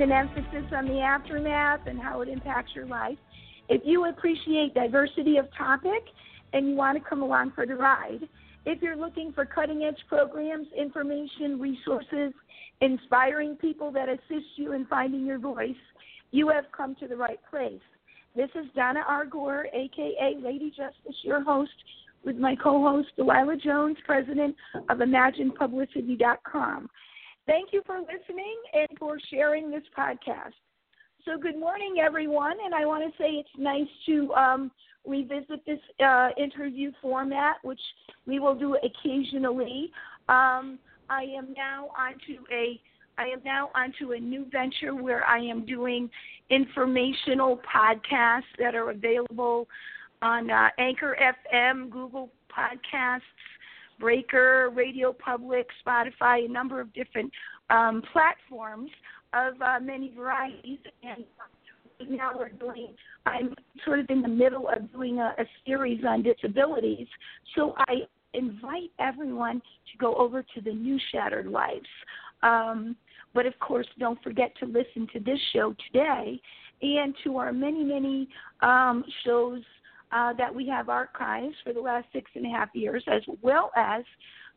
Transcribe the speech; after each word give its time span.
with 0.00 0.08
an 0.08 0.16
emphasis 0.16 0.64
on 0.74 0.86
the 0.86 1.00
aftermath 1.00 1.80
and 1.86 2.00
how 2.00 2.22
it 2.22 2.28
impacts 2.28 2.72
your 2.74 2.86
life. 2.86 3.18
If 3.68 3.82
you 3.84 4.06
appreciate 4.06 4.72
diversity 4.72 5.36
of 5.36 5.46
topic 5.56 6.02
and 6.52 6.68
you 6.68 6.74
want 6.74 6.96
to 6.96 7.06
come 7.06 7.22
along 7.22 7.52
for 7.54 7.66
the 7.66 7.74
ride, 7.74 8.20
if 8.64 8.80
you're 8.80 8.96
looking 8.96 9.32
for 9.32 9.44
cutting 9.44 9.82
edge 9.82 9.98
programs, 10.08 10.68
information, 10.76 11.60
resources, 11.60 12.32
inspiring 12.80 13.56
people 13.56 13.92
that 13.92 14.08
assist 14.08 14.46
you 14.56 14.72
in 14.72 14.86
finding 14.86 15.26
your 15.26 15.38
voice, 15.38 15.70
you 16.30 16.48
have 16.48 16.64
come 16.74 16.94
to 16.96 17.06
the 17.06 17.16
right 17.16 17.40
place. 17.50 17.80
This 18.34 18.48
is 18.54 18.66
Donna 18.74 19.00
R. 19.06 19.26
Gore, 19.26 19.66
aka 19.72 20.36
Lady 20.42 20.70
Justice, 20.70 21.16
your 21.22 21.42
host, 21.42 21.72
with 22.24 22.36
my 22.36 22.54
co 22.54 22.80
host, 22.82 23.08
Delilah 23.16 23.56
Jones, 23.56 23.96
president 24.06 24.56
of 24.88 24.98
ImaginePublicity.com. 24.98 26.88
Thank 27.46 27.72
you 27.72 27.82
for 27.86 28.00
listening 28.00 28.56
and 28.72 28.88
for 28.98 29.18
sharing 29.30 29.70
this 29.70 29.82
podcast. 29.96 30.52
So, 31.24 31.38
good 31.38 31.58
morning, 31.58 31.96
everyone, 32.00 32.56
and 32.64 32.74
I 32.74 32.86
want 32.86 33.04
to 33.04 33.22
say 33.22 33.30
it's 33.30 33.48
nice 33.58 33.88
to 34.06 34.32
um, 34.34 34.70
revisit 35.06 35.64
this 35.66 35.78
uh, 36.04 36.30
interview 36.38 36.92
format, 37.02 37.56
which 37.62 37.80
we 38.26 38.38
will 38.38 38.54
do 38.54 38.76
occasionally. 38.76 39.90
Um, 40.28 40.78
I 41.10 41.24
am 41.36 41.52
now 41.56 41.90
onto 41.98 42.42
a 42.52 42.80
I 43.18 43.24
am 43.24 43.42
now 43.44 43.70
onto 43.74 44.12
a 44.12 44.18
new 44.18 44.46
venture 44.50 44.94
where 44.94 45.26
I 45.26 45.40
am 45.40 45.66
doing 45.66 46.08
informational 46.48 47.60
podcasts 47.70 48.44
that 48.58 48.74
are 48.74 48.90
available 48.90 49.68
on 50.22 50.50
uh, 50.50 50.68
Anchor 50.78 51.16
FM, 51.52 51.90
Google 51.90 52.30
Podcasts, 52.50 53.20
Breaker, 54.00 54.70
Radio 54.74 55.12
Public, 55.12 55.68
Spotify, 55.86 56.46
a 56.46 56.48
number 56.48 56.80
of 56.80 56.92
different 56.94 57.30
um, 57.68 58.02
platforms 58.12 58.90
of 59.34 59.60
uh, 59.60 59.78
many 59.80 60.12
varieties. 60.16 60.78
And 61.02 61.24
now 62.08 62.32
we're 62.36 62.48
doing, 62.48 62.94
I'm 63.26 63.54
sort 63.84 64.00
of 64.00 64.06
in 64.08 64.22
the 64.22 64.28
middle 64.28 64.68
of 64.68 64.90
doing 64.92 65.18
a, 65.18 65.34
a 65.38 65.44
series 65.66 66.02
on 66.08 66.22
disabilities. 66.22 67.06
So 67.54 67.74
I 67.78 68.06
invite 68.34 68.90
everyone 68.98 69.60
to 69.60 69.98
go 69.98 70.14
over 70.14 70.42
to 70.42 70.60
the 70.60 70.72
new 70.72 70.98
Shattered 71.12 71.46
Lives. 71.46 71.86
Um, 72.42 72.96
but 73.34 73.46
of 73.46 73.58
course, 73.60 73.86
don't 73.98 74.20
forget 74.22 74.52
to 74.60 74.66
listen 74.66 75.06
to 75.12 75.20
this 75.20 75.38
show 75.52 75.74
today 75.86 76.40
and 76.82 77.14
to 77.24 77.36
our 77.36 77.52
many, 77.52 77.84
many 77.84 78.28
um, 78.62 79.04
shows 79.24 79.62
uh, 80.12 80.32
that 80.34 80.54
we 80.54 80.66
have 80.68 80.88
archives 80.88 81.54
for 81.64 81.72
the 81.72 81.80
last 81.80 82.06
six 82.12 82.30
and 82.34 82.46
a 82.46 82.48
half 82.48 82.68
years, 82.74 83.04
as 83.06 83.22
well 83.42 83.70
as 83.76 84.04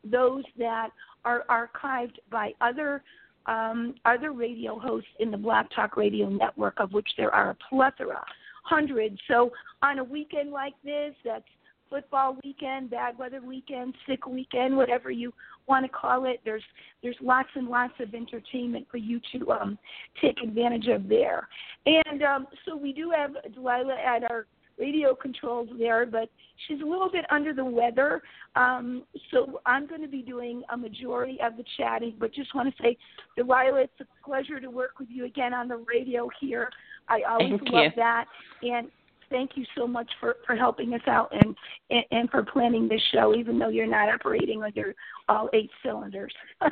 those 0.04 0.44
that 0.58 0.90
are 1.24 1.44
archived 1.48 2.16
by 2.30 2.52
other 2.60 3.02
um, 3.46 3.94
other 4.06 4.32
radio 4.32 4.78
hosts 4.78 5.10
in 5.20 5.30
the 5.30 5.36
Blog 5.36 5.66
Talk 5.74 5.98
Radio 5.98 6.30
network, 6.30 6.74
of 6.78 6.92
which 6.92 7.08
there 7.18 7.34
are 7.34 7.50
a 7.50 7.56
plethora, 7.68 8.24
hundreds. 8.62 9.18
So 9.28 9.50
on 9.82 9.98
a 9.98 10.04
weekend 10.04 10.50
like 10.50 10.72
this, 10.82 11.14
that's 11.24 11.44
football 11.90 12.38
weekend, 12.42 12.90
bad 12.90 13.18
weather 13.18 13.40
weekend, 13.40 13.94
sick 14.08 14.26
weekend, 14.26 14.76
whatever 14.76 15.10
you 15.10 15.32
want 15.66 15.84
to 15.84 15.88
call 15.90 16.24
it. 16.24 16.40
There's 16.44 16.62
there's 17.02 17.16
lots 17.20 17.50
and 17.54 17.68
lots 17.68 17.92
of 18.00 18.14
entertainment 18.14 18.86
for 18.90 18.96
you 18.96 19.20
to 19.32 19.52
um, 19.52 19.78
take 20.20 20.36
advantage 20.42 20.88
of 20.88 21.08
there. 21.08 21.46
And 21.86 22.22
um, 22.22 22.46
so 22.64 22.76
we 22.76 22.92
do 22.92 23.12
have 23.14 23.32
Delilah 23.54 23.96
at 23.96 24.24
our 24.30 24.46
radio 24.78 25.14
controls 25.14 25.68
there, 25.78 26.06
but 26.06 26.28
she's 26.66 26.80
a 26.80 26.84
little 26.84 27.10
bit 27.10 27.24
under 27.30 27.52
the 27.52 27.64
weather. 27.64 28.22
Um, 28.56 29.04
so 29.30 29.60
I'm 29.66 29.86
going 29.86 30.02
to 30.02 30.08
be 30.08 30.22
doing 30.22 30.62
a 30.72 30.76
majority 30.76 31.38
of 31.44 31.56
the 31.56 31.64
chatting, 31.76 32.14
but 32.18 32.32
just 32.32 32.54
want 32.54 32.74
to 32.74 32.82
say, 32.82 32.96
Delilah, 33.36 33.82
it's 33.82 34.00
a 34.00 34.26
pleasure 34.26 34.60
to 34.60 34.68
work 34.68 34.98
with 34.98 35.08
you 35.10 35.24
again 35.24 35.54
on 35.54 35.68
the 35.68 35.76
radio 35.76 36.28
here. 36.40 36.70
I 37.08 37.22
always 37.28 37.50
Thank 37.50 37.72
love 37.72 37.84
you. 37.84 37.90
that. 37.96 38.24
And 38.62 38.88
thank 39.34 39.56
you 39.56 39.64
so 39.76 39.84
much 39.84 40.08
for, 40.20 40.36
for 40.46 40.54
helping 40.54 40.94
us 40.94 41.00
out 41.08 41.28
and, 41.32 41.56
and, 41.90 42.04
and 42.12 42.30
for 42.30 42.44
planning 42.44 42.86
this 42.86 43.00
show, 43.12 43.34
even 43.34 43.58
though 43.58 43.68
you're 43.68 43.84
not 43.84 44.08
operating 44.08 44.62
under 44.62 44.94
all 45.28 45.50
eight 45.52 45.70
cylinders. 45.84 46.32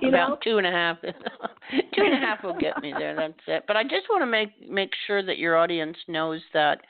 you 0.00 0.10
About 0.10 0.28
know? 0.28 0.38
two 0.44 0.58
and 0.58 0.66
a 0.66 0.70
half. 0.70 1.00
two 1.02 2.02
and 2.02 2.12
a 2.12 2.18
half 2.18 2.44
will 2.44 2.58
get 2.58 2.80
me 2.82 2.92
there. 2.96 3.16
That's 3.16 3.32
it. 3.46 3.64
But 3.66 3.78
I 3.78 3.84
just 3.84 4.06
want 4.10 4.20
to 4.20 4.26
make 4.26 4.50
make 4.70 4.90
sure 5.06 5.22
that 5.24 5.38
your 5.38 5.56
audience 5.56 5.96
knows 6.08 6.42
that 6.52 6.80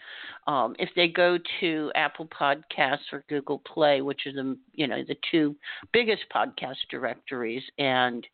um, 0.49 0.75
if 0.81 0.89
they 0.97 1.07
go 1.07 1.39
to 1.61 1.93
Apple 1.95 2.27
Podcasts 2.27 3.13
or 3.13 3.25
Google 3.29 3.63
Play, 3.73 4.01
which 4.01 4.23
are 4.27 4.33
the 4.33 4.59
you 4.73 4.89
know 4.89 5.05
the 5.07 5.17
two 5.31 5.55
biggest 5.93 6.23
podcast 6.35 6.77
directories, 6.91 7.63
and 7.79 8.27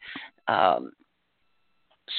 um, 0.48 0.92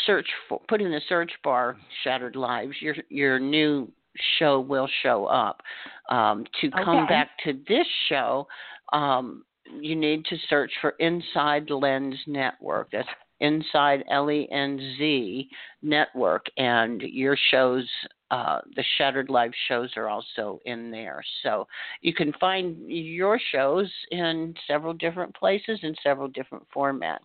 search 0.05 0.27
for 0.47 0.61
put 0.67 0.81
in 0.81 0.91
the 0.91 1.01
search 1.09 1.31
bar 1.43 1.77
"Shattered 2.03 2.35
Lives," 2.35 2.75
your 2.79 2.95
your 3.09 3.39
new 3.39 3.91
show 4.37 4.59
will 4.59 4.89
show 5.01 5.25
up. 5.25 5.61
Um, 6.09 6.45
to 6.61 6.71
come 6.71 7.03
Okay. 7.03 7.13
back 7.13 7.37
to 7.43 7.53
this 7.67 7.87
show, 8.07 8.47
um, 8.93 9.45
you 9.79 9.95
need 9.95 10.25
to 10.25 10.37
search 10.49 10.71
for 10.81 10.91
Inside 10.99 11.69
Lenz 11.69 12.15
Network. 12.27 12.89
That's 12.91 13.07
Inside 13.39 14.03
L 14.09 14.29
E 14.31 14.47
N 14.51 14.77
Z 14.97 15.49
Network, 15.81 16.47
and 16.57 17.01
your 17.01 17.37
shows, 17.51 17.87
uh, 18.31 18.59
the 18.75 18.83
Shattered 18.97 19.29
Live 19.29 19.53
shows, 19.67 19.95
are 19.95 20.09
also 20.09 20.59
in 20.65 20.91
there. 20.91 21.21
So 21.43 21.67
you 22.01 22.13
can 22.13 22.33
find 22.33 22.77
your 22.87 23.39
shows 23.51 23.89
in 24.11 24.55
several 24.67 24.93
different 24.93 25.33
places 25.35 25.79
in 25.83 25.95
several 26.03 26.27
different 26.27 26.67
formats. 26.75 27.19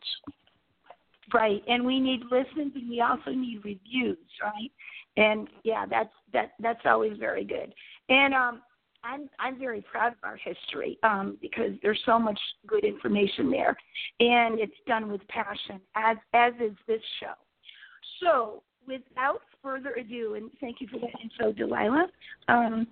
Right, 1.33 1.63
and 1.67 1.85
we 1.85 2.01
need 2.01 2.21
listens, 2.31 2.73
and 2.75 2.89
we 2.89 3.01
also 3.01 3.31
need 3.31 3.63
reviews, 3.65 4.19
right? 4.43 4.71
And 5.17 5.49
yeah, 5.63 5.87
that's 5.87 6.13
that 6.33 6.53
that's 6.61 6.83
always 6.85 7.17
very 7.19 7.45
good. 7.45 7.73
And 8.09 8.35
um, 8.35 8.63
I'm 9.05 9.29
I'm 9.39 9.59
very 9.59 9.83
proud 9.83 10.13
of 10.13 10.19
our 10.23 10.37
history 10.37 10.99
um, 11.03 11.39
because 11.41 11.73
there's 11.83 12.01
so 12.05 12.19
much 12.19 12.39
good 12.67 12.85
information 12.85 13.51
there, 13.51 13.77
and 14.21 14.59
it's 14.59 14.73
done 14.87 15.11
with 15.11 15.27
passion, 15.29 15.81
as 15.95 16.17
as 16.33 16.53
is 16.61 16.77
this 16.87 17.03
show. 17.21 17.35
So, 18.21 18.63
without 18.87 19.41
further 19.63 19.95
ado, 19.99 20.35
and 20.35 20.51
thank 20.61 20.81
you 20.81 20.89
for 20.89 20.99
that 20.99 21.11
info, 21.23 21.53
Delilah. 21.53 22.07
Um, 22.49 22.87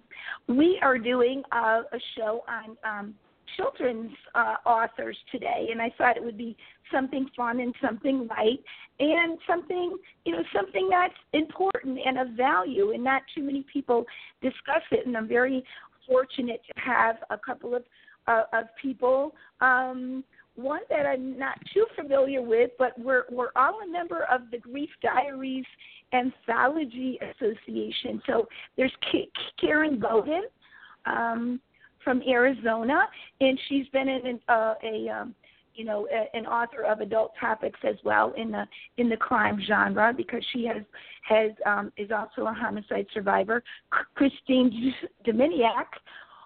we 0.48 0.78
are 0.82 0.98
doing 0.98 1.42
a, 1.52 1.56
a 1.92 2.00
show 2.16 2.42
on 2.48 2.76
um, 2.84 3.14
children's 3.56 4.12
uh, 4.34 4.56
authors 4.64 5.16
today, 5.30 5.68
and 5.70 5.80
I 5.80 5.92
thought 5.96 6.16
it 6.16 6.24
would 6.24 6.38
be 6.38 6.56
something 6.92 7.28
fun 7.36 7.60
and 7.60 7.74
something 7.82 8.28
light 8.28 8.60
and 9.00 9.38
something 9.46 9.96
you 10.24 10.32
know 10.32 10.42
something 10.54 10.88
that's 10.90 11.14
important 11.32 11.98
and 12.04 12.18
of 12.18 12.28
value, 12.36 12.92
and 12.92 13.02
not 13.02 13.22
too 13.34 13.42
many 13.42 13.64
people 13.72 14.04
discuss 14.40 14.82
it. 14.90 15.06
And 15.06 15.16
I'm 15.16 15.28
very 15.28 15.64
fortunate 16.06 16.62
to 16.74 16.80
have 16.80 17.16
a 17.30 17.38
couple 17.38 17.74
of 17.74 17.82
uh, 18.26 18.44
of 18.52 18.64
people. 18.80 19.34
Um, 19.60 20.24
one 20.54 20.82
that 20.90 21.06
I'm 21.06 21.38
not 21.38 21.58
too 21.72 21.86
familiar 21.96 22.42
with, 22.42 22.70
but 22.78 22.98
we're 22.98 23.24
we're 23.30 23.50
all 23.56 23.80
a 23.84 23.90
member 23.90 24.26
of 24.30 24.42
the 24.50 24.58
Grief 24.58 24.90
Diaries 25.02 25.64
Anthology 26.12 27.18
Association. 27.22 28.20
So 28.26 28.48
there's 28.76 28.92
K- 29.10 29.30
Karen 29.58 29.98
Beaudin 29.98 30.42
um, 31.06 31.60
from 32.04 32.22
Arizona, 32.26 33.06
and 33.40 33.58
she's 33.68 33.86
been 33.88 34.08
in 34.08 34.40
uh, 34.48 34.74
a 34.82 35.08
um, 35.08 35.34
you 35.74 35.84
know 35.84 36.06
a, 36.12 36.36
an 36.36 36.46
author 36.46 36.84
of 36.84 37.00
adult 37.00 37.32
topics 37.40 37.78
as 37.84 37.96
well 38.04 38.32
in 38.36 38.50
the 38.50 38.64
in 38.98 39.08
the 39.08 39.16
crime 39.16 39.60
genre 39.66 40.12
because 40.16 40.44
she 40.52 40.64
has 40.66 40.82
has 41.22 41.50
um, 41.66 41.92
is 41.96 42.10
also 42.10 42.46
a 42.46 42.52
homicide 42.52 43.06
survivor. 43.12 43.62
Christine 44.14 44.94
Duminiak, 45.24 45.88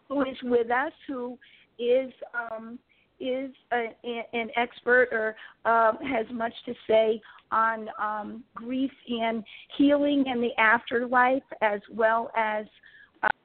who 0.09 0.23
is 0.23 0.37
with 0.43 0.71
us, 0.71 0.93
who 1.07 1.39
is 1.79 2.13
um, 2.35 2.79
is 3.19 3.51
a, 3.73 3.89
an 4.33 4.51
expert 4.57 5.09
or 5.11 5.37
um, 5.71 5.99
has 6.07 6.27
much 6.31 6.53
to 6.67 6.75
say 6.87 7.21
on 7.51 7.89
um, 8.01 8.45
grief 8.55 8.91
and 9.09 9.43
healing 9.77 10.25
and 10.27 10.43
the 10.43 10.51
afterlife, 10.59 11.43
as 11.63 11.81
well 11.91 12.31
as 12.37 12.67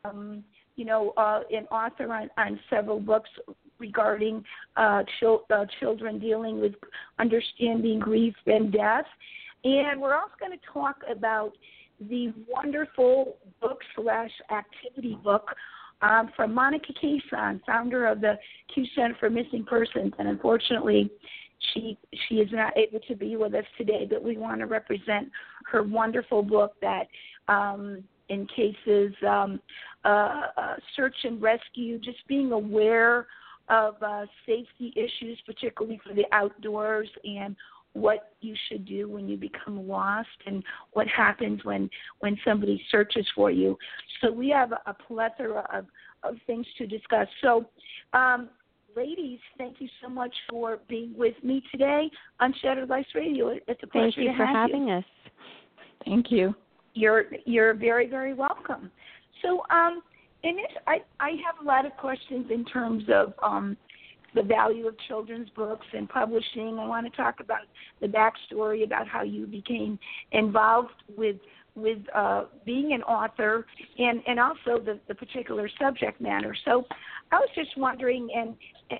um, 0.03 0.43
you 0.75 0.85
know 0.85 1.13
uh, 1.17 1.41
an 1.51 1.65
author 1.71 2.11
on, 2.11 2.29
on 2.37 2.59
several 2.69 2.99
books 2.99 3.29
regarding 3.79 4.43
uh, 4.77 5.03
uh, 5.49 5.65
children 5.79 6.19
dealing 6.19 6.61
with 6.61 6.73
understanding 7.19 7.99
grief 7.99 8.35
and 8.45 8.71
death. 8.71 9.05
And 9.63 9.99
we're 9.99 10.15
also 10.15 10.33
going 10.39 10.51
to 10.51 10.65
talk 10.71 10.97
about 11.09 11.53
the 12.09 12.33
wonderful 12.47 13.37
book 13.59 13.79
slash 13.95 14.31
activity 14.51 15.17
book 15.23 15.49
um, 16.01 16.31
from 16.35 16.53
Monica 16.53 16.93
Caison, 16.93 17.61
founder 17.65 18.07
of 18.07 18.21
the 18.21 18.37
CUE 18.73 18.85
Center 18.95 19.15
for 19.19 19.29
Missing 19.29 19.65
Persons, 19.65 20.13
and 20.17 20.27
unfortunately, 20.27 21.11
she 21.73 21.95
she 22.27 22.35
is 22.35 22.49
not 22.51 22.75
able 22.75 22.99
to 23.01 23.15
be 23.15 23.35
with 23.35 23.53
us 23.53 23.65
today. 23.77 24.07
But 24.09 24.23
we 24.23 24.35
want 24.35 24.61
to 24.61 24.65
represent 24.65 25.29
her 25.71 25.83
wonderful 25.83 26.41
book 26.41 26.73
that, 26.81 27.07
um, 27.47 28.03
in 28.31 28.47
cases 28.47 29.13
um, 29.27 29.59
uh, 30.05 30.43
uh, 30.57 30.75
search 30.95 31.15
and 31.23 31.41
rescue, 31.41 31.99
just 31.99 32.25
being 32.27 32.53
aware 32.53 33.27
of 33.67 33.95
uh, 34.01 34.25
safety 34.45 34.93
issues, 34.95 35.39
particularly 35.45 35.99
for 36.07 36.13
the 36.13 36.23
outdoors, 36.31 37.09
and 37.25 37.55
what 37.93 38.31
you 38.39 38.55
should 38.69 38.85
do 38.85 39.09
when 39.09 39.27
you 39.27 39.35
become 39.35 39.85
lost 39.85 40.29
and 40.45 40.63
what 40.93 41.07
happens 41.09 41.59
when 41.65 41.89
when 42.19 42.37
somebody 42.45 42.81
searches 42.89 43.27
for 43.35 43.51
you. 43.51 43.77
So 44.21 44.31
we 44.31 44.47
have 44.49 44.71
a, 44.71 44.79
a 44.85 44.93
plethora 44.93 45.67
of 45.73 45.85
of 46.23 46.35
things 46.47 46.65
to 46.77 46.87
discuss. 46.87 47.27
So 47.41 47.65
um, 48.13 48.49
ladies 48.95 49.39
thank 49.57 49.81
you 49.81 49.89
so 50.01 50.07
much 50.07 50.33
for 50.49 50.79
being 50.87 51.13
with 51.17 51.35
me 51.43 51.61
today 51.69 52.09
on 52.39 52.53
Shattered 52.61 52.87
Lives 52.87 53.07
radio. 53.13 53.49
It's 53.67 53.83
a 53.83 53.87
pleasure 53.87 54.05
thank 54.05 54.17
you 54.17 54.31
to 54.31 54.37
for 54.37 54.45
have 54.45 54.55
having 54.55 54.87
you. 54.87 54.95
us. 54.95 55.05
Thank 56.05 56.31
you 56.31 56.55
you're 56.93 57.25
you're 57.45 57.73
very 57.73 58.07
very 58.07 58.33
welcome 58.33 58.91
so 59.41 59.63
um 59.69 60.01
i 60.87 60.97
i 61.19 61.29
have 61.45 61.55
a 61.61 61.65
lot 61.65 61.85
of 61.85 61.91
questions 61.97 62.47
in 62.51 62.65
terms 62.65 63.03
of 63.13 63.33
um 63.43 63.77
the 64.33 64.43
value 64.43 64.87
of 64.87 64.95
children's 65.07 65.49
books 65.49 65.85
and 65.93 66.07
publishing. 66.07 66.79
I 66.79 66.87
want 66.87 67.11
to 67.11 67.15
talk 67.15 67.39
about 67.39 67.61
the 67.99 68.07
backstory 68.07 68.83
about 68.83 69.07
how 69.07 69.23
you 69.23 69.45
became 69.45 69.99
involved 70.31 71.03
with 71.15 71.37
with 71.73 71.99
uh, 72.13 72.43
being 72.65 72.91
an 72.93 73.01
author 73.03 73.65
and 73.97 74.21
and 74.27 74.39
also 74.39 74.83
the 74.83 74.99
the 75.07 75.15
particular 75.15 75.69
subject 75.79 76.19
matter. 76.21 76.55
So 76.65 76.85
I 77.31 77.37
was 77.39 77.49
just 77.55 77.77
wondering, 77.77 78.29
and 78.35 78.55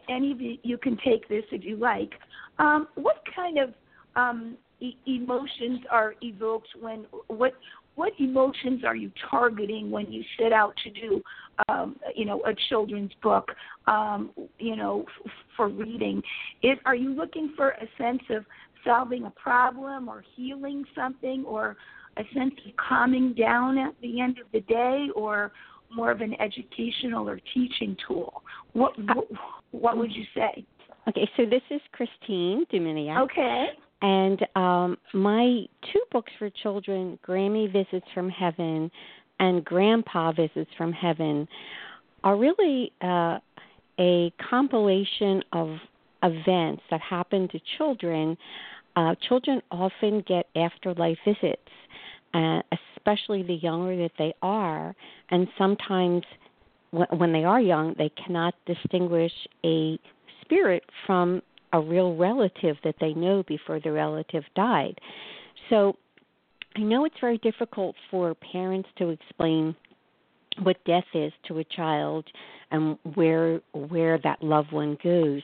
any 0.09 0.31
of 0.31 0.41
you, 0.41 0.57
you 0.63 0.77
can 0.77 0.97
take 1.03 1.27
this 1.27 1.43
if 1.51 1.63
you 1.63 1.77
like. 1.77 2.11
Um, 2.59 2.87
what 2.95 3.23
kind 3.35 3.57
of 3.57 3.73
um, 4.15 4.57
e- 4.79 4.97
emotions 5.05 5.81
are 5.89 6.15
evoked 6.21 6.69
when 6.79 7.05
what 7.27 7.53
what 7.95 8.13
emotions 8.19 8.83
are 8.85 8.95
you 8.95 9.11
targeting 9.29 9.91
when 9.91 10.11
you 10.11 10.23
set 10.39 10.53
out 10.53 10.73
to 10.83 10.89
do, 10.89 11.21
um, 11.69 11.97
you 12.15 12.25
know, 12.25 12.41
a 12.45 12.53
children's 12.69 13.11
book, 13.21 13.49
um, 13.87 14.31
you 14.59 14.75
know, 14.75 15.05
f- 15.25 15.31
for 15.55 15.67
reading? 15.69 16.21
Is, 16.63 16.77
are 16.85 16.95
you 16.95 17.13
looking 17.13 17.53
for 17.55 17.69
a 17.71 17.87
sense 17.97 18.21
of 18.29 18.45
solving 18.85 19.25
a 19.25 19.29
problem 19.31 20.09
or 20.09 20.23
healing 20.35 20.83
something 20.95 21.43
or 21.45 21.75
a 22.17 22.23
sense 22.33 22.53
of 22.65 22.75
calming 22.77 23.33
down 23.33 23.77
at 23.77 23.93
the 24.01 24.21
end 24.21 24.37
of 24.39 24.45
the 24.51 24.61
day 24.61 25.07
or 25.15 25.51
more 25.93 26.11
of 26.11 26.21
an 26.21 26.35
educational 26.41 27.27
or 27.27 27.39
teaching 27.53 27.95
tool? 28.07 28.41
What, 28.73 28.93
what, 29.13 29.27
what 29.71 29.97
would 29.97 30.11
you 30.11 30.23
say? 30.33 30.65
Okay, 31.07 31.29
so 31.35 31.45
this 31.45 31.61
is 31.69 31.81
Christine 31.91 32.65
Duminiak. 32.71 33.21
Okay. 33.23 33.67
And 34.01 34.45
um, 34.55 34.97
my 35.13 35.65
two 35.93 36.01
books 36.11 36.31
for 36.39 36.49
children, 36.49 37.19
Grammy 37.27 37.71
Visits 37.71 38.05
from 38.13 38.29
Heaven 38.29 38.89
and 39.39 39.63
Grandpa 39.63 40.31
Visits 40.31 40.69
from 40.77 40.91
Heaven, 40.91 41.47
are 42.23 42.35
really 42.35 42.91
uh, 43.01 43.39
a 43.99 44.31
compilation 44.49 45.43
of 45.53 45.77
events 46.23 46.83
that 46.89 47.01
happen 47.01 47.47
to 47.49 47.59
children. 47.77 48.37
Uh, 48.95 49.15
children 49.27 49.61
often 49.71 50.23
get 50.27 50.47
afterlife 50.55 51.17
visits, 51.25 51.61
uh, 52.33 52.61
especially 52.97 53.43
the 53.43 53.55
younger 53.55 53.95
that 53.97 54.11
they 54.17 54.33
are, 54.41 54.95
and 55.29 55.47
sometimes 55.57 56.23
when 56.91 57.31
they 57.31 57.45
are 57.45 57.61
young, 57.61 57.95
they 57.97 58.09
cannot 58.09 58.53
distinguish 58.65 59.31
a 59.63 59.97
spirit 60.41 60.83
from 61.05 61.41
a 61.73 61.79
real 61.79 62.15
relative 62.15 62.77
that 62.83 62.95
they 62.99 63.13
know 63.13 63.43
before 63.43 63.79
the 63.79 63.91
relative 63.91 64.43
died. 64.55 64.99
So 65.69 65.95
I 66.75 66.81
know 66.81 67.05
it's 67.05 67.19
very 67.19 67.37
difficult 67.39 67.95
for 68.09 68.33
parents 68.35 68.89
to 68.97 69.09
explain 69.09 69.75
what 70.63 70.83
death 70.85 71.05
is 71.13 71.31
to 71.47 71.59
a 71.59 71.63
child 71.63 72.25
and 72.71 72.97
where 73.15 73.61
where 73.73 74.17
that 74.19 74.41
loved 74.43 74.71
one 74.71 74.97
goes. 75.03 75.41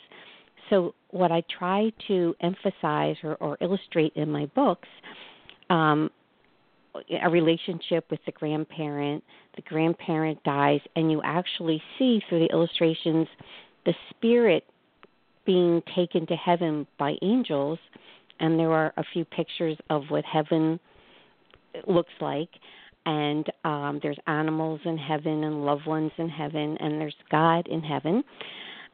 So 0.69 0.93
what 1.11 1.31
I 1.31 1.43
try 1.57 1.91
to 2.07 2.35
emphasize 2.41 3.15
or, 3.23 3.35
or 3.35 3.57
illustrate 3.61 4.13
in 4.15 4.29
my 4.29 4.47
books, 4.47 4.87
um, 5.69 6.11
a 7.23 7.29
relationship 7.29 8.05
with 8.09 8.19
the 8.25 8.31
grandparent, 8.33 9.23
the 9.55 9.61
grandparent 9.61 10.43
dies, 10.43 10.81
and 10.95 11.11
you 11.11 11.21
actually 11.23 11.81
see 11.97 12.21
through 12.27 12.39
the 12.39 12.53
illustrations 12.53 13.27
the 13.85 13.93
spirit 14.09 14.65
being 15.47 15.81
taken 15.95 16.27
to 16.27 16.35
heaven 16.35 16.85
by 16.99 17.15
angels, 17.23 17.79
and 18.39 18.59
there 18.59 18.71
are 18.71 18.93
a 18.97 19.03
few 19.13 19.25
pictures 19.25 19.77
of 19.89 20.03
what 20.09 20.23
heaven 20.25 20.79
looks 21.87 22.13
like. 22.21 22.49
And 23.07 23.47
um, 23.63 24.01
there's 24.03 24.17
animals 24.27 24.81
in 24.83 24.97
heaven 24.97 25.45
and 25.45 25.65
loved 25.65 25.87
ones 25.87 26.11
in 26.17 26.27
heaven, 26.27 26.77
and 26.81 26.99
there's 26.99 27.15
God 27.31 27.65
in 27.67 27.81
heaven. 27.81 28.23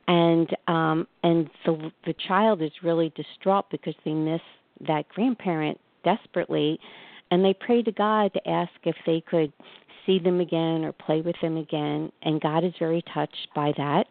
And 0.07 0.55
um, 0.67 1.07
and 1.23 1.50
the 1.65 1.91
the 2.05 2.13
child 2.27 2.61
is 2.61 2.71
really 2.83 3.11
distraught 3.15 3.65
because 3.71 3.95
they 4.06 4.13
miss 4.13 4.41
that 4.88 5.09
grandparent 5.09 5.79
desperately, 6.03 6.79
and 7.31 7.44
they 7.44 7.56
pray 7.56 7.81
to 7.81 7.91
God 7.91 8.33
to 8.33 8.47
ask 8.47 8.71
if 8.83 8.95
they 9.07 9.21
could 9.21 9.51
see 10.06 10.19
them 10.19 10.41
again 10.41 10.83
or 10.83 10.91
play 10.91 11.21
with 11.21 11.38
them 11.41 11.57
again. 11.57 12.11
And 12.21 12.39
God 12.39 12.63
is 12.63 12.73
very 12.77 13.03
touched 13.13 13.47
by 13.56 13.73
that 13.77 14.06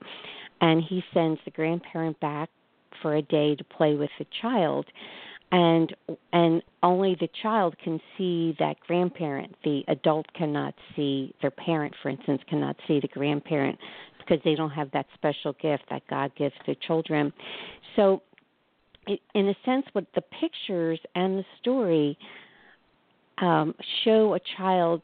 and 0.62 0.82
he 0.82 1.02
sends 1.12 1.40
the 1.44 1.50
grandparent 1.50 2.18
back 2.20 2.48
for 3.02 3.16
a 3.16 3.22
day 3.22 3.54
to 3.56 3.64
play 3.64 3.94
with 3.94 4.10
the 4.18 4.26
child. 4.40 4.86
And 5.50 5.94
and 6.32 6.62
only 6.82 7.14
the 7.20 7.28
child 7.42 7.76
can 7.84 8.00
see 8.16 8.56
that 8.58 8.76
grandparent. 8.86 9.54
The 9.64 9.82
adult 9.88 10.32
cannot 10.32 10.72
see 10.96 11.34
their 11.42 11.50
parent 11.50 11.94
for 12.02 12.08
instance 12.08 12.40
cannot 12.48 12.76
see 12.88 13.00
the 13.00 13.08
grandparent 13.08 13.78
because 14.18 14.38
they 14.44 14.54
don't 14.54 14.70
have 14.70 14.90
that 14.92 15.06
special 15.14 15.52
gift 15.60 15.82
that 15.90 16.02
god 16.08 16.32
gives 16.38 16.54
to 16.64 16.74
children. 16.76 17.34
So 17.96 18.22
in 19.06 19.48
a 19.48 19.54
sense 19.66 19.84
what 19.92 20.06
the 20.14 20.22
pictures 20.22 21.00
and 21.14 21.38
the 21.38 21.44
story 21.60 22.16
um, 23.38 23.74
show 24.04 24.34
a 24.34 24.40
child 24.56 25.02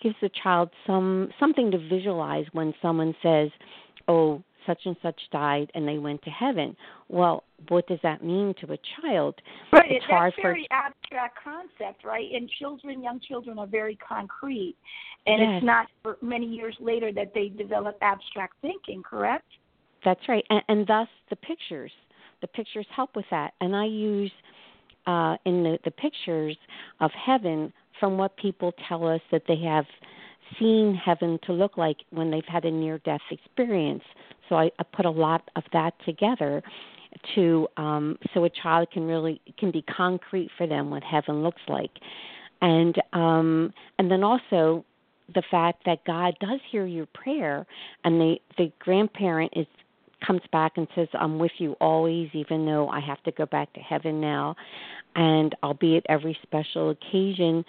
gives 0.00 0.14
the 0.20 0.30
child 0.42 0.68
some 0.86 1.30
something 1.40 1.70
to 1.70 1.78
visualize 1.78 2.44
when 2.52 2.74
someone 2.82 3.14
says 3.22 3.50
oh 4.06 4.42
such 4.66 4.80
and 4.84 4.96
such 5.02 5.20
died 5.32 5.70
and 5.74 5.86
they 5.86 5.98
went 5.98 6.22
to 6.22 6.30
heaven. 6.30 6.76
Well, 7.08 7.44
what 7.68 7.86
does 7.86 7.98
that 8.02 8.24
mean 8.24 8.54
to 8.60 8.72
a 8.72 8.78
child? 9.00 9.34
Right, 9.72 9.90
it's 9.90 10.04
that's 10.08 10.12
hard 10.12 10.34
very 10.40 10.66
for, 10.68 10.74
abstract 10.74 11.38
concept, 11.42 12.04
right? 12.04 12.28
And 12.32 12.50
children, 12.58 13.02
young 13.02 13.20
children, 13.20 13.58
are 13.58 13.66
very 13.66 13.96
concrete, 13.96 14.76
and 15.26 15.40
yes. 15.40 15.48
it's 15.56 15.64
not 15.64 15.86
for 16.02 16.18
many 16.20 16.46
years 16.46 16.76
later 16.80 17.12
that 17.12 17.32
they 17.34 17.48
develop 17.48 17.96
abstract 18.02 18.54
thinking. 18.60 19.02
Correct? 19.02 19.46
That's 20.04 20.20
right, 20.28 20.44
and, 20.50 20.62
and 20.68 20.86
thus 20.86 21.08
the 21.30 21.36
pictures. 21.36 21.92
The 22.40 22.48
pictures 22.48 22.86
help 22.94 23.16
with 23.16 23.24
that, 23.30 23.54
and 23.62 23.74
I 23.74 23.86
use 23.86 24.32
uh, 25.06 25.36
in 25.46 25.62
the, 25.62 25.78
the 25.84 25.90
pictures 25.90 26.56
of 27.00 27.10
heaven 27.12 27.72
from 28.00 28.18
what 28.18 28.36
people 28.36 28.74
tell 28.88 29.06
us 29.06 29.20
that 29.30 29.42
they 29.48 29.56
have 29.64 29.86
seen 30.58 30.94
heaven 30.94 31.38
to 31.44 31.52
look 31.52 31.76
like 31.76 31.98
when 32.10 32.30
they've 32.30 32.44
had 32.46 32.64
a 32.64 32.70
near 32.70 32.98
death 32.98 33.20
experience. 33.30 34.02
So 34.48 34.56
I, 34.56 34.70
I 34.78 34.82
put 34.82 35.06
a 35.06 35.10
lot 35.10 35.50
of 35.56 35.64
that 35.72 35.94
together 36.04 36.62
to 37.34 37.68
um, 37.76 38.18
so 38.32 38.44
a 38.44 38.50
child 38.50 38.88
can 38.92 39.06
really 39.06 39.40
can 39.58 39.70
be 39.70 39.82
concrete 39.82 40.50
for 40.56 40.66
them 40.66 40.90
what 40.90 41.02
heaven 41.02 41.42
looks 41.42 41.62
like, 41.68 41.90
and 42.60 42.96
um, 43.12 43.72
and 43.98 44.10
then 44.10 44.22
also 44.24 44.84
the 45.34 45.42
fact 45.50 45.84
that 45.86 46.04
God 46.04 46.34
does 46.40 46.60
hear 46.70 46.86
your 46.86 47.06
prayer, 47.06 47.66
and 48.04 48.20
the 48.20 48.36
the 48.58 48.72
grandparent 48.78 49.52
is 49.56 49.66
comes 50.26 50.42
back 50.52 50.72
and 50.76 50.88
says, 50.94 51.08
"I'm 51.14 51.38
with 51.38 51.52
you 51.58 51.76
always, 51.80 52.30
even 52.32 52.66
though 52.66 52.88
I 52.88 53.00
have 53.00 53.22
to 53.24 53.32
go 53.32 53.46
back 53.46 53.72
to 53.74 53.80
heaven 53.80 54.20
now, 54.20 54.56
and 55.14 55.54
I'll 55.62 55.74
be 55.74 55.96
at 55.96 56.04
every 56.08 56.36
special 56.42 56.90
occasion." 56.90 57.64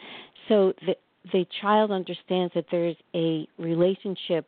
So 0.48 0.74
the 0.86 0.96
the 1.32 1.46
child 1.62 1.92
understands 1.92 2.54
that 2.56 2.66
there's 2.72 2.96
a 3.16 3.48
relationship 3.58 4.48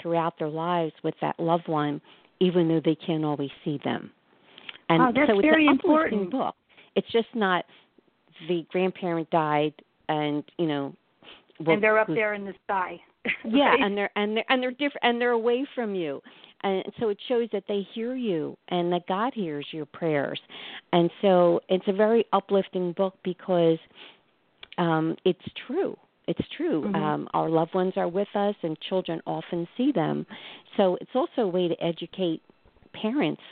throughout 0.00 0.38
their 0.38 0.48
lives 0.48 0.92
with 1.02 1.14
that 1.20 1.38
loved 1.38 1.68
one, 1.68 2.00
even 2.40 2.68
though 2.68 2.80
they 2.84 2.94
can't 2.94 3.24
always 3.24 3.50
see 3.64 3.80
them. 3.84 4.10
And 4.88 5.02
oh, 5.02 5.12
that's 5.14 5.30
so 5.30 5.38
it's 5.38 5.46
very 5.46 5.66
an 5.66 5.72
important. 5.72 6.30
book. 6.30 6.54
It's 6.96 7.10
just 7.12 7.28
not 7.34 7.64
the 8.48 8.66
grandparent 8.70 9.30
died 9.30 9.74
and 10.08 10.42
you 10.58 10.66
know 10.66 10.94
and 11.66 11.82
they're 11.82 11.98
up 11.98 12.08
there 12.08 12.34
in 12.34 12.44
the 12.44 12.54
sky. 12.64 13.00
yeah, 13.44 13.70
right? 13.70 13.80
and 13.80 13.96
they're 13.96 14.10
and 14.16 14.36
they're 14.36 14.44
and 14.48 14.62
they're 14.62 14.70
different 14.72 15.02
and 15.02 15.20
they're 15.20 15.30
away 15.30 15.66
from 15.74 15.94
you. 15.94 16.20
And 16.62 16.84
so 16.98 17.08
it 17.08 17.18
shows 17.26 17.48
that 17.52 17.64
they 17.68 17.86
hear 17.94 18.14
you 18.14 18.56
and 18.68 18.92
that 18.92 19.06
God 19.06 19.32
hears 19.34 19.66
your 19.70 19.86
prayers. 19.86 20.38
And 20.92 21.10
so 21.22 21.60
it's 21.70 21.84
a 21.86 21.92
very 21.92 22.26
uplifting 22.32 22.92
book 22.92 23.14
because 23.22 23.78
um 24.78 25.16
it's 25.24 25.40
true 25.66 25.96
it's 26.30 26.48
true. 26.56 26.82
Mm-hmm. 26.82 26.94
Um, 26.94 27.28
our 27.34 27.48
loved 27.48 27.74
ones 27.74 27.94
are 27.96 28.08
with 28.08 28.28
us, 28.34 28.54
and 28.62 28.78
children 28.88 29.20
often 29.26 29.66
see 29.76 29.90
them. 29.90 30.26
So 30.76 30.96
it's 31.00 31.10
also 31.14 31.42
a 31.42 31.48
way 31.48 31.66
to 31.66 31.74
educate 31.82 32.40
parents 32.92 33.42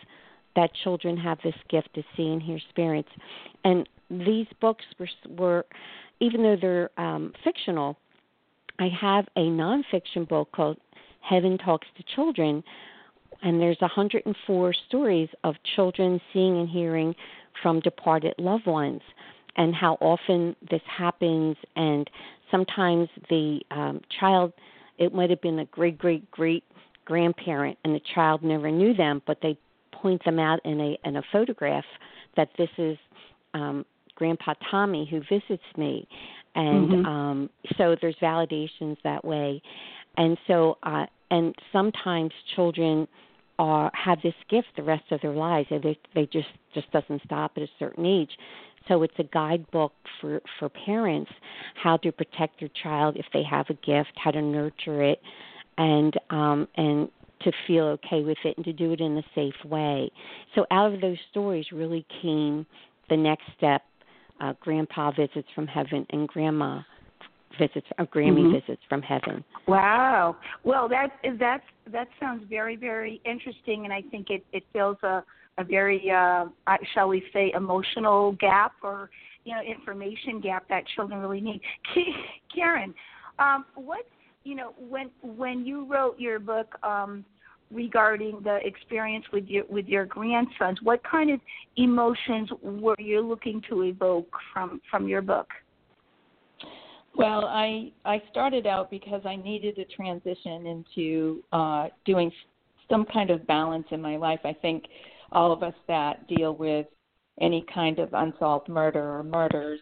that 0.55 0.71
children 0.85 1.17
have 1.17 1.39
this 1.43 1.55
gift 1.69 1.89
to 1.95 2.03
see 2.17 2.29
and 2.29 2.41
hear 2.41 2.59
spirits. 2.71 3.09
And 3.65 3.89
these 4.11 4.47
books 4.61 4.85
were, 4.99 5.09
were 5.29 5.67
even 6.21 6.43
though 6.43 6.57
they're 6.61 6.91
um, 6.99 7.33
fictional, 7.43 7.97
I 8.79 8.89
have 9.01 9.27
a 9.37 9.41
nonfiction 9.41 10.29
book 10.29 10.51
called 10.53 10.79
Heaven 11.21 11.59
Talks 11.59 11.87
to 11.97 12.05
Children, 12.15 12.63
and 13.43 13.61
there's 13.61 13.81
104 13.81 14.75
stories 14.89 15.29
of 15.43 15.57
children 15.75 16.21
seeing 16.33 16.59
and 16.59 16.69
hearing 16.69 17.15
from 17.61 17.81
departed 17.81 18.35
loved 18.39 18.67
ones 18.67 19.03
and 19.59 19.75
how 19.75 19.99
often 20.01 20.57
this 20.71 20.81
happens 20.87 21.57
and 21.77 22.09
sometimes 22.51 23.09
the 23.29 23.61
um 23.71 24.01
child 24.21 24.53
it 24.99 25.15
might 25.15 25.31
have 25.31 25.41
been 25.41 25.59
a 25.61 25.65
great 25.67 25.99
great 25.99 26.31
great 26.31 26.65
grandparent 27.05 27.79
and 27.85 27.95
the 27.95 28.01
child 28.15 28.43
never 28.43 28.71
knew 28.71 28.95
them 28.95 29.23
but 29.27 29.39
they 29.43 29.57
point 29.93 30.25
them 30.25 30.39
out 30.39 30.61
in 30.65 30.81
a 30.81 30.99
in 31.05 31.17
a 31.17 31.23
photograph 31.33 31.85
that 32.37 32.49
this 32.59 32.69
is 32.79 32.97
um 33.55 33.85
grandpa 34.15 34.55
Tommy 34.71 35.09
who 35.09 35.21
visits 35.21 35.63
me. 35.77 36.07
And 36.55 36.91
mm-hmm. 36.91 37.07
um 37.07 37.51
so 37.77 37.97
there's 38.01 38.17
validations 38.21 38.97
that 39.05 39.25
way. 39.25 39.63
And 40.17 40.37
so 40.47 40.77
uh 40.83 41.07
and 41.31 41.55
sometimes 41.73 42.33
children 42.57 43.07
are 43.59 43.91
have 43.95 44.19
this 44.23 44.35
gift 44.49 44.69
the 44.77 44.83
rest 44.83 45.05
of 45.11 45.21
their 45.21 45.33
lives 45.33 45.69
and 45.71 45.83
they 45.83 45.99
they 46.15 46.27
just 46.27 46.49
just 46.75 46.91
doesn't 46.93 47.23
stop 47.25 47.53
at 47.57 47.63
a 47.63 47.69
certain 47.79 48.07
age 48.07 48.31
so 48.89 49.03
it's 49.03 49.15
a 49.19 49.25
guidebook 49.25 49.93
for 50.21 50.41
for 50.59 50.69
parents 50.69 51.31
how 51.83 51.97
to 51.99 52.11
protect 52.11 52.61
their 52.61 52.71
child 52.83 53.17
if 53.17 53.27
they 53.33 53.43
have 53.43 53.67
a 53.69 53.75
gift 53.75 54.13
how 54.17 54.31
to 54.31 54.43
nurture 54.43 55.03
it 55.03 55.21
and 55.77 56.15
um 56.31 56.67
and 56.77 57.09
to 57.43 57.53
feel 57.69 57.85
okay 57.85 58.23
with 58.25 58.39
it 58.45 58.57
and 58.57 58.65
to 58.65 58.73
do 58.73 58.93
it 58.93 59.01
in 59.01 59.17
a 59.19 59.23
safe 59.35 59.55
way 59.65 60.11
so 60.55 60.67
out 60.71 60.93
of 60.93 61.01
those 61.01 61.19
stories 61.31 61.67
really 61.73 62.05
came 62.23 62.67
the 63.11 63.17
next 63.17 63.45
step 63.57 63.83
uh 64.41 64.53
grandpa 64.61 65.11
visits 65.13 65.49
from 65.55 65.67
heaven 65.67 66.07
and 66.11 66.27
grandma 66.29 66.81
visits 67.59 67.87
or 67.99 68.07
Grammy 68.07 68.41
mm-hmm. 68.41 68.53
visits 68.53 68.83
from 68.89 69.03
heaven. 69.03 69.45
Wow. 69.67 70.37
Well, 70.65 70.89
that 70.89 71.09
that 71.39 71.63
that 71.91 72.09
sounds 72.21 72.45
very 72.49 72.77
very 72.77 73.21
interesting, 73.25 73.85
and 73.85 73.93
I 73.93 74.03
think 74.11 74.31
it 74.31 74.45
it 74.53 74.65
fills 74.73 74.97
a 75.03 75.25
a 75.59 75.65
very 75.65 76.11
uh, 76.11 76.47
shall 76.95 77.09
we 77.09 77.23
say 77.33 77.53
emotional 77.55 78.33
gap 78.33 78.73
or 78.83 79.11
you 79.45 79.55
know 79.55 79.63
information 79.63 80.41
gap 80.41 80.69
that 80.69 80.85
children 80.95 81.21
really 81.21 81.41
need. 81.41 81.61
Karen, 82.55 82.95
um, 83.39 83.65
what 83.75 84.07
you 84.45 84.55
know 84.55 84.73
when 84.79 85.11
when 85.23 85.65
you 85.65 85.87
wrote 85.87 86.19
your 86.19 86.39
book. 86.39 86.75
Um, 86.83 87.25
regarding 87.71 88.41
the 88.45 88.59
experience 88.67 89.27
with 89.31 89.47
your 89.47 89.63
with 89.69 89.85
your 89.85 90.07
grandsons 90.07 90.79
what 90.83 91.05
kind 91.05 91.31
of 91.31 91.39
emotions 91.77 92.49
were 92.63 92.97
you 92.99 93.21
looking 93.21 93.61
to 93.69 93.83
evoke 93.83 94.35
from 94.55 94.81
from 94.91 95.07
your 95.07 95.21
book 95.21 95.49
well, 97.19 97.47
I 97.47 97.91
I 98.05 98.23
started 98.31 98.65
out 98.67 98.91
because 98.91 99.23
I 99.25 99.35
needed 99.35 99.75
to 99.75 99.85
transition 99.87 100.67
into 100.67 101.43
uh, 101.53 101.89
doing 102.05 102.31
some 102.89 103.05
kind 103.13 103.31
of 103.31 103.45
balance 103.49 103.87
in 103.91 104.01
my 104.01 104.17
life. 104.17 104.39
I 104.45 104.53
think 104.53 104.85
all 105.33 105.53
of 105.53 105.63
us 105.63 105.75
that 105.87 106.27
deal 106.29 106.55
with 106.55 106.87
any 107.41 107.65
kind 107.73 107.99
of 107.99 108.13
unsolved 108.13 108.69
murder 108.69 109.19
or 109.19 109.23
murders 109.23 109.81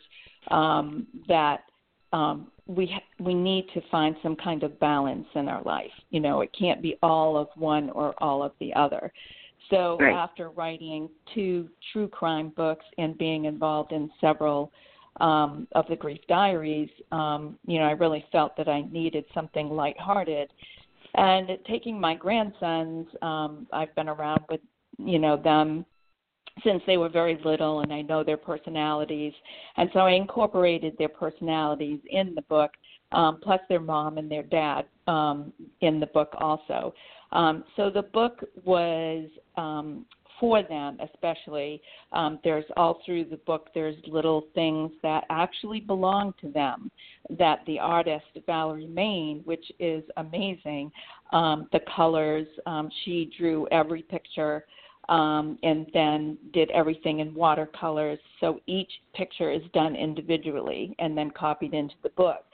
um, 0.50 1.07
that 1.29 1.65
um, 2.12 2.49
we 2.67 2.87
ha- 2.87 3.25
we 3.25 3.35
need 3.35 3.67
to 3.75 3.81
find 3.91 4.17
some 4.23 4.37
kind 4.37 4.62
of 4.62 4.79
balance 4.81 5.26
in 5.35 5.49
our 5.49 5.62
life. 5.62 5.91
You 6.11 6.21
know, 6.21 6.41
it 6.41 6.50
can't 6.59 6.83
be 6.83 6.97
all 7.03 7.37
of 7.37 7.49
one 7.57 7.91
or 7.91 8.15
all 8.23 8.43
of 8.43 8.53
the 8.61 8.75
other. 8.75 9.12
So 9.71 9.97
right. 9.99 10.15
after 10.15 10.50
writing 10.50 11.09
two 11.35 11.69
true 11.93 12.09
crime 12.09 12.53
books 12.57 12.85
and 12.99 13.19
being 13.19 13.47
involved 13.47 13.93
in 13.93 14.11
several 14.21 14.71
um, 15.21 15.67
of 15.73 15.87
the 15.88 15.97
Grief 15.97 16.21
Diaries, 16.29 16.91
um, 17.11 17.59
you 17.67 17.79
know, 17.79 17.87
I 17.87 17.93
really 17.93 18.25
felt 18.31 18.57
that 18.59 18.69
I 18.69 18.83
needed 18.83 19.25
something 19.35 19.69
lighthearted. 19.69 20.50
And 21.15 21.49
taking 21.67 21.99
my 21.99 22.15
grandsons, 22.15 23.07
um, 23.23 23.67
I've 23.73 23.95
been 23.95 24.09
around 24.09 24.43
with, 24.50 24.61
you 24.99 25.19
know, 25.19 25.37
them 25.37 25.85
since 26.65 26.83
they 26.87 26.97
were 26.97 27.11
very 27.11 27.38
little, 27.45 27.81
and 27.81 27.93
I 27.93 28.03
know 28.03 28.25
their 28.25 28.38
personalities, 28.38 29.35
and 29.76 29.91
so 29.93 30.00
I 30.00 30.12
incorporated 30.12 30.97
their 30.99 31.09
personalities 31.09 32.00
in 32.09 32.35
the 32.35 32.43
book, 32.43 32.71
um, 33.12 33.38
plus 33.43 33.61
their 33.69 33.81
mom 33.81 34.17
and 34.17 34.31
their 34.31 34.43
dad 34.43 34.87
um, 35.07 35.53
in 35.83 36.00
the 36.00 36.07
book 36.07 36.35
also. 36.38 36.95
Um, 37.33 37.65
so 37.76 37.91
the 37.91 38.03
book 38.03 38.43
was 38.65 39.29
um, 39.57 40.07
for 40.38 40.62
them 40.62 40.99
especially 41.00 41.81
um, 42.12 42.38
there's 42.45 42.65
all 42.76 43.00
through 43.05 43.25
the 43.25 43.38
book 43.38 43.69
there's 43.75 43.97
little 44.07 44.47
things 44.55 44.91
that 45.03 45.25
actually 45.31 45.81
belong 45.81 46.35
to 46.41 46.49
them 46.50 46.91
that 47.38 47.61
the 47.67 47.79
artist 47.79 48.26
valerie 48.47 48.87
main 48.87 49.41
which 49.45 49.65
is 49.79 50.03
amazing 50.17 50.91
um, 51.33 51.69
the 51.73 51.81
colors 51.95 52.47
um, 52.67 52.91
she 53.05 53.31
drew 53.38 53.67
every 53.71 54.03
picture 54.03 54.65
um, 55.09 55.59
and 55.63 55.87
then 55.95 56.37
did 56.53 56.71
everything 56.71 57.21
in 57.21 57.35
watercolors 57.35 58.19
so 58.41 58.61
each 58.67 58.91
picture 59.15 59.51
is 59.51 59.63
done 59.73 59.95
individually 59.95 60.95
and 60.99 61.17
then 61.17 61.31
copied 61.31 61.75
into 61.75 61.95
the 62.03 62.11
book 62.11 62.45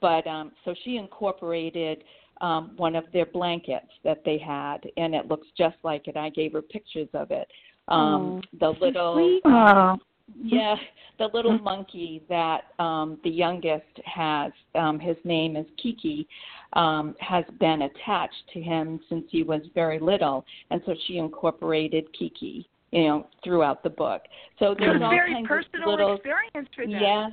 but 0.00 0.26
um, 0.26 0.52
so 0.64 0.74
she 0.84 0.96
incorporated 0.96 2.04
um, 2.40 2.72
one 2.76 2.96
of 2.96 3.04
their 3.12 3.26
blankets 3.26 3.90
that 4.04 4.22
they 4.24 4.36
had, 4.36 4.78
and 4.96 5.14
it 5.14 5.28
looks 5.28 5.46
just 5.56 5.76
like 5.84 6.08
it. 6.08 6.16
I 6.16 6.28
gave 6.30 6.52
her 6.52 6.62
pictures 6.62 7.08
of 7.14 7.30
it. 7.30 7.48
Um, 7.88 8.42
oh, 8.54 8.58
the 8.58 8.84
little, 8.84 9.14
sweet. 9.14 9.42
Oh. 9.44 9.96
Yeah, 10.40 10.74
the 11.18 11.28
little 11.32 11.58
monkey 11.58 12.22
that 12.28 12.62
um, 12.78 13.18
the 13.24 13.30
youngest 13.30 13.84
has. 14.04 14.52
Um, 14.74 14.98
his 14.98 15.16
name 15.24 15.56
is 15.56 15.66
Kiki. 15.82 16.26
Um, 16.74 17.14
has 17.20 17.44
been 17.60 17.82
attached 17.82 18.44
to 18.54 18.62
him 18.62 18.98
since 19.10 19.24
he 19.30 19.42
was 19.42 19.60
very 19.74 19.98
little, 19.98 20.42
and 20.70 20.80
so 20.86 20.94
she 21.06 21.18
incorporated 21.18 22.06
Kiki, 22.18 22.66
you 22.92 23.04
know, 23.04 23.26
throughout 23.44 23.82
the 23.82 23.90
book. 23.90 24.22
So 24.58 24.74
there's 24.78 24.98
a 24.98 25.04
all 25.04 25.10
very 25.10 25.34
kinds 25.34 25.48
personal 25.48 25.92
of 25.92 25.98
little, 25.98 26.14
experience 26.14 26.68
for 26.74 26.86
them. 26.86 26.96
Yes, 26.98 27.32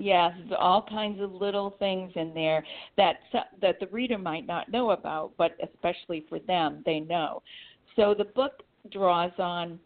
Yes, 0.00 0.32
all 0.56 0.82
kinds 0.88 1.20
of 1.20 1.32
little 1.32 1.74
things 1.80 2.12
in 2.14 2.32
there 2.32 2.64
that 2.96 3.16
that 3.60 3.80
the 3.80 3.88
reader 3.88 4.16
might 4.16 4.46
not 4.46 4.70
know 4.70 4.90
about, 4.92 5.32
but 5.36 5.56
especially 5.60 6.24
for 6.28 6.38
them, 6.38 6.84
they 6.86 7.00
know. 7.00 7.42
So 7.96 8.14
the 8.16 8.26
book 8.26 8.62
draws 8.92 9.32
on 9.38 9.80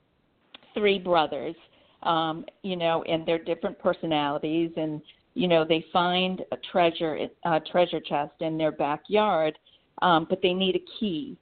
three 0.75 0.99
brothers, 0.99 1.55
um, 2.03 2.45
you 2.63 2.77
know, 2.77 3.03
and 3.05 3.27
their 3.27 3.39
different 3.39 3.79
personalities, 3.79 4.71
and 4.77 5.01
you 5.35 5.49
know 5.49 5.65
they 5.65 5.85
find 5.93 6.43
a 6.53 6.57
treasure 6.71 7.27
a 7.45 7.61
treasure 7.61 8.01
chest 8.01 8.33
in 8.41 8.59
their 8.59 8.73
backyard, 8.73 9.59
um, 10.03 10.27
but 10.29 10.41
they 10.43 10.53
need 10.55 10.77
a 10.77 10.85
key. 10.99 11.37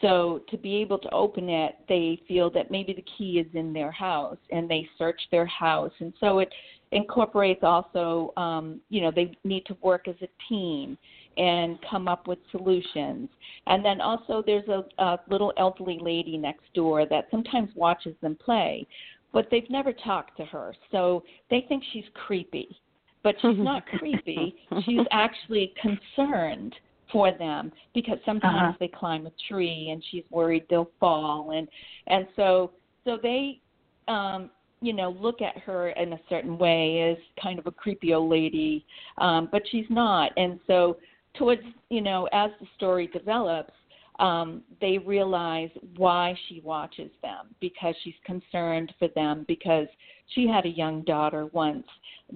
So 0.00 0.42
to 0.50 0.58
be 0.58 0.76
able 0.76 0.98
to 0.98 1.10
open 1.10 1.48
it, 1.48 1.76
they 1.88 2.20
feel 2.26 2.50
that 2.50 2.72
maybe 2.72 2.92
the 2.92 3.04
key 3.16 3.38
is 3.38 3.46
in 3.54 3.72
their 3.72 3.92
house, 3.92 4.38
and 4.50 4.68
they 4.68 4.88
search 4.98 5.20
their 5.30 5.46
house, 5.46 5.92
and 6.00 6.12
so 6.18 6.40
it 6.40 6.52
incorporates 6.92 7.62
also, 7.62 8.32
um, 8.36 8.80
you 8.90 9.00
know, 9.00 9.10
they 9.10 9.36
need 9.44 9.64
to 9.66 9.76
work 9.82 10.06
as 10.08 10.14
a 10.22 10.28
team 10.48 10.96
and 11.38 11.78
come 11.90 12.06
up 12.06 12.28
with 12.28 12.38
solutions. 12.50 13.28
And 13.66 13.84
then 13.84 14.00
also, 14.00 14.42
there's 14.44 14.68
a, 14.68 14.84
a 15.02 15.18
little 15.28 15.52
elderly 15.56 15.98
lady 16.00 16.36
next 16.36 16.64
door 16.74 17.06
that 17.06 17.28
sometimes 17.30 17.70
watches 17.74 18.14
them 18.20 18.36
play, 18.36 18.86
but 19.32 19.48
they've 19.50 19.68
never 19.70 19.92
talked 19.92 20.36
to 20.36 20.44
her, 20.46 20.74
so 20.90 21.22
they 21.50 21.64
think 21.68 21.82
she's 21.92 22.04
creepy. 22.26 22.76
But 23.22 23.36
she's 23.40 23.50
not 23.58 23.84
creepy. 23.86 24.56
She's 24.84 25.06
actually 25.12 25.72
concerned 25.80 26.74
for 27.12 27.30
them 27.38 27.70
because 27.94 28.18
sometimes 28.24 28.56
uh-huh. 28.56 28.76
they 28.80 28.88
climb 28.88 29.26
a 29.26 29.32
tree 29.48 29.90
and 29.90 30.02
she's 30.10 30.24
worried 30.30 30.64
they'll 30.70 30.90
fall 30.98 31.50
and 31.50 31.68
and 32.06 32.26
so 32.34 32.72
so 33.04 33.18
they 33.22 33.60
um 34.08 34.50
you 34.80 34.92
know 34.92 35.10
look 35.20 35.42
at 35.42 35.56
her 35.58 35.90
in 35.90 36.14
a 36.14 36.20
certain 36.28 36.56
way 36.56 37.12
as 37.12 37.18
kind 37.40 37.58
of 37.58 37.66
a 37.66 37.70
creepy 37.70 38.14
old 38.14 38.30
lady 38.30 38.84
um 39.18 39.48
but 39.52 39.62
she's 39.70 39.84
not 39.90 40.32
and 40.38 40.58
so 40.66 40.96
towards 41.36 41.62
you 41.90 42.00
know 42.00 42.28
as 42.32 42.50
the 42.60 42.66
story 42.76 43.06
develops 43.08 43.74
um 44.18 44.62
they 44.80 44.98
realize 44.98 45.70
why 45.96 46.34
she 46.48 46.60
watches 46.60 47.10
them 47.22 47.48
because 47.60 47.94
she's 48.04 48.14
concerned 48.24 48.92
for 48.98 49.08
them 49.14 49.44
because 49.48 49.86
she 50.34 50.46
had 50.46 50.66
a 50.66 50.68
young 50.68 51.02
daughter 51.02 51.46
once 51.52 51.86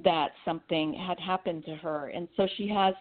that 0.04 0.30
something 0.44 0.94
had 0.94 1.18
happened 1.20 1.64
to 1.64 1.74
her 1.76 2.08
and 2.08 2.28
so 2.36 2.46
she 2.56 2.68
has 2.68 2.94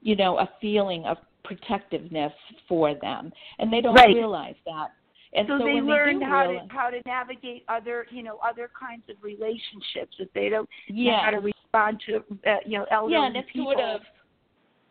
you 0.00 0.16
know 0.16 0.38
a 0.38 0.48
feeling 0.60 1.04
of 1.04 1.18
protectiveness 1.44 2.32
for 2.68 2.94
them 3.02 3.32
and 3.58 3.72
they 3.72 3.80
don't 3.80 3.94
right. 3.94 4.14
realize 4.14 4.54
that 4.64 4.88
and 5.34 5.46
so, 5.48 5.58
so 5.58 5.64
they 5.64 5.80
learned 5.80 6.20
they 6.20 6.26
how 6.26 6.48
realize, 6.48 6.68
to 6.68 6.74
how 6.74 6.90
to 6.90 7.00
navigate 7.06 7.64
other 7.68 8.06
you 8.10 8.22
know 8.22 8.38
other 8.38 8.70
kinds 8.78 9.02
of 9.08 9.16
relationships 9.22 10.16
if 10.18 10.32
they 10.34 10.48
don't 10.48 10.68
yeah. 10.88 11.12
know 11.12 11.18
how 11.24 11.30
to 11.30 11.38
respond 11.38 12.02
to 12.06 12.16
uh, 12.50 12.56
you 12.66 12.78
know 12.78 12.86
elderly 12.90 13.14
yeah 13.14 13.26
and 13.26 13.36
it's 13.36 13.48
people. 13.52 13.72
sort 13.72 13.80
of 13.80 14.00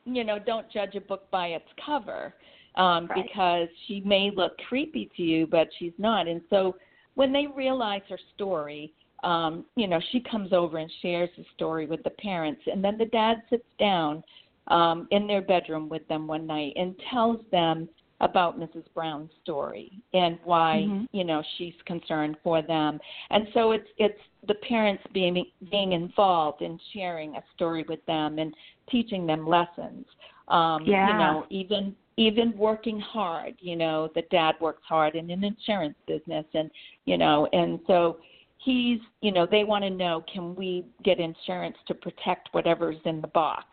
you 0.05 0.23
know 0.23 0.39
don't 0.39 0.69
judge 0.71 0.95
a 0.95 1.01
book 1.01 1.29
by 1.31 1.47
its 1.47 1.65
cover 1.83 2.33
um 2.75 3.07
right. 3.07 3.23
because 3.25 3.67
she 3.87 4.01
may 4.01 4.31
look 4.35 4.57
creepy 4.69 5.09
to 5.15 5.23
you 5.23 5.47
but 5.47 5.67
she's 5.77 5.93
not 5.97 6.27
and 6.27 6.41
so 6.49 6.75
when 7.15 7.33
they 7.33 7.47
realize 7.55 8.01
her 8.09 8.19
story 8.35 8.93
um 9.23 9.65
you 9.75 9.87
know 9.87 9.99
she 10.11 10.19
comes 10.19 10.53
over 10.53 10.77
and 10.77 10.91
shares 11.01 11.29
the 11.37 11.45
story 11.55 11.85
with 11.85 12.01
the 12.03 12.09
parents 12.11 12.61
and 12.71 12.83
then 12.83 12.97
the 12.97 13.05
dad 13.05 13.41
sits 13.49 13.65
down 13.79 14.23
um 14.67 15.07
in 15.11 15.27
their 15.27 15.41
bedroom 15.41 15.89
with 15.89 16.07
them 16.07 16.27
one 16.27 16.47
night 16.47 16.73
and 16.75 16.95
tells 17.09 17.39
them 17.51 17.89
about 18.21 18.59
Mrs. 18.59 18.83
Brown's 18.93 19.31
story 19.41 19.91
and 20.13 20.39
why 20.43 20.85
Mhm. 20.87 21.07
you 21.11 21.23
know 21.23 21.43
she's 21.57 21.73
concerned 21.85 22.37
for 22.43 22.61
them. 22.61 22.99
And 23.31 23.47
so 23.53 23.71
it's 23.71 23.89
it's 23.97 24.21
the 24.47 24.53
parents 24.55 25.03
being 25.11 25.43
being 25.69 25.93
involved 25.93 26.61
in 26.61 26.79
sharing 26.93 27.35
a 27.35 27.43
story 27.55 27.83
with 27.89 28.05
them 28.05 28.39
and 28.39 28.55
teaching 28.89 29.25
them 29.25 29.45
lessons. 29.47 30.05
Um 30.47 30.85
Yeah. 30.85 31.07
you 31.07 31.17
know, 31.17 31.45
even 31.49 31.95
even 32.21 32.55
working 32.57 32.99
hard, 32.99 33.55
you 33.59 33.75
know, 33.75 34.09
the 34.13 34.21
dad 34.31 34.55
works 34.61 34.83
hard 34.87 35.15
in 35.15 35.29
an 35.31 35.43
insurance 35.43 35.95
business 36.07 36.45
and 36.53 36.69
you 37.05 37.17
know, 37.17 37.47
and 37.53 37.79
so 37.87 38.19
he's 38.57 38.99
you 39.21 39.31
know, 39.31 39.47
they 39.49 39.63
want 39.63 39.83
to 39.83 39.89
know 39.89 40.23
can 40.31 40.55
we 40.55 40.85
get 41.03 41.19
insurance 41.19 41.77
to 41.87 41.93
protect 41.93 42.49
whatever's 42.51 42.97
in 43.05 43.21
the 43.21 43.27
box. 43.27 43.65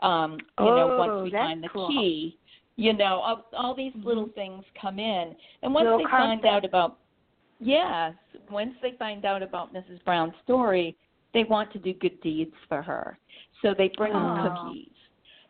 Um, 0.00 0.38
you 0.58 0.66
know, 0.66 0.90
Oh, 0.92 0.98
once 0.98 1.24
we 1.24 1.30
find 1.30 1.62
the 1.62 1.68
cool. 1.68 1.88
key, 1.88 2.36
you 2.76 2.92
know, 2.92 3.20
all, 3.20 3.46
all 3.56 3.74
these 3.74 3.94
little 3.96 4.28
things 4.34 4.62
come 4.80 4.98
in. 4.98 5.34
And 5.62 5.72
once 5.72 5.84
Little 5.84 5.98
they 5.98 6.04
find 6.10 6.44
out 6.44 6.64
about 6.64 6.98
yes, 7.60 8.14
once 8.50 8.74
they 8.82 8.92
find 8.98 9.24
out 9.24 9.42
about 9.42 9.72
Mrs. 9.72 10.04
Brown's 10.04 10.34
story, 10.44 10.96
they 11.32 11.44
want 11.44 11.72
to 11.72 11.78
do 11.78 11.94
good 11.94 12.20
deeds 12.20 12.54
for 12.68 12.82
her. 12.82 13.18
So 13.62 13.74
they 13.76 13.90
bring 13.96 14.12
Aw. 14.12 14.42
cookies 14.42 14.95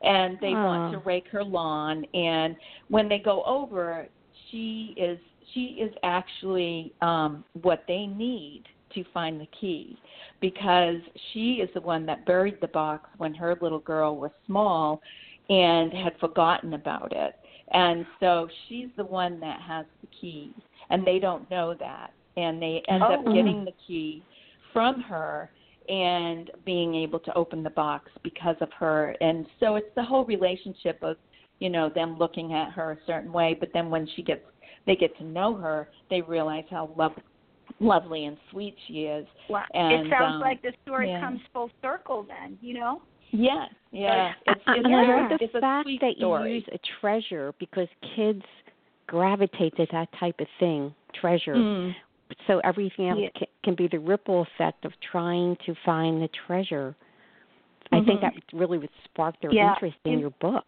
and 0.03 0.39
they 0.41 0.51
want 0.51 0.93
to 0.93 0.99
rake 1.01 1.27
her 1.29 1.43
lawn 1.43 2.05
and 2.15 2.57
when 2.89 3.09
they 3.09 3.19
go 3.19 3.43
over, 3.45 4.07
she 4.51 4.95
is 4.97 5.19
she 5.55 5.79
is 5.81 5.93
actually 6.03 6.93
um 7.03 7.45
what 7.63 7.85
they 7.89 8.07
need 8.07 8.65
to 8.95 9.05
find 9.13 9.41
the 9.41 9.49
key 9.61 9.99
because 10.41 10.97
she 11.33 11.55
is 11.55 11.69
the 11.75 11.81
one 11.81 12.07
that 12.07 12.25
buried 12.27 12.59
the 12.61 12.69
box 12.69 13.09
when 13.19 13.35
her 13.35 13.57
little 13.61 13.81
girl 13.81 14.17
was 14.17 14.31
small 14.47 15.01
and 15.49 15.93
had 15.93 16.13
forgotten 16.19 16.75
about 16.75 17.13
it. 17.15 17.35
And 17.73 18.07
so 18.21 18.49
she's 18.69 18.89
the 18.97 19.05
one 19.05 19.41
that 19.41 19.61
has 19.61 19.87
the 20.01 20.09
key 20.21 20.53
and 20.91 21.07
they 21.07 21.19
don't 21.19 21.49
know 21.51 21.75
that 21.79 22.13
and 22.37 22.61
they 22.61 22.83
end 22.89 23.03
up 23.03 23.21
Oh. 23.27 23.35
getting 23.35 23.65
the 23.65 23.73
key 23.87 24.23
from 24.73 25.01
her 25.03 25.51
and 25.89 26.51
being 26.65 26.95
able 26.95 27.19
to 27.21 27.35
open 27.35 27.63
the 27.63 27.71
box 27.71 28.11
because 28.23 28.57
of 28.61 28.69
her 28.73 29.15
and 29.21 29.47
so 29.61 29.77
it's 29.77 29.89
the 29.95 30.03
whole 30.03 30.25
relationship 30.25 30.99
of 31.03 31.17
you 31.59 31.71
know 31.71 31.89
them 31.95 32.17
looking 32.19 32.53
at 32.55 32.71
her 32.73 32.93
a 32.93 32.99
certain 33.07 33.33
way 33.33 33.57
but 33.59 33.69
then 33.73 33.91
when 33.91 34.09
she 34.17 34.23
gets 34.23 34.41
they 34.87 34.97
get 34.97 35.17
to 35.19 35.25
know 35.25 35.55
her 35.55 35.89
they 36.11 36.21
realize 36.23 36.65
how 36.71 36.91
lov- 36.97 37.13
lovely 37.81 38.25
and 38.27 38.37
sweet 38.51 38.77
she 38.87 39.03
is 39.03 39.27
Wow. 39.49 39.65
And, 39.75 40.07
it 40.07 40.11
sounds 40.11 40.35
um, 40.37 40.41
like 40.41 40.63
the 40.63 40.73
story 40.83 41.11
yeah. 41.11 41.21
comes 41.21 41.41
full 41.53 41.71
circle 41.83 42.27
then, 42.29 42.59
you 42.61 42.75
know? 42.75 43.03
yes 43.33 43.69
yeah 43.91 44.33
it's, 44.47 44.61
it's, 44.69 44.87
and 44.87 44.95
I 44.95 45.03
a- 45.03 45.21
love 45.23 45.39
the 45.39 45.45
it's 45.45 45.55
a 45.55 45.61
fact 45.61 45.87
sweet 45.87 46.01
that 46.01 46.15
story. 46.19 46.49
you 46.51 46.55
use 46.57 46.69
a 46.73 46.79
treasure 47.01 47.53
because 47.59 47.89
kids 48.15 48.43
gravitate 49.07 49.77
to 49.77 49.87
that 49.93 50.09
type 50.19 50.37
of 50.41 50.47
thing, 50.59 50.95
treasure. 51.21 51.55
Mm. 51.55 51.93
So 52.47 52.61
everything 52.65 53.09
else 53.09 53.21
Yeah. 53.21 53.29
can, 53.37 53.49
can 53.63 53.75
be 53.75 53.89
the 53.89 53.99
ripple 53.99 54.43
effect 54.43 54.85
of 54.85 54.93
trying 55.01 55.57
to 55.67 55.75
find 55.85 56.23
the 56.23 56.29
treasure. 56.29 56.95
I 57.93 58.01
think 58.01 58.21
Mhm. 58.21 58.23
that 58.23 58.35
really 58.53 58.79
would 58.79 58.91
spark 59.05 59.39
their 59.41 59.53
Yeah. 59.53 59.73
interest 59.73 59.97
in 60.05 60.19
your 60.19 60.31
book. 60.31 60.67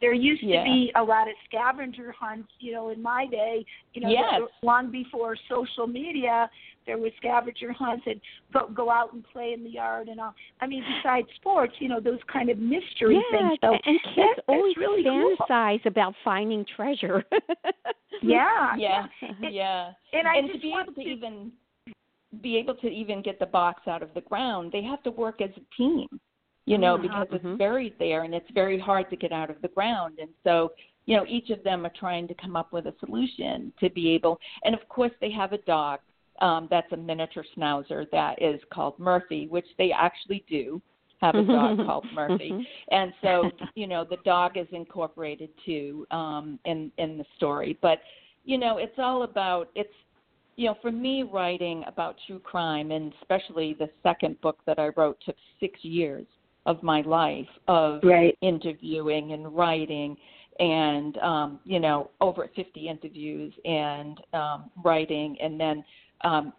There 0.00 0.14
used 0.14 0.42
Yeah. 0.42 0.64
to 0.64 0.64
be 0.64 0.92
a 0.94 1.02
lot 1.02 1.28
of 1.28 1.34
scavenger 1.44 2.12
hunts, 2.18 2.50
you 2.58 2.72
know, 2.72 2.88
in 2.88 3.02
my 3.02 3.26
day, 3.26 3.64
you 3.92 4.00
know, 4.00 4.08
Yes. 4.08 4.42
long 4.62 4.90
before 4.90 5.36
social 5.48 5.86
media, 5.86 6.50
there 6.86 6.96
was 6.96 7.12
scavenger 7.18 7.70
hunts 7.72 8.06
and 8.06 8.18
go, 8.52 8.66
go 8.68 8.90
out 8.90 9.12
and 9.12 9.22
play 9.24 9.52
in 9.52 9.62
the 9.62 9.68
yard 9.70 10.08
and 10.08 10.18
all. 10.18 10.34
I 10.60 10.66
mean, 10.66 10.82
besides 10.96 11.28
sports, 11.36 11.74
you 11.80 11.88
know, 11.88 12.00
those 12.00 12.18
kind 12.32 12.48
of 12.48 12.58
mystery 12.58 13.16
yeah, 13.30 13.38
things. 13.38 13.58
So 13.62 13.72
and 13.74 13.82
kids 14.02 14.16
that- 14.16 14.36
that's 14.36 14.48
always 14.48 14.76
really 14.78 15.02
cool. 15.04 15.36
fantasize 15.36 15.84
about 15.84 16.14
finding 16.24 16.64
treasure. 16.64 17.22
yeah, 18.22 18.74
yeah 18.76 19.06
It- 19.20 19.52
yeah 19.52 19.92
And 20.12 20.26
I 20.26 20.36
and 20.36 20.46
just 20.48 20.60
to 20.60 20.62
be 20.62 20.70
want 20.70 20.88
able 20.88 21.02
to 21.02 21.08
even 21.08 21.52
be 22.40 22.56
able 22.56 22.74
to 22.76 22.88
even 22.88 23.22
get 23.22 23.38
the 23.38 23.46
box 23.46 23.82
out 23.88 24.02
of 24.02 24.14
the 24.14 24.20
ground, 24.22 24.70
they 24.72 24.82
have 24.82 25.02
to 25.02 25.10
work 25.10 25.40
as 25.40 25.50
a 25.56 25.76
team, 25.76 26.06
you 26.66 26.78
know, 26.78 26.96
Mhm. 26.96 27.02
because 27.02 27.28
it's 27.32 27.58
buried 27.58 27.98
there 27.98 28.22
and 28.22 28.34
it's 28.34 28.50
very 28.50 28.78
hard 28.78 29.10
to 29.10 29.16
get 29.16 29.32
out 29.32 29.50
of 29.50 29.60
the 29.62 29.68
ground. 29.68 30.18
And 30.18 30.30
so, 30.44 30.72
you 31.06 31.16
know, 31.16 31.24
each 31.26 31.50
of 31.50 31.62
them 31.64 31.84
are 31.84 31.92
trying 31.98 32.28
to 32.28 32.34
come 32.34 32.56
up 32.56 32.72
with 32.72 32.86
a 32.86 32.94
solution 33.00 33.72
to 33.80 33.90
be 33.90 34.10
able. 34.10 34.38
And 34.64 34.74
of 34.74 34.88
course, 34.88 35.12
they 35.20 35.30
have 35.30 35.52
a 35.52 35.58
dog 35.58 36.00
um, 36.40 36.68
that's 36.70 36.90
a 36.92 36.96
miniature 36.96 37.44
schnauzer 37.54 38.10
that 38.12 38.40
is 38.40 38.62
called 38.72 38.98
Murphy, 38.98 39.46
which 39.48 39.66
they 39.76 39.92
actually 39.92 40.42
do 40.48 40.80
have 41.20 41.34
a 41.34 41.42
dog 41.42 41.84
called 41.84 42.06
Murphy. 42.14 42.50
Mhm. 42.50 42.66
And 42.92 43.12
so, 43.20 43.50
you 43.74 43.86
know, 43.86 44.04
the 44.04 44.16
dog 44.18 44.56
is 44.56 44.66
incorporated 44.72 45.50
too 45.66 46.06
um, 46.10 46.58
in 46.64 46.90
in 46.96 47.18
the 47.18 47.26
story. 47.36 47.76
But 47.82 48.00
you 48.44 48.56
know, 48.56 48.78
it's 48.78 48.98
all 48.98 49.22
about 49.24 49.70
it's 49.74 49.92
you 50.56 50.66
know, 50.66 50.74
for 50.82 50.92
me, 50.92 51.22
writing 51.22 51.84
about 51.86 52.16
true 52.26 52.38
crime, 52.38 52.90
and 52.90 53.14
especially 53.20 53.74
the 53.74 53.88
second 54.02 54.38
book 54.40 54.58
that 54.66 54.78
I 54.78 54.88
wrote, 54.96 55.18
took 55.24 55.36
six 55.58 55.82
years 55.82 56.26
of 56.66 56.82
my 56.82 57.00
life 57.02 57.48
of 57.68 58.02
Right. 58.02 58.36
interviewing 58.42 59.32
and 59.32 59.54
writing, 59.54 60.16
and 60.58 61.16
um, 61.18 61.60
you 61.64 61.80
know, 61.80 62.10
over 62.20 62.48
50 62.54 62.88
interviews 62.88 63.52
and 63.64 64.20
um, 64.32 64.70
writing, 64.84 65.36
and 65.40 65.58
then 65.58 65.84
um, 66.22 66.52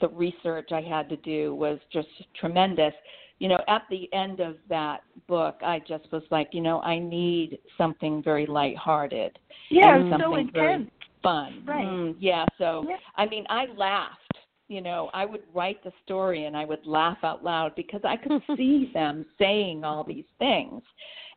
the 0.00 0.08
research 0.08 0.72
I 0.72 0.80
had 0.80 1.08
to 1.08 1.16
do 1.18 1.54
was 1.54 1.78
just 1.92 2.08
tremendous. 2.38 2.92
You 3.38 3.48
know, 3.48 3.58
at 3.68 3.82
the 3.90 4.12
end 4.14 4.40
of 4.40 4.56
that 4.68 5.02
book, 5.28 5.56
I 5.62 5.80
just 5.86 6.10
was 6.10 6.22
like, 6.30 6.48
you 6.52 6.60
know, 6.60 6.80
I 6.80 6.98
need 6.98 7.58
something 7.76 8.22
very 8.22 8.46
lighthearted 8.46 9.38
Yeah, 9.70 9.94
and 9.94 10.00
it's 10.00 10.10
so 10.10 10.18
something 10.30 10.50
very 10.52 10.90
fun. 11.22 11.62
Right. 11.66 11.86
Mm, 11.86 12.16
yeah. 12.18 12.46
So 12.58 12.84
Yeah. 12.88 12.96
I 13.16 13.26
mean, 13.26 13.44
I 13.48 13.66
laughed. 13.76 14.25
You 14.68 14.80
know, 14.80 15.10
I 15.14 15.24
would 15.24 15.42
write 15.54 15.82
the 15.84 15.92
story 16.04 16.46
and 16.46 16.56
I 16.56 16.64
would 16.64 16.84
laugh 16.86 17.18
out 17.22 17.44
loud 17.44 17.74
because 17.76 18.00
I 18.04 18.16
could 18.16 18.42
see 18.56 18.90
them 18.92 19.24
saying 19.38 19.84
all 19.84 20.02
these 20.02 20.24
things, 20.38 20.82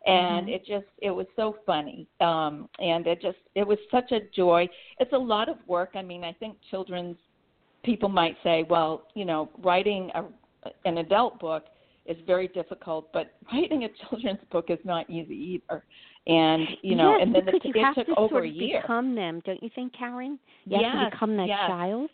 and 0.05 0.47
Mhm. 0.47 0.55
it 0.55 0.65
just 0.65 0.87
it 0.99 1.11
was 1.11 1.27
so 1.35 1.57
funny. 1.65 2.07
Um, 2.21 2.69
and 2.79 3.05
it 3.05 3.21
just 3.21 3.37
it 3.55 3.65
was 3.67 3.77
such 3.91 4.11
a 4.11 4.21
joy. 4.35 4.67
It's 4.99 5.13
a 5.13 5.17
lot 5.17 5.47
of 5.49 5.57
work. 5.67 5.91
I 5.95 6.01
mean, 6.01 6.23
I 6.23 6.33
think 6.33 6.57
children's 6.71 7.17
people 7.83 8.09
might 8.09 8.35
say, 8.43 8.63
well, 8.69 9.07
you 9.13 9.25
know, 9.25 9.49
writing 9.61 10.11
a, 10.15 10.25
an 10.85 10.97
adult 10.97 11.39
book 11.39 11.65
is 12.05 12.17
very 12.25 12.47
difficult, 12.47 13.11
but 13.13 13.33
writing 13.53 13.83
a 13.83 13.89
children's 14.09 14.39
book 14.51 14.65
is 14.69 14.79
not 14.83 15.09
easy 15.09 15.35
either. 15.35 15.83
And 16.27 16.67
you 16.81 16.95
know, 16.95 17.11
yes, 17.11 17.21
and 17.23 17.35
then 17.35 17.47
it, 17.47 17.61
you 17.63 17.71
it 17.75 17.83
have 17.83 17.95
took 17.95 18.07
to 18.07 18.15
over 18.15 18.29
sort 18.33 18.45
a 18.45 18.49
of 18.49 18.55
year. 18.55 18.81
become 18.81 19.15
them, 19.15 19.41
don't 19.45 19.61
you 19.61 19.69
think, 19.75 19.93
Karen? 19.93 20.39
You 20.65 20.83
have 20.83 21.09
to 21.09 21.15
become 21.15 21.37
that 21.37 21.47
yes. 21.47 21.59
child 21.67 22.09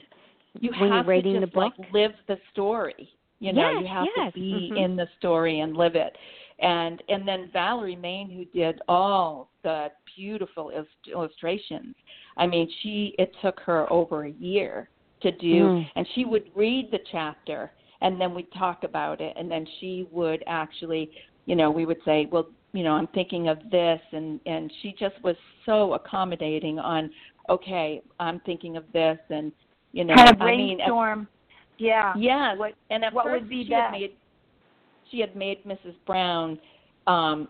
you 0.59 0.71
when 0.79 0.89
have 0.91 1.05
you're 1.05 1.15
writing 1.15 1.33
to 1.35 1.39
the 1.41 1.45
just 1.45 1.53
book. 1.55 1.73
like 1.79 1.91
live 1.93 2.11
the 2.27 2.37
story. 2.51 3.09
You 3.39 3.51
know, 3.53 3.69
Yes, 3.71 3.81
you 3.81 3.87
have 3.87 4.07
yes, 4.15 4.33
to 4.33 4.39
be 4.39 4.69
mhm. 4.73 4.85
in 4.85 4.95
the 4.95 5.07
story 5.19 5.59
and 5.59 5.75
live 5.75 5.95
it. 5.95 6.15
And 6.59 7.03
and 7.09 7.27
then 7.27 7.49
Valerie 7.51 7.95
Main, 7.97 8.29
who 8.29 8.45
did 8.57 8.81
all 8.87 9.49
the 9.63 9.91
beautiful 10.15 10.71
illustrations. 11.11 11.95
I 12.37 12.47
mean, 12.47 12.69
she 12.81 13.13
it 13.19 13.31
took 13.41 13.59
her 13.61 13.91
over 13.91 14.25
a 14.25 14.31
year 14.31 14.89
to 15.21 15.31
do, 15.31 15.63
Mm. 15.65 15.89
and 15.95 16.07
she 16.15 16.23
would 16.25 16.49
read 16.55 16.91
the 16.91 16.99
chapter, 17.11 17.71
and 18.01 18.19
then 18.19 18.33
we'd 18.33 18.51
talk 18.53 18.83
about 18.83 19.19
it, 19.21 19.33
and 19.37 19.49
then 19.49 19.65
she 19.79 20.07
would 20.11 20.43
actually, 20.47 21.09
you 21.45 21.55
know, 21.55 21.71
we 21.71 21.85
would 21.85 22.01
say, 22.05 22.27
well, 22.31 22.47
you 22.73 22.83
know, 22.83 22.93
I'm 22.93 23.07
thinking 23.07 23.47
of 23.49 23.57
this, 23.69 24.01
and 24.11 24.39
and 24.45 24.71
she 24.81 24.93
just 24.93 25.21
was 25.23 25.35
so 25.65 25.93
accommodating 25.93 26.79
on, 26.79 27.09
okay, 27.49 28.01
I'm 28.19 28.39
thinking 28.41 28.77
of 28.77 28.89
this, 28.93 29.19
and 29.29 29.51
you 29.95 30.03
know, 30.03 30.13
kind 30.13 30.29
of 30.29 30.41
I 30.41 30.51
mean, 30.58 30.77
brainstorm. 30.77 31.27
yeah. 32.17 32.53
What 32.55 32.73
and 32.89 33.03
at 33.05 33.13
what 33.13 33.25
first 33.25 33.43
would 33.43 33.49
be 33.49 33.63
she 33.63 33.69
best? 33.69 33.81
had 33.81 33.91
made 33.91 34.12
she 35.10 35.19
had 35.21 35.36
made 35.36 35.63
Mrs. 35.63 35.95
Brown 36.05 36.60
um 37.08 37.47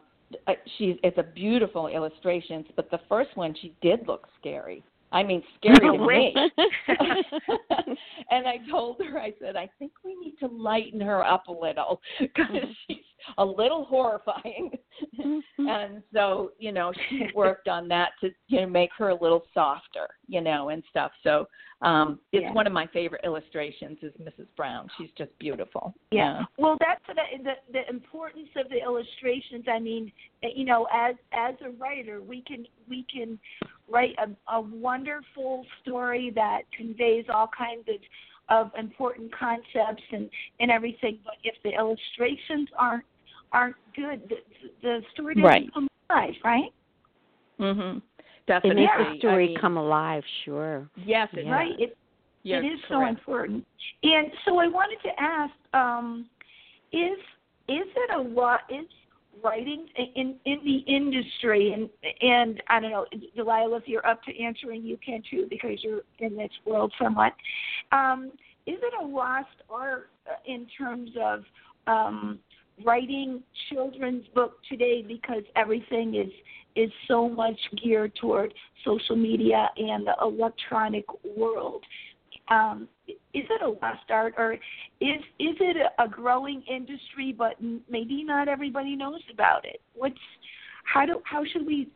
uh, 0.48 0.54
she's 0.78 0.96
it's 1.04 1.18
a 1.18 1.24
beautiful 1.24 1.88
illustrations, 1.88 2.66
but 2.76 2.92
the 2.92 3.00
first 3.10 3.36
one 3.36 3.56
she 3.60 3.76
did 3.82 4.08
look 4.08 4.28
scary. 4.40 4.84
I 5.12 5.24
mean, 5.24 5.42
scary 5.58 5.98
to 5.98 6.06
me. 6.06 6.36
and 8.32 8.48
I 8.48 8.58
told 8.70 9.00
her, 9.00 9.18
I 9.20 9.34
said, 9.40 9.56
I 9.56 9.70
think 9.80 9.94
we 10.04 10.16
need 10.16 10.36
to 10.40 10.48
lighten 10.48 11.00
her 11.00 11.24
up 11.24 11.48
a 11.48 11.52
little 11.52 12.02
because 12.20 12.46
she's 12.88 12.98
a 13.38 13.46
little 13.46 13.86
horrifying. 13.86 14.72
and 15.58 16.02
so, 16.14 16.52
you 16.60 16.72
know, 16.72 16.92
she 17.10 17.28
worked 17.36 17.68
on 17.68 17.88
that 17.90 18.12
to 18.22 18.30
you 18.48 18.62
know 18.62 18.68
make 18.68 18.90
her 18.98 19.10
a 19.10 19.22
little 19.22 19.44
softer, 19.54 20.08
you 20.28 20.42
know, 20.42 20.70
and 20.70 20.84
stuff. 20.90 21.12
So, 21.24 21.48
um 21.82 22.20
it's 22.32 22.44
Yeah. 22.44 22.54
one 22.54 22.68
of 22.68 22.74
my 22.74 22.88
favorite 22.88 23.22
illustrations 23.26 23.98
is 24.02 24.14
Mrs. 24.14 24.48
Brown. 24.56 24.88
She's 24.98 25.12
just 25.18 25.38
beautiful. 25.40 25.94
Yeah. 26.12 26.44
Well, 26.58 26.78
that's 26.80 27.02
the, 27.08 27.16
the 27.44 27.54
the 27.74 27.90
importance 27.90 28.50
of 28.56 28.70
the 28.70 28.82
illustrations. 28.82 29.66
I 29.68 29.80
mean, 29.80 30.12
eh, 30.44 30.50
you 30.56 30.66
know, 30.66 30.88
as 30.94 31.16
as 31.34 31.56
a 31.66 31.72
writer, 31.72 32.22
we 32.22 32.42
can 32.42 32.66
we 32.88 33.06
can 33.14 33.38
write 33.90 34.16
a, 34.18 34.30
a 34.56 34.62
wonderful 34.62 35.66
story 35.82 36.32
that 36.36 36.62
conveys 36.76 37.26
all 37.34 37.50
kinds 37.56 37.88
of 37.90 37.96
of 38.48 38.72
important 38.78 39.36
concepts 39.38 40.04
and 40.12 40.30
and 40.60 40.72
everything. 40.72 41.20
But 41.26 41.36
if 41.44 41.56
the 41.64 41.72
illustrations 41.72 42.70
aren't 42.78 43.04
aren't 43.56 43.76
good, 43.96 44.22
the, 44.30 44.36
the 44.82 45.00
story 45.14 45.36
doesn't 45.36 45.46
Right. 45.46 45.74
come 45.74 45.88
alive, 46.10 46.34
right? 46.44 46.72
Mm-hmm. 47.60 48.00
definitely. 48.48 48.84
It 48.84 48.88
makes 48.98 49.12
the 49.14 49.18
story 49.20 49.46
I 49.46 49.48
mean, 49.48 49.58
come 49.58 49.78
alive. 49.78 50.24
Sure. 50.44 50.90
Yes, 50.98 51.30
it 51.34 51.46
Yeah. 51.46 51.52
Right. 51.52 51.80
It, 51.80 51.98
Yes, 52.44 52.64
it 52.64 52.68
is 52.68 52.80
so 52.90 53.04
important. 53.08 53.66
And 54.04 54.28
so 54.46 54.60
I 54.60 54.68
wanted 54.68 55.00
to 55.02 55.10
ask, 55.20 55.54
um, 55.74 56.30
is 56.92 57.18
is 57.68 57.88
it 57.96 58.16
a 58.16 58.22
lot? 58.22 58.60
Is 58.70 58.86
writing 59.44 59.88
in 59.98 60.36
in 60.46 60.60
the 60.64 60.78
industry 60.86 61.74
and 61.74 61.90
and 62.22 62.62
I 62.70 62.80
don't 62.80 62.92
know, 62.92 63.06
Delilah, 63.36 63.78
if 63.78 63.88
you're 63.88 64.06
up 64.06 64.22
to 64.26 64.40
answering, 64.40 64.84
you 64.84 64.98
can 65.04 65.24
too 65.28 65.48
because 65.50 65.84
you're 65.84 66.02
in 66.20 66.38
this 66.38 66.52
world 66.68 66.94
somewhat. 67.02 67.34
Um, 67.92 68.32
is 68.68 68.78
it 68.80 68.94
a 69.02 69.04
lost 69.04 69.48
art 69.68 70.10
uh, 70.30 70.36
in 70.46 70.68
terms 70.78 71.10
of 71.20 71.44
um, 71.88 72.38
writing 72.84 73.42
children's 73.70 74.26
book 74.34 74.58
today 74.70 75.02
because 75.02 75.44
everything 75.56 76.16
is 76.16 76.32
is 76.76 76.92
so 77.08 77.30
much 77.30 77.58
geared 77.82 78.14
toward 78.20 78.54
social 78.84 79.16
media 79.16 79.70
and 79.78 80.06
the 80.06 80.14
electronic 80.22 81.06
world? 81.38 81.82
um, 82.50 82.88
is 83.08 83.16
it 83.50 83.62
a 83.62 83.68
lost 83.68 84.10
art 84.10 84.34
or 84.38 84.54
is 84.54 85.22
is 85.40 85.56
it 85.60 85.78
a, 86.00 86.08
growing 86.08 86.64
industry 86.70 87.34
but 87.38 87.56
maybe 87.90 88.24
not 88.24 88.48
everybody 88.48 88.96
knows 88.96 89.22
about 89.32 89.66
it 89.66 89.82
what's 89.94 90.16
how 90.86 91.06
do 91.06 91.22
how 91.24 91.44
should 91.44 91.66
we 91.66 91.88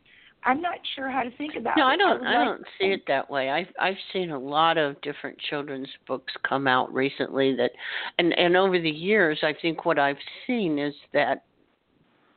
i'm 0.44 0.60
not 0.60 0.78
sure 0.94 1.08
how 1.10 1.22
to 1.22 1.30
think 1.36 1.54
about 1.56 1.76
No, 1.76 1.86
it 1.88 1.92
I 1.92 1.96
don't. 1.96 2.26
I 2.26 2.38
like- 2.38 2.46
don't 2.48 2.66
see 2.78 2.86
it 2.86 3.02
that 3.08 3.28
way. 3.30 3.50
I've 3.50 3.68
I've 3.78 3.96
seen 4.12 4.30
a 4.30 4.38
lot 4.38 4.78
of 4.78 5.00
different 5.02 5.38
children's 5.38 5.88
books 6.06 6.32
come 6.48 6.66
out 6.66 6.92
recently 6.92 7.54
that, 7.56 7.72
and 8.18 8.32
and 8.38 8.56
over 8.56 8.78
the 8.78 8.90
years, 8.90 9.38
I 9.42 9.54
think 9.60 9.84
what 9.84 9.98
I've 9.98 10.16
seen 10.46 10.78
is 10.78 10.94
that 11.12 11.44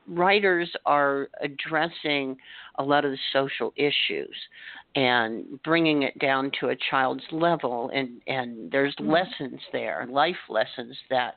writers 0.07 0.69
are 0.85 1.29
addressing 1.41 2.35
a 2.77 2.83
lot 2.83 3.05
of 3.05 3.11
the 3.11 3.17
social 3.31 3.73
issues 3.77 4.35
and 4.95 5.61
bringing 5.63 6.03
it 6.03 6.17
down 6.19 6.51
to 6.59 6.69
a 6.69 6.75
child's 6.89 7.23
level 7.31 7.89
and 7.93 8.21
and 8.27 8.69
there's 8.71 8.95
Mhm. 8.97 9.11
lessons 9.11 9.59
there 9.71 10.05
life 10.07 10.37
lessons 10.49 10.95
that 11.09 11.35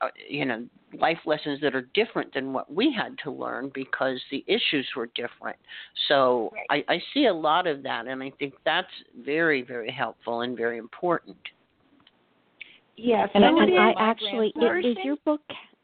uh, 0.00 0.08
you 0.28 0.44
know 0.44 0.64
life 0.92 1.18
lessons 1.26 1.60
that 1.60 1.74
are 1.74 1.88
different 1.92 2.32
than 2.34 2.52
what 2.52 2.72
we 2.72 2.92
had 2.92 3.18
to 3.18 3.30
learn 3.32 3.68
because 3.74 4.22
the 4.30 4.44
issues 4.46 4.88
were 4.94 5.06
different. 5.16 5.56
So 6.06 6.52
I, 6.70 6.84
I 6.88 7.02
see 7.12 7.26
a 7.26 7.34
lot 7.34 7.66
of 7.66 7.82
that 7.82 8.06
and 8.06 8.22
i 8.22 8.30
think 8.38 8.54
that's 8.64 8.86
very 9.18 9.62
very 9.62 9.90
helpful 9.90 10.42
and 10.42 10.56
very 10.56 10.78
important. 10.78 11.36
Yes 12.96 13.28
And 13.34 13.42
so 13.42 13.58
I 13.58 13.64
and 13.64 13.76
I 13.76 13.94
actually 13.98 14.52
grandson- 14.56 14.84
is, 14.84 14.96
is 14.96 15.04
your 15.04 15.16
book 15.24 15.40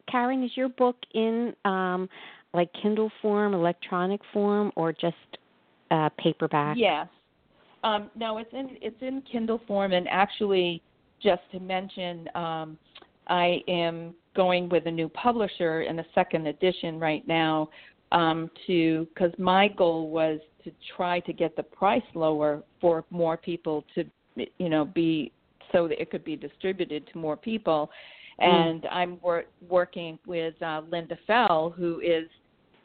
Karen 0.08 0.44
is 0.44 0.56
your 0.56 0.68
book 0.68 0.96
in 1.14 1.54
um 1.64 2.08
like 2.52 2.72
Kindle 2.82 3.10
form, 3.22 3.54
electronic 3.54 4.20
form 4.32 4.72
or 4.76 4.92
just 4.92 5.16
uh 5.90 6.08
paperback? 6.18 6.76
Yes. 6.78 7.08
Um, 7.82 8.10
no, 8.14 8.38
it's 8.38 8.52
in 8.52 8.76
it's 8.80 9.00
in 9.00 9.22
Kindle 9.30 9.60
form, 9.66 9.92
and 9.92 10.06
actually, 10.08 10.82
just 11.22 11.42
to 11.52 11.60
mention, 11.60 12.28
um, 12.34 12.78
I 13.28 13.62
am 13.68 14.14
going 14.36 14.68
with 14.68 14.86
a 14.86 14.90
new 14.90 15.08
publisher 15.08 15.82
in 15.82 15.98
a 15.98 16.04
second 16.14 16.46
edition 16.46 16.98
right 16.98 17.26
now. 17.26 17.68
Um, 18.12 18.50
to 18.66 19.06
because 19.14 19.30
my 19.38 19.68
goal 19.68 20.10
was 20.10 20.40
to 20.64 20.72
try 20.96 21.20
to 21.20 21.32
get 21.32 21.54
the 21.54 21.62
price 21.62 22.02
lower 22.14 22.64
for 22.80 23.04
more 23.10 23.36
people 23.36 23.84
to, 23.94 24.04
you 24.58 24.68
know, 24.68 24.84
be 24.84 25.30
so 25.72 25.86
that 25.86 26.00
it 26.00 26.10
could 26.10 26.24
be 26.24 26.34
distributed 26.34 27.06
to 27.12 27.18
more 27.18 27.36
people. 27.36 27.88
And 28.40 28.86
I'm 28.90 29.18
wor- 29.20 29.44
working 29.68 30.18
with 30.26 30.54
uh, 30.62 30.82
Lynda 30.90 31.18
Fell, 31.26 31.74
who 31.76 32.00
is 32.00 32.26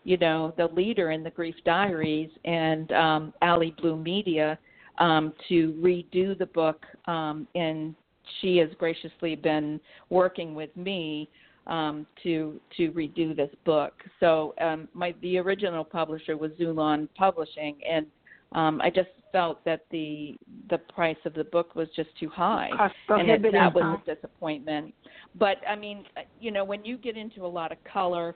you 0.05 0.17
know, 0.17 0.53
the 0.55 0.67
leader 0.67 1.11
in 1.11 1.23
the 1.23 1.31
Grief 1.31 1.55
Diaries 1.65 2.29
and 2.45 2.91
um, 2.93 3.33
AlyBlue 3.41 4.01
Media 4.01 4.57
um, 4.99 5.33
to 5.49 5.73
redo 5.83 6.37
the 6.37 6.45
book. 6.45 6.85
Um, 7.07 7.47
and 7.55 7.95
she 8.39 8.57
has 8.57 8.69
graciously 8.77 9.35
been 9.35 9.81
working 10.09 10.55
with 10.55 10.75
me 10.77 11.29
um, 11.67 12.05
to 12.21 12.61
to 12.77 12.91
redo 12.91 13.35
this 13.35 13.49
book. 13.65 13.93
So 14.19 14.53
um, 14.61 14.87
my 14.93 15.15
the 15.23 15.39
original 15.39 15.83
publisher 15.83 16.37
was 16.37 16.51
Xulon 16.51 17.09
Publishing, 17.17 17.77
and 17.89 18.05
um, 18.51 18.79
I 18.81 18.91
just 18.91 19.09
felt 19.31 19.65
that 19.65 19.85
the 19.89 20.37
the 20.69 20.77
price 20.77 21.17
of 21.25 21.33
the 21.33 21.45
book 21.45 21.75
was 21.75 21.87
just 21.95 22.09
too 22.19 22.29
high 22.29 22.69
and 23.09 23.29
it, 23.29 23.51
that 23.51 23.73
was 23.73 23.99
a 24.07 24.15
disappointment. 24.15 24.93
But 25.33 25.57
I 25.67 25.75
mean, 25.75 26.05
you 26.39 26.51
know, 26.51 26.63
when 26.63 26.85
you 26.85 26.97
get 26.97 27.17
into 27.17 27.45
a 27.45 27.47
lot 27.47 27.71
of 27.71 27.79
color 27.91 28.35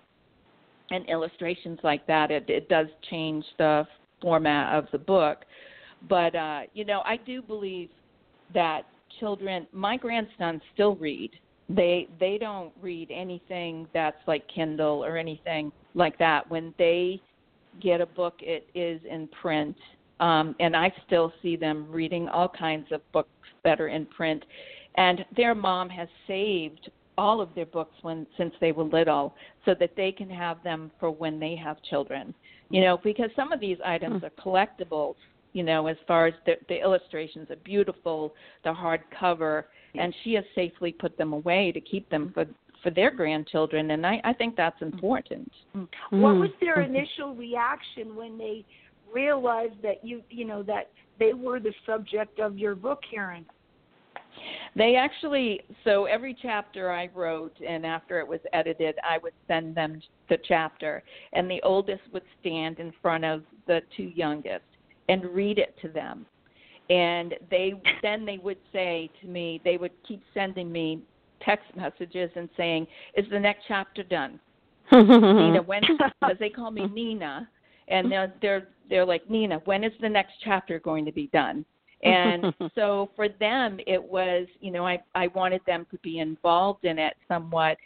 and 0.91 1.07
illustrations 1.09 1.79
like 1.83 2.05
that, 2.07 2.31
it, 2.31 2.49
it 2.49 2.69
does 2.69 2.87
change 3.09 3.45
the 3.57 3.87
format 4.21 4.75
of 4.75 4.85
the 4.91 4.97
book. 4.97 5.45
But 6.07 6.35
uh, 6.35 6.61
you 6.73 6.85
know, 6.85 7.01
I 7.05 7.17
do 7.17 7.41
believe 7.41 7.89
that 8.53 8.83
children, 9.19 9.67
my 9.71 9.97
grandsons 9.97 10.61
still 10.73 10.95
read. 10.95 11.31
They 11.69 12.07
they 12.19 12.37
don't 12.37 12.71
read 12.81 13.11
anything 13.11 13.87
that's 13.93 14.17
like 14.27 14.43
Kindle 14.53 15.03
or 15.03 15.17
anything 15.17 15.71
like 15.93 16.17
that. 16.19 16.49
When 16.49 16.73
they 16.77 17.21
get 17.81 18.01
a 18.01 18.05
book, 18.05 18.35
it 18.39 18.67
is 18.73 19.01
in 19.09 19.27
print, 19.41 19.75
um, 20.19 20.55
and 20.59 20.75
I 20.75 20.91
still 21.05 21.31
see 21.41 21.55
them 21.55 21.87
reading 21.91 22.27
all 22.29 22.49
kinds 22.49 22.87
of 22.91 23.01
books 23.11 23.29
that 23.63 23.79
are 23.79 23.89
in 23.89 24.05
print. 24.05 24.43
And 24.95 25.23
their 25.35 25.53
mom 25.53 25.89
has 25.89 26.07
saved 26.27 26.89
all 27.19 27.41
of 27.41 27.53
their 27.53 27.65
books 27.65 27.95
when 28.01 28.25
since 28.37 28.53
they 28.61 28.71
were 28.71 28.83
little, 28.83 29.35
so 29.65 29.75
that 29.79 29.91
they 29.95 30.11
can 30.11 30.29
have 30.29 30.63
them 30.63 30.91
for 30.99 31.11
when 31.11 31.39
they 31.39 31.55
have 31.55 31.77
children. 31.83 32.33
You 32.69 32.81
know, 32.81 32.99
because 33.03 33.29
some 33.35 33.51
of 33.51 33.59
these 33.59 33.77
items 33.85 34.21
mm. 34.21 34.27
are 34.27 34.41
collectibles. 34.41 35.15
You 35.53 35.63
know, 35.63 35.87
as 35.87 35.97
far 36.07 36.27
as 36.27 36.33
the, 36.45 36.53
the 36.67 36.79
illustrations 36.79 37.49
are 37.49 37.55
beautiful, 37.57 38.33
the 38.63 38.69
hardcover, 38.71 39.63
and 39.95 40.13
she 40.23 40.33
has 40.33 40.43
safely 40.53 40.91
put 40.91 41.17
them 41.17 41.33
away 41.33 41.71
to 41.71 41.81
keep 41.81 42.09
them 42.09 42.29
mm. 42.29 42.33
for 42.33 42.45
for 42.83 42.91
their 42.91 43.11
grandchildren, 43.11 43.91
and 43.91 44.07
I, 44.07 44.21
I 44.23 44.31
think 44.31 44.55
that's 44.55 44.79
mm. 44.81 44.93
important. 44.93 45.51
what 45.73 45.89
Mm. 46.11 46.39
was 46.39 46.51
their 46.61 46.77
mm-hmm. 46.77 46.95
initial 46.95 47.35
reaction 47.35 48.15
when 48.15 48.37
they 48.37 48.63
realized 49.11 49.81
that 49.81 50.05
you 50.05 50.21
you 50.29 50.45
know 50.45 50.63
that 50.63 50.89
they 51.19 51.33
were 51.33 51.59
the 51.59 51.73
subject 51.85 52.39
of 52.39 52.57
your 52.57 52.75
book 52.75 52.99
karen 53.09 53.45
They 54.75 54.95
actually, 54.95 55.61
so 55.83 56.05
every 56.05 56.37
chapter 56.39 56.91
I 56.91 57.09
wrote, 57.13 57.55
and 57.67 57.85
after 57.85 58.19
it 58.19 58.27
was 58.27 58.39
edited, 58.53 58.95
I 59.07 59.17
would 59.19 59.33
send 59.47 59.75
them 59.75 60.01
the 60.29 60.37
chapter, 60.47 61.03
and 61.33 61.49
the 61.49 61.61
oldest 61.63 62.01
would 62.13 62.23
stand 62.39 62.79
in 62.79 62.93
front 63.01 63.25
of 63.25 63.43
the 63.67 63.81
two 63.97 64.11
youngest 64.15 64.65
and 65.09 65.25
read 65.25 65.57
it 65.57 65.75
to 65.81 65.89
them. 65.89 66.25
And 66.89 67.35
they 67.51 67.73
then 68.01 68.25
they 68.25 68.37
would 68.39 68.57
say 68.73 69.09
to 69.21 69.27
me, 69.27 69.61
they 69.63 69.77
would 69.77 69.91
keep 70.07 70.21
sending 70.33 70.71
me 70.71 71.01
text 71.41 71.67
messages 71.75 72.31
and 72.35 72.49
saying, 72.57 72.87
"Is 73.15 73.25
the 73.29 73.39
next 73.39 73.65
chapter 73.67 74.03
done?" 74.03 74.39
Nina, 74.91 75.61
when 75.61 75.81
because 76.21 76.37
they 76.39 76.49
call 76.49 76.71
me 76.71 76.87
Nina, 76.87 77.47
and 77.89 78.11
they're 78.11 78.33
they're 78.41 78.67
they're 78.89 79.05
like 79.05 79.29
Nina, 79.29 79.59
when 79.65 79.83
is 79.83 79.93
the 80.01 80.09
next 80.09 80.33
chapter 80.43 80.79
going 80.79 81.05
to 81.05 81.11
be 81.11 81.27
done? 81.27 81.63
And 82.03 82.53
so 82.75 83.09
for 83.15 83.27
them, 83.27 83.79
it 83.85 84.01
was 84.01 84.47
you 84.61 84.71
know 84.71 84.87
I 84.87 84.99
I 85.15 85.27
wanted 85.27 85.61
them 85.67 85.85
to 85.91 85.97
be 85.97 86.19
involved 86.19 86.85
in 86.85 86.97
it 86.97 87.15
somewhat, 87.27 87.77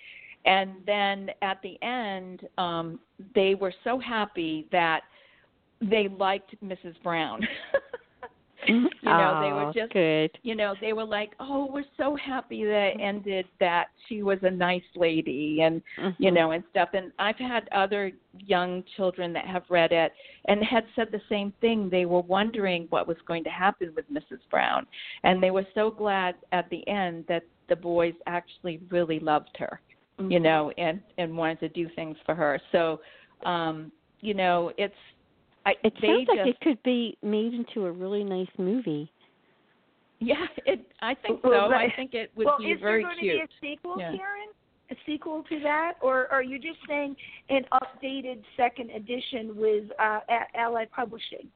and 0.46 0.74
then 0.86 1.32
at 1.42 1.60
the 1.64 1.82
end, 1.82 2.48
um, 2.58 3.00
they 3.34 3.56
were 3.56 3.74
so 3.84 3.98
happy 3.98 4.68
that 4.72 5.02
they 5.82 6.08
liked 6.08 6.56
Mrs. 6.64 6.96
Brown. 7.04 7.42
you 9.02 9.10
know, 9.10 9.38
they 9.40 9.52
were 9.54 9.64
Oh, 9.66 9.72
just 9.74 9.94
good. 9.94 10.32
you 10.44 10.56
know 10.56 10.76
they 10.82 10.94
were 10.94 11.04
like 11.04 11.32
oh 11.40 11.70
we're 11.72 11.84
so 11.98 12.16
happy 12.16 12.64
that 12.66 12.94
it 12.96 13.02
ended 13.02 13.46
that 13.60 13.86
she 14.08 14.24
was 14.24 14.40
a 14.44 14.50
nice 14.52 14.84
lady 14.96 15.62
and 15.62 15.82
you 16.20 16.32
Mhm. 16.32 16.36
know 16.36 16.52
and 16.52 16.64
stuff. 16.72 16.90
And 16.94 17.12
i've 17.20 17.38
had 17.38 17.68
other 17.72 18.12
young 18.40 18.84
children 18.96 19.34
that 19.34 19.46
have 19.46 19.64
read 19.70 19.92
it 19.92 20.12
and 20.46 20.64
had 20.64 20.86
said 20.96 21.08
the 21.12 21.22
same 21.30 21.52
thing. 21.62 21.90
They 21.90 22.06
were 22.06 22.22
wondering 22.22 22.88
what 22.90 23.08
was 23.08 23.18
going 23.28 23.44
to 23.46 23.50
happen 23.50 23.94
with 23.96 24.10
mrs 24.12 24.40
brown. 24.50 24.86
And 25.24 25.42
they 25.42 25.52
were 25.52 25.66
so 25.74 25.92
glad 25.92 26.36
at 26.52 26.70
the 26.70 26.88
end 26.88 27.26
that 27.28 27.44
the 27.70 27.76
boys 27.76 28.14
actually 28.28 28.80
really 28.90 29.20
loved 29.20 29.56
her 29.58 29.80
you 30.30 30.40
know 30.40 30.72
and 30.78 31.02
and 31.18 31.36
wanted 31.36 31.60
to 31.60 31.70
do 31.70 31.90
things 31.96 32.18
for 32.26 32.36
her. 32.36 32.60
So 32.72 33.00
um 33.46 33.92
you 34.22 34.34
know 34.34 34.72
it's 34.78 34.94
I, 35.66 35.72
It 35.84 35.94
they 36.02 36.08
sounds 36.08 36.28
like 36.28 36.38
just, 36.40 36.50
it 36.50 36.60
could 36.62 36.84
be 36.84 37.18
made 37.24 37.54
into 37.54 37.86
a 37.86 37.92
really 37.92 38.24
nice 38.24 38.48
movie. 38.58 39.10
Yeah, 40.20 40.46
it. 40.66 40.86
I 41.02 41.16
think 41.16 41.42
so. 41.42 41.50
Well, 41.50 41.74
I 41.74 41.88
think 41.96 42.14
it 42.14 42.32
would 42.36 42.46
well 42.46 42.58
be 42.58 42.66
is 42.66 42.80
very 42.80 43.02
there 43.04 43.10
going 43.10 43.20
cute. 43.20 43.42
to 43.42 43.58
be 43.62 43.70
a 43.70 43.76
sequel 43.76 43.96
Yeah. 44.00 44.12
karen 44.12 44.50
a 44.92 44.96
sequel 45.06 45.44
to 45.50 45.60
that 45.62 45.94
or 46.02 46.28
are 46.32 46.44
you 46.44 46.60
just 46.60 46.78
saying 46.88 47.16
an 47.50 47.64
updated 47.74 48.42
second 48.58 48.92
edition 48.92 49.56
with 49.56 49.86
uh 50.00 50.20
A- 50.30 50.58
allied 50.60 50.92
publishing 50.92 51.48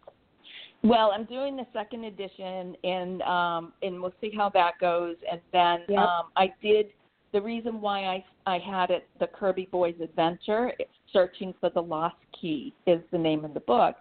Well, 0.83 1.11
I'm 1.11 1.25
doing 1.25 1.57
the 1.57 1.65
second 1.73 2.05
edition, 2.05 2.75
and 2.83 3.21
um, 3.23 3.73
and 3.81 4.01
we'll 4.01 4.13
see 4.21 4.31
how 4.35 4.49
that 4.49 4.73
goes. 4.79 5.15
And 5.29 5.41
then 5.51 5.79
Yep. 5.89 5.99
um, 5.99 6.25
I 6.37 6.53
did. 6.61 6.87
The 7.33 7.41
reason 7.41 7.81
why 7.81 8.05
I 8.05 8.25
I 8.45 8.59
had 8.59 8.89
it, 8.91 9.07
the 9.19 9.27
Kirby 9.27 9.67
Boys 9.71 9.95
Adventure, 10.01 10.71
it's 10.79 10.96
Searching 11.17 11.53
for 11.59 11.69
the 11.71 11.81
Lost 11.81 12.15
Key, 12.39 12.73
is 12.85 13.01
the 13.11 13.17
name 13.17 13.43
of 13.43 13.55
the 13.55 13.61
book. 13.61 13.95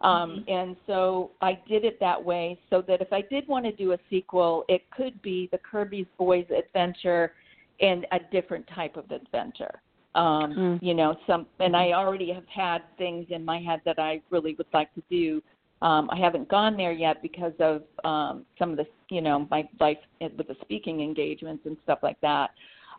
Um, 0.00 0.44
and 0.48 0.76
so 0.86 1.30
I 1.40 1.58
did 1.68 1.84
it 1.84 1.98
that 2.00 2.22
way 2.22 2.58
so 2.70 2.82
that 2.88 3.00
if 3.00 3.12
I 3.12 3.22
did 3.22 3.46
want 3.48 3.64
to 3.64 3.72
do 3.72 3.92
a 3.92 3.98
sequel, 4.10 4.64
it 4.68 4.82
could 4.96 5.20
be 5.22 5.48
the 5.52 5.58
Kirby's 5.58 6.06
Boys 6.18 6.46
Adventure 6.56 7.32
and 7.80 8.06
a 8.12 8.18
different 8.30 8.64
type 8.74 8.96
of 8.96 9.10
adventure. 9.10 9.80
Um, 10.14 10.54
mm. 10.54 10.78
You 10.82 10.94
know, 10.94 11.16
some, 11.26 11.46
and 11.58 11.76
I 11.76 11.92
already 11.92 12.32
have 12.32 12.46
had 12.46 12.82
things 12.98 13.26
in 13.30 13.44
my 13.44 13.58
head 13.60 13.80
that 13.84 13.98
I 13.98 14.20
really 14.30 14.54
would 14.54 14.66
like 14.72 14.92
to 14.94 15.02
do. 15.10 15.42
Um, 15.80 16.08
I 16.12 16.18
haven't 16.18 16.48
gone 16.48 16.76
there 16.76 16.92
yet 16.92 17.22
because 17.22 17.54
of 17.58 17.82
um, 18.04 18.44
some 18.58 18.70
of 18.70 18.76
the, 18.76 18.86
you 19.10 19.20
know, 19.20 19.48
my 19.50 19.68
life 19.80 19.98
with 20.20 20.46
the 20.48 20.56
speaking 20.62 21.00
engagements 21.00 21.64
and 21.66 21.76
stuff 21.82 22.00
like 22.02 22.20
that. 22.20 22.50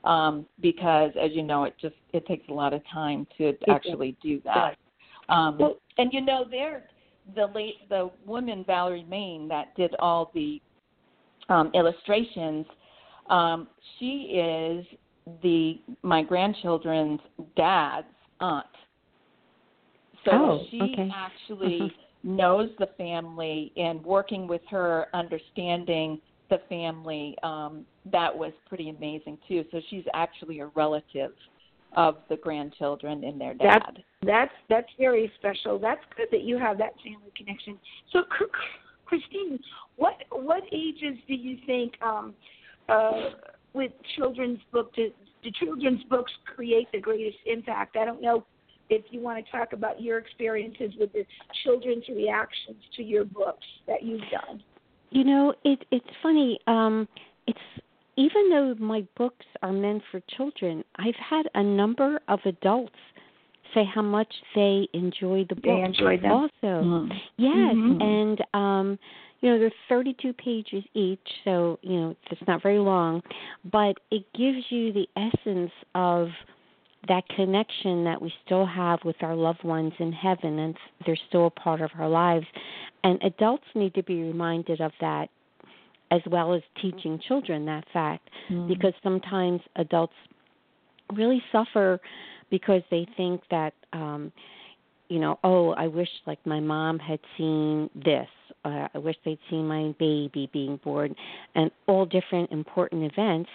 Um, 0.04 0.46
because, 0.60 1.12
as 1.22 1.32
you 1.34 1.44
know, 1.44 1.64
it 1.64 1.76
just 1.80 1.96
it 2.12 2.26
takes 2.26 2.48
a 2.50 2.54
lot 2.54 2.74
of 2.74 2.82
time 2.92 3.26
to 3.38 3.54
actually 3.70 4.18
do 4.22 4.42
that. 4.44 4.76
Um, 5.30 5.58
and 5.98 6.12
you 6.12 6.20
know, 6.20 6.46
there 6.50 6.84
the 7.36 7.48
late 7.56 7.88
the 7.90 8.12
woman 8.26 8.64
Valerie 8.66 9.06
Main 9.10 9.48
that 9.48 9.76
did 9.76 9.96
all 10.00 10.32
the 10.34 10.62
um, 11.50 11.72
illustrations. 11.74 12.66
Um, 13.30 13.68
she 13.98 14.34
is 14.34 14.86
the 15.42 15.80
my 16.02 16.22
grandchildren's 16.22 17.22
dad's 17.56 18.08
aunt. 18.40 18.66
So 20.26 20.32
oh, 20.32 20.66
she 20.70 20.82
okay. 20.82 21.10
actually 21.14 21.80
mm-hmm. 21.80 22.36
knows 22.36 22.70
the 22.80 22.88
family 22.98 23.72
and 23.78 24.04
working 24.04 24.48
with 24.48 24.62
her, 24.70 25.08
understanding 25.14 26.22
the 26.50 26.60
family, 26.70 27.36
um, 27.44 27.86
that 28.12 28.36
was 28.36 28.54
pretty 28.68 28.90
amazing 28.90 29.38
too. 29.48 29.64
So 29.72 29.82
she's 29.90 30.04
actually 30.14 30.60
a 30.60 30.68
relative 30.68 31.32
of 31.96 32.18
the 32.30 32.38
grandchildren 32.38 33.24
and 33.24 33.40
their 33.40 33.54
dad. 33.54 33.82
That's 33.84 33.98
that's 34.26 34.52
that's 34.70 34.90
very 34.98 35.32
special. 35.38 35.80
That's 35.80 36.02
good 36.18 36.28
that 36.32 36.42
you 36.42 36.58
have 36.58 36.78
that 36.80 36.94
family 37.04 37.32
connection. 37.38 37.78
So, 38.12 38.24
Christine, 39.06 39.60
what 39.96 40.16
what 40.32 40.64
ages 40.72 41.18
do 41.28 41.36
you 41.36 41.58
think 41.66 41.94
um, 42.02 42.34
uh, 42.90 43.30
with 43.74 43.92
children's 44.16 44.60
book 44.72 44.94
do, 44.96 45.12
do 45.44 45.50
children's 45.60 46.04
books 46.06 46.32
create 46.56 46.88
the 46.92 47.00
greatest 47.00 47.38
impact? 47.46 47.98
I 47.98 48.06
don't 48.06 48.22
know 48.22 48.46
if 48.90 49.04
you 49.12 49.20
want 49.20 49.44
to 49.44 49.52
talk 49.52 49.74
about 49.74 50.02
your 50.02 50.18
experiences 50.18 50.94
with 51.00 51.12
the 51.14 51.26
children's 51.64 52.08
reactions 52.10 52.82
to 52.96 53.04
your 53.04 53.26
books 53.26 53.66
that 53.88 54.04
you've 54.04 54.22
done. 54.32 54.64
You 55.14 55.24
know, 55.24 55.54
it 55.64 55.86
it's 55.92 56.06
funny. 56.22 56.60
Um, 56.68 57.08
it's 57.48 57.60
even 58.16 58.50
though 58.50 58.76
my 58.80 59.06
books 59.18 59.46
are 59.62 59.72
meant 59.72 60.04
for 60.12 60.22
children, 60.36 60.84
I've 60.98 61.16
had 61.16 61.46
a 61.56 61.64
number 61.64 62.20
of 62.28 62.40
adults 62.46 62.96
say 63.74 63.84
how 63.86 64.02
much 64.02 64.32
they 64.56 64.88
enjoy 64.94 65.46
the 65.50 65.56
book. 65.56 65.64
They 65.64 65.82
enjoy 65.82 66.18
them. 66.18 66.32
Also, 66.32 66.52
mm-hmm. 66.64 67.12
yes, 67.38 67.76
mm-hmm. 67.76 68.02
and 68.02 68.44
um, 68.54 69.00
you 69.42 69.50
know, 69.50 69.60
they're 69.60 69.72
32 69.90 70.34
pages 70.34 70.84
each, 70.94 71.28
so 71.44 71.78
you 71.82 72.00
know 72.00 72.16
it's 72.32 72.42
not 72.48 72.64
very 72.64 72.80
long, 72.80 73.22
but 73.72 73.96
it 74.12 74.24
gives 74.34 74.66
you 74.70 74.94
the 74.94 75.08
essence 75.18 75.72
of 75.96 76.30
that 77.08 77.28
connection 77.36 78.04
that 78.06 78.22
we 78.22 78.34
still 78.46 78.66
have 78.66 79.00
with 79.04 79.16
our 79.22 79.36
loved 79.36 79.64
ones 79.64 79.94
in 80.00 80.12
heaven, 80.12 80.60
and 80.60 80.76
they're 81.06 81.18
still 81.28 81.48
a 81.48 81.52
part 81.52 81.82
of 81.82 81.92
our 82.00 82.08
lives. 82.08 82.46
And 83.04 83.22
adults 83.24 83.66
need 83.76 83.94
to 83.96 84.04
be 84.04 84.22
reminded 84.22 84.80
of 84.80 84.92
that 85.02 85.30
as 86.12 86.22
well 86.28 86.54
as 86.54 86.62
teaching 86.82 87.20
children 87.28 87.66
that 87.66 87.84
fact 87.92 88.30
mm. 88.50 88.68
because 88.68 88.94
sometimes 89.02 89.60
adults 89.78 90.14
really 91.14 91.42
suffer 91.52 92.00
because 92.50 92.82
they 92.92 93.08
think 93.18 93.42
that 93.50 93.74
um 93.94 94.32
you 95.10 95.20
know 95.20 95.40
oh 95.44 95.72
i 95.72 95.88
wish 95.88 96.10
like 96.28 96.40
my 96.46 96.60
mom 96.60 97.00
had 97.00 97.20
seen 97.38 97.90
this 97.96 98.28
uh, 98.64 98.88
i 98.94 98.98
wish 98.98 99.16
they'd 99.26 99.40
seen 99.50 99.68
my 99.68 99.94
baby 100.00 100.50
being 100.54 100.80
born 100.84 101.16
and 101.56 101.72
all 101.88 102.06
different 102.06 102.52
important 102.52 103.04
events 103.12 103.50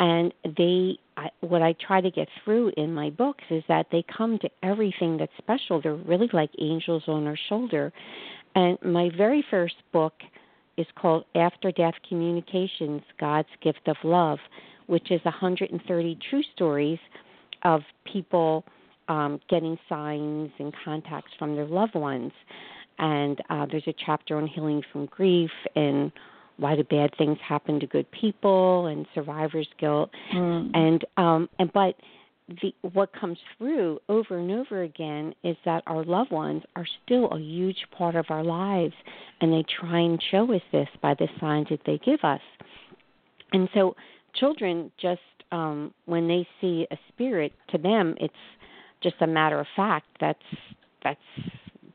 and 0.00 0.32
they 0.56 0.98
I, 1.16 1.30
what 1.40 1.62
i 1.62 1.74
try 1.86 2.00
to 2.00 2.10
get 2.10 2.28
through 2.44 2.72
in 2.76 2.92
my 2.92 3.10
books 3.10 3.44
is 3.50 3.62
that 3.68 3.86
they 3.92 4.04
come 4.16 4.38
to 4.40 4.50
everything 4.62 5.16
that's 5.16 5.32
special 5.38 5.80
they're 5.80 5.94
really 5.94 6.28
like 6.32 6.50
angels 6.58 7.04
on 7.06 7.26
our 7.26 7.38
shoulder 7.48 7.92
and 8.54 8.78
my 8.82 9.10
very 9.16 9.44
first 9.50 9.74
book 9.92 10.14
is 10.76 10.86
called 10.96 11.24
After 11.34 11.70
Death 11.72 11.94
Communications 12.08 13.02
God's 13.18 13.48
Gift 13.62 13.86
of 13.86 13.96
Love, 14.04 14.38
which 14.86 15.10
is 15.10 15.20
130 15.24 16.18
true 16.30 16.42
stories 16.54 16.98
of 17.62 17.80
people 18.10 18.64
um, 19.08 19.40
getting 19.48 19.78
signs 19.88 20.50
and 20.58 20.72
contacts 20.84 21.32
from 21.38 21.54
their 21.54 21.66
loved 21.66 21.94
ones. 21.94 22.32
And 22.98 23.40
uh, 23.50 23.66
there's 23.70 23.86
a 23.86 23.94
chapter 24.04 24.36
on 24.36 24.46
healing 24.46 24.82
from 24.92 25.06
grief 25.06 25.50
and 25.74 26.12
why 26.56 26.76
do 26.76 26.84
bad 26.84 27.10
things 27.16 27.38
happen 27.46 27.80
to 27.80 27.86
good 27.86 28.10
people 28.10 28.86
and 28.86 29.06
survivor's 29.14 29.68
guilt. 29.78 30.10
Mm. 30.32 30.70
And 30.74 31.04
um, 31.16 31.48
and 31.58 31.72
but 31.72 31.96
the 32.48 32.74
what 32.92 33.10
comes 33.12 33.38
through 33.56 33.98
over 34.08 34.38
and 34.38 34.50
over 34.50 34.82
again 34.82 35.34
is 35.42 35.56
that 35.64 35.82
our 35.86 36.04
loved 36.04 36.30
ones 36.30 36.62
are 36.76 36.86
still 37.04 37.28
a 37.28 37.40
huge 37.40 37.86
part 37.96 38.14
of 38.14 38.26
our 38.28 38.44
lives 38.44 38.94
and 39.40 39.52
they 39.52 39.64
try 39.80 40.00
and 40.00 40.22
show 40.30 40.52
us 40.52 40.60
this 40.70 40.88
by 41.00 41.14
the 41.14 41.28
signs 41.40 41.68
that 41.70 41.80
they 41.86 41.98
give 42.04 42.20
us 42.22 42.42
and 43.52 43.68
so 43.72 43.96
children 44.34 44.90
just 45.00 45.22
um 45.52 45.94
when 46.04 46.28
they 46.28 46.46
see 46.60 46.86
a 46.90 46.96
spirit 47.08 47.50
to 47.70 47.78
them 47.78 48.14
it's 48.20 48.34
just 49.02 49.16
a 49.20 49.26
matter 49.26 49.58
of 49.58 49.66
fact 49.74 50.06
that's 50.20 50.38
that's 51.02 51.18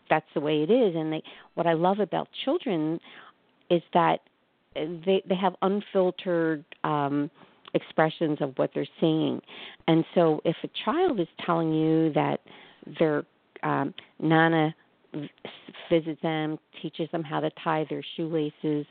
that's 0.10 0.26
the 0.34 0.40
way 0.40 0.64
it 0.64 0.72
is 0.72 0.96
and 0.96 1.14
they 1.14 1.22
what 1.54 1.68
i 1.68 1.74
love 1.74 2.00
about 2.00 2.28
children 2.44 3.00
is 3.70 3.84
that 3.94 4.22
they 5.06 5.22
they 5.28 5.36
have 5.36 5.56
unfiltered 5.62 6.64
um 6.84 7.30
expressions 7.74 8.38
of 8.42 8.54
what 8.58 8.72
they're 8.74 8.88
seeing. 9.00 9.42
And 9.88 10.04
so 10.16 10.42
if 10.46 10.56
a 10.64 10.70
child 10.86 11.20
is 11.20 11.28
telling 11.46 11.74
you 11.74 12.12
that 12.14 12.40
their 13.00 13.24
um, 13.64 13.94
Nana 14.20 14.74
visits 15.90 16.22
them, 16.22 16.58
teaches 16.82 17.10
them 17.12 17.24
how 17.24 17.40
to 17.40 17.50
tie 17.64 17.86
their 17.90 18.04
shoelaces, 18.16 18.86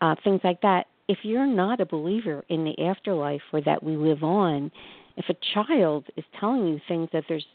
uh, 0.00 0.14
things 0.22 0.40
like 0.44 0.60
that, 0.62 0.86
if 1.08 1.18
you're 1.22 1.46
not 1.46 1.80
a 1.80 1.86
believer 1.86 2.44
in 2.48 2.64
the 2.64 2.84
afterlife 2.84 3.42
or 3.52 3.60
that 3.62 3.82
we 3.82 3.96
live 3.96 4.22
on, 4.22 4.70
if 5.16 5.26
a 5.28 5.34
child 5.54 6.06
is 6.16 6.24
telling 6.40 6.66
you 6.66 6.80
things 6.88 7.08
that 7.12 7.24
there's 7.28 7.46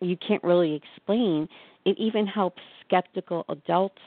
you 0.00 0.16
can't 0.16 0.44
really 0.44 0.74
explain, 0.74 1.48
it 1.84 1.98
even 1.98 2.24
helps 2.24 2.62
skeptical 2.86 3.44
adults 3.48 3.98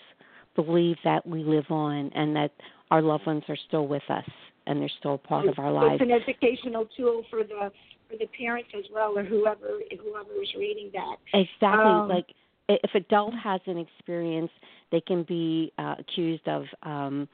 believe 0.56 0.96
that 1.04 1.26
we 1.28 1.44
live 1.44 1.66
on 1.70 2.10
and 2.16 2.34
that 2.34 2.52
our 2.92 3.02
loved 3.02 3.26
ones 3.26 3.44
are 3.50 3.58
still 3.68 3.88
with 3.88 4.04
us 4.10 4.30
and 4.68 4.80
they're 4.80 4.92
still 5.00 5.18
part 5.18 5.48
of 5.48 5.58
our 5.58 5.72
lives. 5.72 6.00
It's 6.00 6.04
an 6.04 6.12
educational 6.12 6.88
tool 6.96 7.24
for 7.30 7.44
the 7.44 7.72
for 8.10 8.18
the 8.18 8.28
parents 8.38 8.70
as 8.78 8.84
well, 8.94 9.18
or 9.18 9.24
whoever 9.24 9.80
whoever 9.90 10.42
is 10.42 10.50
reading 10.58 10.92
that. 10.94 11.16
Exactly. 11.34 11.84
Um, 11.84 12.10
like 12.10 12.28
if 12.68 12.92
adult 12.94 13.34
has 13.34 13.62
an 13.66 13.78
experience, 13.78 14.52
they 14.92 15.02
can 15.02 15.24
be 15.24 15.72
uh, 15.78 15.96
accused 16.00 16.48
of 16.48 16.66
um, 16.84 17.28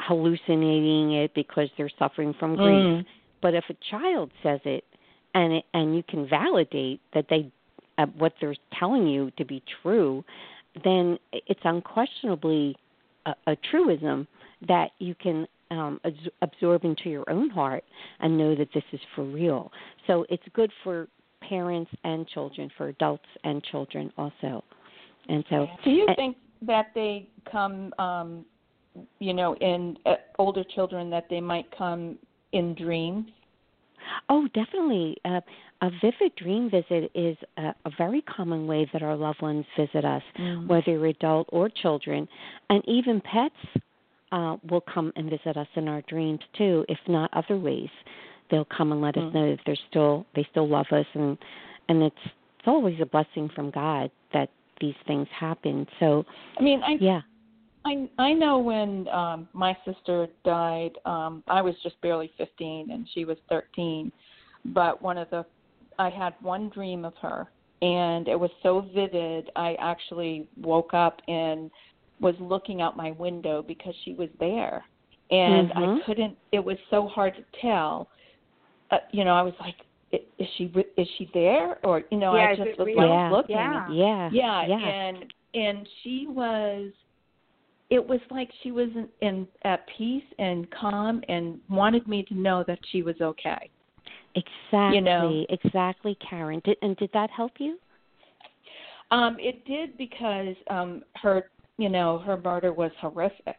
hallucinating 0.00 1.12
it 1.12 1.34
because 1.34 1.68
they're 1.76 1.90
suffering 1.98 2.34
from 2.38 2.56
grief. 2.56 2.66
Mm. 2.66 3.04
But 3.40 3.54
if 3.54 3.64
a 3.68 3.76
child 3.90 4.30
says 4.42 4.60
it, 4.64 4.84
and 5.34 5.52
it, 5.54 5.64
and 5.72 5.94
you 5.96 6.02
can 6.02 6.28
validate 6.28 7.00
that 7.14 7.26
they 7.28 7.50
uh, 7.98 8.06
what 8.18 8.32
they're 8.40 8.56
telling 8.78 9.06
you 9.06 9.30
to 9.36 9.44
be 9.44 9.62
true, 9.82 10.24
then 10.84 11.18
it's 11.32 11.60
unquestionably 11.64 12.76
a, 13.26 13.34
a 13.46 13.56
truism 13.70 14.26
that 14.68 14.90
you 14.98 15.14
can 15.14 15.46
um, 15.70 16.00
absorb 16.42 16.84
into 16.84 17.08
your 17.08 17.28
own 17.30 17.50
heart 17.50 17.84
and 18.20 18.36
know 18.36 18.54
that 18.54 18.68
this 18.74 18.84
is 18.92 19.00
for 19.14 19.24
real. 19.24 19.72
So 20.06 20.26
it's 20.28 20.42
good 20.52 20.70
for 20.84 21.08
parents 21.48 21.90
and 22.04 22.26
children, 22.28 22.70
for 22.76 22.88
adults 22.88 23.26
and 23.44 23.62
children 23.64 24.12
also. 24.16 24.62
And 25.28 25.44
so, 25.48 25.66
do 25.84 25.90
you 25.90 26.06
and, 26.06 26.16
think 26.16 26.36
that 26.62 26.86
they 26.94 27.28
come, 27.50 27.92
um, 27.98 28.44
you 29.18 29.32
know, 29.32 29.54
in 29.56 29.96
uh, 30.04 30.14
older 30.38 30.64
children 30.74 31.10
that 31.10 31.26
they 31.30 31.40
might 31.40 31.66
come 31.76 32.18
in 32.52 32.74
dreams? 32.74 33.26
Oh, 34.28 34.48
definitely. 34.52 35.16
Uh, 35.24 35.40
a 35.80 35.90
vivid 36.00 36.34
dream 36.36 36.70
visit 36.70 37.10
is 37.14 37.36
a, 37.56 37.74
a, 37.84 37.90
very 37.96 38.22
common 38.22 38.66
way 38.66 38.88
that 38.92 39.02
our 39.02 39.16
loved 39.16 39.40
ones 39.40 39.64
visit 39.76 40.04
us, 40.04 40.22
mm. 40.38 40.66
whether 40.66 41.06
adult 41.06 41.48
or 41.52 41.68
children, 41.68 42.28
and 42.68 42.82
even 42.86 43.20
pets 43.20 43.84
uh, 44.32 44.56
will 44.68 44.80
come 44.80 45.12
and 45.14 45.30
visit 45.30 45.56
us 45.56 45.68
in 45.76 45.86
our 45.86 46.02
dreams 46.02 46.40
too, 46.56 46.84
if 46.88 46.98
not 47.06 47.30
other 47.34 47.56
ways. 47.56 47.90
They'll 48.50 48.66
come 48.76 48.92
and 48.92 49.00
let 49.00 49.14
mm. 49.14 49.28
us 49.28 49.34
know 49.34 49.50
that 49.50 49.60
they're 49.64 49.76
still 49.90 50.26
they 50.34 50.46
still 50.50 50.68
love 50.68 50.86
us, 50.90 51.06
and 51.14 51.38
and 51.88 52.02
it's 52.02 52.16
it's 52.58 52.66
always 52.66 52.96
a 53.00 53.06
blessing 53.06 53.50
from 53.54 53.70
God 53.70 54.10
that 54.32 54.48
these 54.80 54.94
things 55.06 55.28
happen. 55.38 55.86
So 56.00 56.24
I 56.58 56.62
mean, 56.62 56.82
I 56.82 56.96
yeah. 57.00 57.20
I 57.84 58.08
I 58.18 58.32
know 58.32 58.58
when 58.58 59.08
um 59.08 59.48
my 59.52 59.76
sister 59.84 60.26
died, 60.44 60.92
um 61.04 61.42
I 61.46 61.62
was 61.62 61.74
just 61.82 62.00
barely 62.00 62.32
15 62.38 62.90
and 62.90 63.06
she 63.12 63.24
was 63.24 63.36
13, 63.48 64.10
but 64.66 65.00
one 65.02 65.18
of 65.18 65.28
the 65.30 65.44
I 65.98 66.10
had 66.10 66.34
one 66.40 66.68
dream 66.70 67.04
of 67.04 67.14
her 67.20 67.48
and 67.82 68.28
it 68.28 68.38
was 68.38 68.50
so 68.62 68.86
vivid. 68.94 69.50
I 69.56 69.76
actually 69.80 70.48
woke 70.60 70.94
up 70.94 71.20
and 71.26 71.70
was 72.22 72.34
looking 72.40 72.80
out 72.80 72.96
my 72.96 73.10
window 73.12 73.62
because 73.62 73.94
she 74.04 74.14
was 74.14 74.30
there, 74.40 74.84
and 75.30 75.70
Mhm. 75.70 76.00
I 76.00 76.04
couldn't. 76.04 76.38
It 76.52 76.64
was 76.64 76.78
so 76.88 77.06
hard 77.08 77.34
to 77.34 77.44
tell. 77.60 78.08
Uh, 78.90 78.98
you 79.10 79.24
know, 79.24 79.34
I 79.34 79.42
was 79.42 79.58
like, 79.60 79.84
"Is 80.12 80.48
she? 80.56 80.64
Is 80.96 81.08
she 81.18 81.26
there?" 81.34 81.84
Or 81.84 82.04
you 82.10 82.18
know, 82.18 82.34
Yeah, 82.34 82.48
I 82.50 82.56
just 82.56 82.78
was 82.78 82.86
real? 82.86 82.96
like 82.96 83.08
Yeah. 83.08 83.30
looking. 83.30 83.56
Yeah. 83.56 83.88
Yeah. 83.90 84.30
Yeah, 84.30 84.66
Yeah. 84.66 84.88
and 84.88 85.34
and 85.54 85.88
she 86.02 86.26
was 86.28 86.92
it 87.90 88.06
was 88.06 88.20
like 88.30 88.50
she 88.62 88.72
was 88.72 88.88
in, 88.94 89.08
in 89.20 89.46
at 89.64 89.86
peace 89.98 90.24
and 90.38 90.70
calm 90.70 91.22
and 91.28 91.60
wanted 91.68 92.08
me 92.08 92.22
to 92.22 92.34
know 92.34 92.64
that 92.66 92.78
she 92.90 93.02
was 93.02 93.20
okay. 93.20 93.68
Exactly. 94.34 95.00
know. 95.02 95.46
Exactly, 95.50 96.14
Karen. 96.26 96.62
Did, 96.64 96.78
and 96.80 96.96
did 96.96 97.10
that 97.12 97.30
help 97.30 97.52
you? 97.58 97.78
Um 99.10 99.36
it 99.38 99.64
did 99.66 99.98
because 99.98 100.56
um 100.70 101.02
her 101.16 101.50
you 101.78 101.88
know 101.88 102.18
her 102.18 102.36
murder 102.36 102.72
was 102.72 102.92
horrific. 103.00 103.58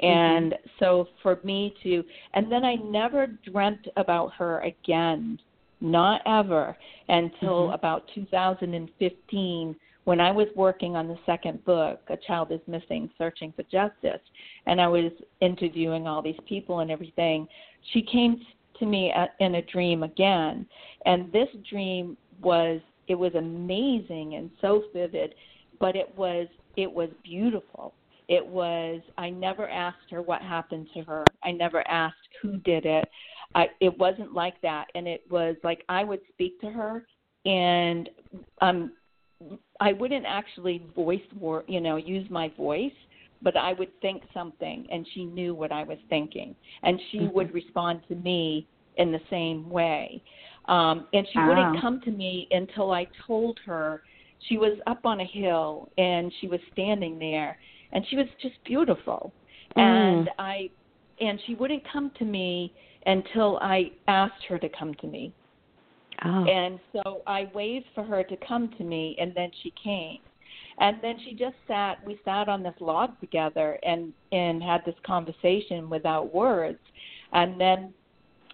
And 0.00 0.54
so 0.78 1.08
for 1.22 1.40
me 1.42 1.74
to 1.82 2.04
and 2.34 2.50
then 2.50 2.64
I 2.64 2.76
never 2.76 3.26
dreamt 3.26 3.88
about 3.96 4.32
her 4.34 4.60
again. 4.60 5.40
Not 5.80 6.22
ever 6.26 6.76
until 7.08 7.68
Mhm. 7.68 7.74
about 7.74 8.08
2015 8.08 9.76
when 10.08 10.20
I 10.20 10.30
was 10.30 10.48
working 10.56 10.96
on 10.96 11.06
the 11.06 11.18
second 11.26 11.62
book, 11.66 12.00
A 12.08 12.16
Child 12.16 12.50
is 12.50 12.66
Missing 12.66 13.10
Searching 13.18 13.52
for 13.52 13.62
Justice, 13.64 14.22
and 14.64 14.80
I 14.80 14.88
was 14.88 15.12
interviewing 15.40 16.08
all 16.08 16.22
these 16.22 16.40
people 16.46 16.78
and 16.78 16.90
everything. 16.90 17.46
She 17.92 18.00
came 18.00 18.40
to 18.78 18.86
me 18.86 19.10
at, 19.12 19.34
in 19.40 19.56
a 19.56 19.62
dream 19.62 20.04
again, 20.04 20.66
and 21.04 21.30
this 21.30 21.50
dream 21.68 22.16
was 22.40 22.80
it 23.08 23.14
was 23.14 23.34
amazing 23.34 24.36
and 24.36 24.50
so 24.60 24.84
vivid, 24.94 25.34
but 25.80 25.96
it 25.96 26.12
was 26.16 26.48
it 26.76 26.90
was 26.90 27.08
beautiful. 27.24 27.94
It 28.28 28.46
was 28.46 29.00
I 29.16 29.30
never 29.30 29.68
asked 29.68 30.10
her 30.10 30.22
what 30.22 30.42
happened 30.42 30.88
to 30.94 31.02
her. 31.02 31.24
I 31.42 31.50
never 31.52 31.86
asked 31.88 32.16
who 32.42 32.58
did 32.58 32.84
it. 32.84 33.08
I 33.54 33.68
it 33.80 33.96
wasn't 33.98 34.34
like 34.34 34.60
that 34.62 34.86
and 34.94 35.06
it 35.08 35.22
was 35.30 35.56
like 35.64 35.84
I 35.88 36.04
would 36.04 36.20
speak 36.32 36.60
to 36.60 36.70
her 36.70 37.06
and 37.46 38.08
um 38.60 38.92
I 39.80 39.92
wouldn't 39.92 40.26
actually 40.26 40.82
voice 40.94 41.20
wor 41.38 41.64
you 41.68 41.80
know 41.80 41.96
use 41.96 42.28
my 42.30 42.48
voice 42.56 42.92
but 43.40 43.56
I 43.56 43.72
would 43.74 43.90
think 44.00 44.22
something 44.34 44.86
and 44.90 45.06
she 45.14 45.24
knew 45.24 45.54
what 45.54 45.70
I 45.70 45.84
was 45.84 45.98
thinking 46.08 46.54
and 46.82 47.00
she 47.10 47.18
Mhm. 47.18 47.32
would 47.34 47.54
respond 47.54 48.02
to 48.08 48.16
me 48.16 48.66
in 48.96 49.12
the 49.12 49.20
same 49.30 49.70
way 49.70 50.22
um 50.66 51.06
and 51.12 51.26
she 51.32 51.38
Wow. 51.38 51.48
wouldn't 51.48 51.80
come 51.80 52.00
to 52.02 52.10
me 52.10 52.48
until 52.50 52.90
I 52.90 53.06
told 53.26 53.58
her 53.64 54.02
she 54.40 54.56
was 54.56 54.78
up 54.86 55.04
on 55.04 55.20
a 55.20 55.24
hill 55.24 55.88
and 55.98 56.32
she 56.40 56.46
was 56.46 56.60
standing 56.72 57.18
there 57.18 57.58
and 57.92 58.04
she 58.08 58.16
was 58.16 58.26
just 58.40 58.54
beautiful 58.64 59.32
Mm. 59.76 59.82
and 59.82 60.30
I 60.38 60.70
and 61.20 61.38
she 61.46 61.54
wouldn't 61.54 61.82
come 61.92 62.10
to 62.18 62.24
me 62.24 62.72
until 63.04 63.58
I 63.60 63.92
asked 64.06 64.44
her 64.48 64.58
to 64.58 64.68
come 64.70 64.94
to 64.94 65.06
me 65.06 65.32
Oh. 66.24 66.44
and 66.44 66.80
so 66.92 67.22
I 67.26 67.48
waved 67.54 67.86
for 67.94 68.02
her 68.02 68.24
to 68.24 68.36
come 68.38 68.70
to 68.76 68.84
me, 68.84 69.16
and 69.20 69.32
then 69.34 69.50
she 69.62 69.72
came. 69.82 70.18
And 70.80 70.96
then 71.02 71.16
she 71.24 71.34
just 71.34 71.54
sat. 71.66 72.04
We 72.04 72.18
sat 72.24 72.48
on 72.48 72.62
this 72.62 72.74
log 72.80 73.18
together 73.20 73.78
and 73.84 74.12
and 74.32 74.62
had 74.62 74.84
this 74.84 74.94
conversation 75.04 75.88
without 75.88 76.34
words. 76.34 76.78
And 77.32 77.60
then 77.60 77.92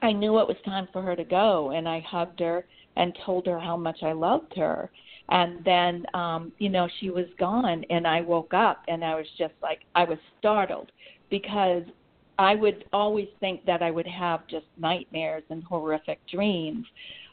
I 0.02 0.12
knew 0.12 0.38
it 0.38 0.48
was 0.48 0.56
time 0.64 0.88
for 0.92 1.00
her 1.00 1.16
to 1.16 1.24
go, 1.24 1.70
and 1.70 1.88
I 1.88 2.00
hugged 2.00 2.40
her 2.40 2.66
and 2.96 3.16
told 3.24 3.46
her 3.46 3.58
how 3.58 3.76
much 3.76 4.02
I 4.02 4.12
loved 4.12 4.54
her. 4.56 4.90
And 5.30 5.64
then, 5.64 6.04
um, 6.14 6.52
you 6.58 6.68
know, 6.68 6.88
she 7.00 7.10
was 7.10 7.26
gone, 7.38 7.82
and 7.88 8.06
I 8.06 8.20
woke 8.20 8.52
up, 8.52 8.82
and 8.88 9.04
I 9.04 9.14
was 9.14 9.26
just 9.38 9.54
like, 9.62 9.80
I 9.94 10.04
was 10.04 10.18
startled 10.38 10.90
because 11.30 11.82
I 12.38 12.54
would 12.54 12.84
always 12.92 13.28
think 13.40 13.64
that 13.64 13.82
I 13.82 13.90
would 13.90 14.06
have 14.06 14.46
just 14.48 14.66
nightmares 14.76 15.44
and 15.50 15.62
horrific 15.64 16.20
dreams 16.30 16.86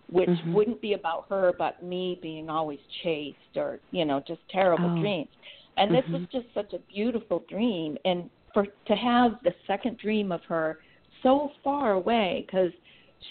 which 0.08 0.30
Mhm. 0.30 0.54
wouldn't 0.54 0.82
be 0.82 0.94
about 0.94 1.26
her 1.30 1.54
but 1.58 1.82
me 1.82 2.20
being 2.22 2.50
always 2.50 2.80
chased 3.02 3.56
or 3.56 3.80
you 3.92 4.06
know 4.06 4.22
just 4.28 4.42
terrible 4.50 4.90
Oh. 4.90 5.00
dreams 5.00 5.30
and 5.78 5.94
this 5.94 6.06
Mhm. 6.06 6.14
was 6.14 6.28
just 6.32 6.54
such 6.54 6.74
a 6.74 6.80
beautiful 6.80 7.40
dream 7.48 7.98
and 8.06 8.30
for 8.54 8.68
to 8.86 8.96
have 8.96 9.40
the 9.44 9.54
second 9.66 9.98
dream 9.98 10.32
of 10.32 10.44
her 10.44 10.80
so 11.24 11.52
far 11.64 11.92
away 11.94 12.46
because 12.46 12.72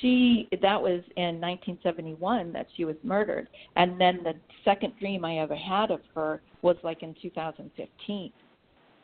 she 0.01 0.49
that 0.63 0.81
was 0.81 1.03
in 1.17 1.41
1971 1.41 2.53
that 2.53 2.67
she 2.77 2.85
was 2.85 2.97
murdered 3.03 3.49
and 3.77 4.01
then 4.01 4.21
the 4.23 4.35
second 4.65 4.93
dream 4.99 5.25
i 5.25 5.39
ever 5.39 5.57
had 5.57 5.91
of 5.91 6.01
her 6.15 6.43
was 6.63 6.77
like 6.83 7.03
in 7.03 7.15
2015 7.21 8.33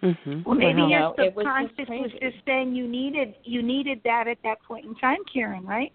Mhm. 0.03 0.45
Well, 0.45 0.55
maybe 0.55 0.81
Wow. 0.81 0.87
you 0.87 0.91
your 0.91 1.01
know, 1.01 1.15
it 1.19 1.35
was 1.35 1.45
just 1.45 1.77
subconscious 1.77 1.89
was 1.89 2.13
just 2.21 2.45
saying 2.45 2.75
you 2.75 2.87
needed 2.87 3.35
you 3.45 3.63
needed 3.63 4.01
that 4.05 4.29
at 4.29 4.39
that 4.45 4.63
point 4.63 4.85
in 4.85 4.95
time, 4.97 5.19
Karen, 5.33 5.65
right? 5.65 5.93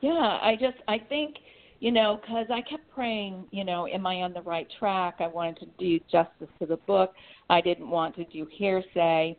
Yeah, 0.00 0.38
I 0.42 0.56
just 0.60 0.76
I 0.86 0.98
think 0.98 1.36
you 1.80 1.90
know 1.90 2.20
because 2.20 2.46
I 2.50 2.60
kept 2.60 2.88
praying, 2.90 3.46
you 3.50 3.64
know, 3.64 3.86
am 3.88 4.06
I 4.06 4.22
on 4.22 4.32
the 4.32 4.42
right 4.42 4.68
track? 4.78 5.16
I 5.20 5.26
wanted 5.26 5.60
to 5.60 5.66
do 5.78 5.98
justice 6.10 6.48
to 6.60 6.66
the 6.66 6.76
book. 6.86 7.14
I 7.48 7.60
didn't 7.60 7.88
want 7.88 8.14
to 8.16 8.24
do 8.26 8.46
hearsay. 8.52 9.36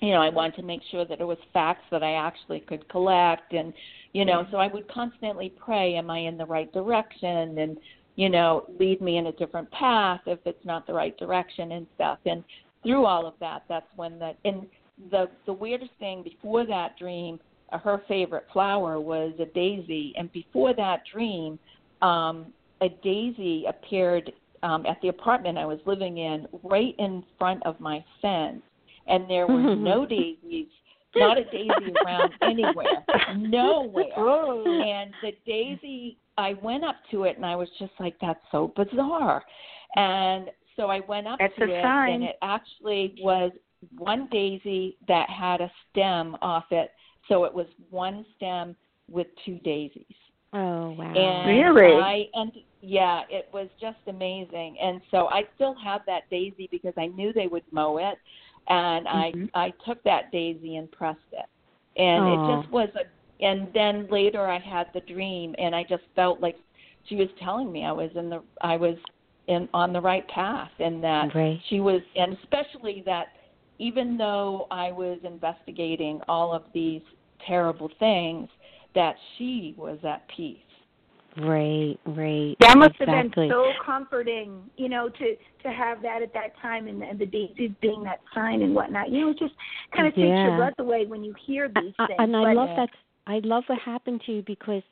You 0.00 0.12
know, 0.12 0.22
I 0.22 0.30
wanted 0.30 0.56
to 0.56 0.62
make 0.62 0.80
sure 0.90 1.04
that 1.04 1.20
it 1.20 1.26
was 1.26 1.38
facts 1.52 1.84
that 1.90 2.02
I 2.02 2.12
actually 2.12 2.60
could 2.60 2.88
collect, 2.88 3.52
and 3.52 3.72
you 4.12 4.24
know, 4.24 4.46
so 4.50 4.56
I 4.56 4.66
would 4.66 4.88
constantly 4.88 5.52
pray, 5.62 5.94
am 5.94 6.10
I 6.10 6.18
in 6.18 6.38
the 6.38 6.46
right 6.46 6.72
direction? 6.72 7.58
And 7.58 7.76
you 8.16 8.28
know, 8.28 8.64
lead 8.78 9.00
me 9.00 9.18
in 9.18 9.26
a 9.26 9.32
different 9.32 9.70
path 9.70 10.20
if 10.26 10.38
it's 10.44 10.64
not 10.64 10.86
the 10.86 10.92
right 10.92 11.16
direction 11.16 11.72
and 11.72 11.86
stuff. 11.94 12.18
And 12.26 12.42
through 12.82 13.04
all 13.04 13.26
of 13.26 13.34
that, 13.40 13.62
that's 13.68 13.86
when 13.96 14.18
the 14.18 14.32
and 14.44 14.66
the 15.10 15.28
the 15.46 15.52
weirdest 15.52 15.92
thing 15.98 16.22
before 16.22 16.66
that 16.66 16.98
dream 16.98 17.38
uh, 17.72 17.78
her 17.78 18.02
favorite 18.08 18.46
flower 18.52 19.00
was 19.00 19.32
a 19.38 19.46
daisy 19.46 20.12
and 20.16 20.30
before 20.32 20.74
that 20.74 21.02
dream 21.10 21.58
um 22.02 22.52
a 22.82 22.88
daisy 23.02 23.64
appeared 23.66 24.32
um 24.62 24.84
at 24.86 25.00
the 25.00 25.08
apartment 25.08 25.56
I 25.56 25.64
was 25.64 25.78
living 25.86 26.18
in 26.18 26.46
right 26.62 26.94
in 26.98 27.24
front 27.38 27.64
of 27.64 27.80
my 27.80 28.04
fence 28.20 28.62
and 29.10 29.28
there 29.28 29.46
were 29.46 29.54
mm-hmm. 29.54 29.84
no 29.84 30.06
daisies 30.06 30.68
not 31.16 31.36
a 31.38 31.44
daisy 31.44 31.92
around 32.04 32.32
anywhere 32.42 33.04
nowhere 33.36 34.04
Oh. 34.16 34.64
and 34.66 35.12
the 35.22 35.32
daisy 35.44 36.16
I 36.38 36.54
went 36.62 36.84
up 36.84 36.96
to 37.10 37.24
it 37.24 37.36
and 37.36 37.44
I 37.44 37.56
was 37.56 37.68
just 37.78 37.92
like 37.98 38.14
that's 38.20 38.40
so 38.52 38.72
bizarre 38.76 39.42
and 39.96 40.50
so 40.76 40.86
I 40.86 41.00
went 41.00 41.26
up 41.26 41.38
That's 41.40 41.54
to 41.56 41.64
it 41.64 41.82
sign. 41.82 42.12
and 42.14 42.22
it 42.24 42.36
actually 42.42 43.16
was 43.20 43.50
one 43.98 44.28
daisy 44.30 44.96
that 45.08 45.28
had 45.28 45.60
a 45.60 45.70
stem 45.90 46.36
off 46.42 46.66
it 46.70 46.92
so 47.28 47.44
it 47.44 47.52
was 47.52 47.66
one 47.90 48.24
stem 48.36 48.76
with 49.10 49.26
two 49.44 49.58
daisies 49.58 50.04
Oh 50.52 50.90
wow. 50.98 51.12
and 51.14 51.74
Really? 51.74 52.00
I 52.00 52.24
and 52.34 52.52
yeah, 52.82 53.22
it 53.28 53.48
was 53.52 53.68
just 53.80 53.98
amazing. 54.06 54.76
And 54.82 55.00
so 55.10 55.28
I 55.28 55.42
still 55.54 55.74
have 55.84 56.00
that 56.06 56.22
daisy 56.30 56.68
because 56.70 56.94
I 56.96 57.06
knew 57.06 57.32
they 57.32 57.46
would 57.46 57.62
mow 57.70 57.98
it, 57.98 58.16
and 58.70 59.06
Mhm. 59.06 59.50
I 59.54 59.66
I 59.66 59.70
took 59.84 60.02
that 60.04 60.30
daisy 60.32 60.76
and 60.76 60.90
pressed 60.90 61.20
it, 61.32 61.46
and 62.00 62.24
Aw. 62.24 62.34
it 62.34 62.62
just 62.62 62.72
was 62.72 62.88
a. 62.94 63.04
And 63.44 63.72
then 63.72 64.06
later 64.10 64.46
I 64.46 64.58
had 64.58 64.92
the 64.92 65.00
dream, 65.00 65.54
and 65.58 65.74
I 65.74 65.82
just 65.82 66.04
felt 66.14 66.40
like 66.40 66.56
she 67.06 67.16
was 67.16 67.28
telling 67.42 67.72
me 67.72 67.84
I 67.84 67.92
was 67.92 68.10
in 68.14 68.28
the 68.28 68.42
I 68.60 68.76
was 68.76 68.96
in 69.46 69.68
on 69.74 69.92
the 69.92 70.00
right 70.00 70.26
path, 70.28 70.70
and 70.78 71.02
that 71.02 71.34
Right. 71.34 71.60
she 71.68 71.80
was, 71.80 72.02
and 72.16 72.34
especially 72.34 73.02
that 73.06 73.28
even 73.78 74.18
though 74.18 74.66
I 74.70 74.92
was 74.92 75.18
investigating 75.24 76.20
all 76.28 76.52
of 76.52 76.64
these 76.74 77.02
terrible 77.46 77.88
things, 77.98 78.48
that 78.94 79.16
she 79.36 79.74
was 79.78 79.98
at 80.04 80.28
peace. 80.28 80.58
Right, 81.38 81.96
right. 82.06 82.56
That 82.60 82.76
must 82.76 82.96
exactly. 83.00 83.14
have 83.16 83.32
been 83.34 83.50
so 83.50 83.72
comforting, 83.84 84.62
you 84.76 84.88
know, 84.88 85.08
to 85.08 85.36
to 85.62 85.68
have 85.72 86.02
that 86.02 86.22
at 86.22 86.32
that 86.34 86.58
time, 86.60 86.88
and, 86.88 87.02
and 87.02 87.18
the 87.18 87.26
daisies 87.26 87.70
being 87.80 88.02
that 88.02 88.20
sign 88.34 88.62
and 88.62 88.74
whatnot. 88.74 89.10
You 89.10 89.20
know, 89.20 89.30
it 89.30 89.38
just 89.38 89.54
kind 89.94 90.08
of 90.08 90.14
takes 90.14 90.26
your 90.26 90.56
breath 90.56 90.74
away 90.78 91.06
when 91.06 91.22
you 91.22 91.34
hear 91.46 91.68
these 91.68 91.94
I- 91.98 92.06
things. 92.08 92.16
and 92.18 92.36
I 92.36 92.42
but, 92.42 92.56
love 92.56 92.76
that. 92.76 92.90
I 93.26 93.40
love 93.44 93.64
what 93.68 93.78
happened 93.78 94.22
to 94.26 94.32
you 94.32 94.42
because 94.42 94.82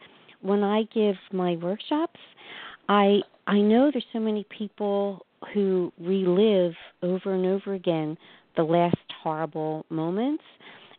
when 0.40 0.62
I 0.62 0.84
give 0.94 1.16
my 1.32 1.56
workshops, 1.56 2.20
I 2.88 3.20
I 3.46 3.58
know 3.60 3.90
there's 3.90 4.04
so 4.12 4.20
many 4.20 4.46
people 4.56 5.26
who 5.52 5.92
relive 5.98 6.74
over 7.02 7.34
and 7.34 7.46
over 7.46 7.74
again 7.74 8.16
the 8.56 8.62
last 8.62 8.96
horrible 9.22 9.86
moments 9.88 10.44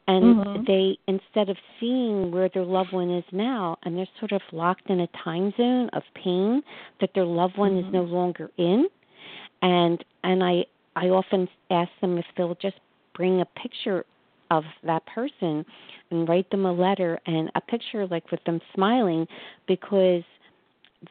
and 0.10 0.38
Mhm. 0.38 0.66
they 0.66 0.98
instead 1.08 1.50
of 1.50 1.58
seeing 1.80 2.32
where 2.32 2.50
their 2.50 2.66
loved 2.66 2.92
one 2.92 3.12
is 3.12 3.24
now 3.32 3.78
and 3.84 3.96
they're 3.96 4.08
sort 4.18 4.32
of 4.32 4.42
locked 4.52 4.90
in 4.90 5.02
a 5.02 5.08
time 5.08 5.54
zone 5.56 5.88
of 5.90 6.04
pain 6.16 6.64
that 7.00 7.14
their 7.14 7.26
loved 7.26 7.58
one 7.58 7.78
is 7.78 7.86
Mhm. 7.86 7.92
no 7.94 8.04
longer 8.04 8.50
in 8.58 8.90
and 9.62 10.04
and 10.24 10.44
I 10.44 10.66
I 10.96 11.10
often 11.10 11.48
ask 11.70 11.92
them 12.02 12.18
if 12.18 12.26
they'll 12.36 12.56
just 12.56 12.80
bring 13.14 13.40
a 13.42 13.46
picture 13.46 14.04
of 14.50 14.66
that 14.82 15.06
person 15.06 15.64
and 16.10 16.28
write 16.28 16.50
them 16.50 16.66
a 16.66 16.74
letter 16.74 17.20
and 17.28 17.52
a 17.54 17.62
picture 17.62 18.08
like 18.08 18.32
with 18.32 18.44
them 18.46 18.60
smiling 18.74 19.28
because 19.68 20.24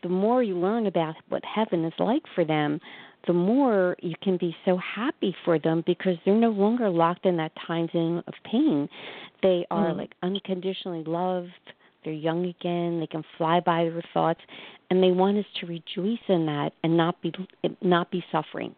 the 0.02 0.08
more 0.08 0.42
you 0.42 0.56
learn 0.58 0.86
about 0.86 1.14
what 1.28 1.44
heaven 1.44 1.84
is 1.84 1.94
like 1.98 2.26
for 2.34 2.44
them, 2.44 2.80
the 3.28 3.34
more 3.34 3.94
you 4.00 4.14
can 4.22 4.38
be 4.38 4.56
so 4.64 4.78
happy 4.78 5.36
for 5.44 5.58
them 5.58 5.84
because 5.86 6.16
they're 6.24 6.34
no 6.34 6.48
longer 6.48 6.88
locked 6.88 7.26
in 7.26 7.36
that 7.36 7.52
time 7.66 7.86
zone 7.92 8.24
of 8.26 8.34
pain. 8.50 8.88
They 9.42 9.66
are 9.70 9.90
mm. 9.90 9.98
like 9.98 10.12
unconditionally 10.22 11.04
loved. 11.04 11.50
They're 12.04 12.14
young 12.14 12.46
again. 12.46 12.98
They 12.98 13.06
can 13.06 13.22
fly 13.36 13.60
by 13.60 13.84
their 13.84 14.02
thoughts, 14.14 14.40
and 14.90 15.02
they 15.02 15.10
want 15.10 15.36
us 15.36 15.44
to 15.60 15.66
rejoice 15.66 16.24
in 16.28 16.46
that 16.46 16.72
and 16.82 16.96
not 16.96 17.20
be 17.20 17.32
not 17.82 18.10
be 18.10 18.24
suffering, 18.32 18.74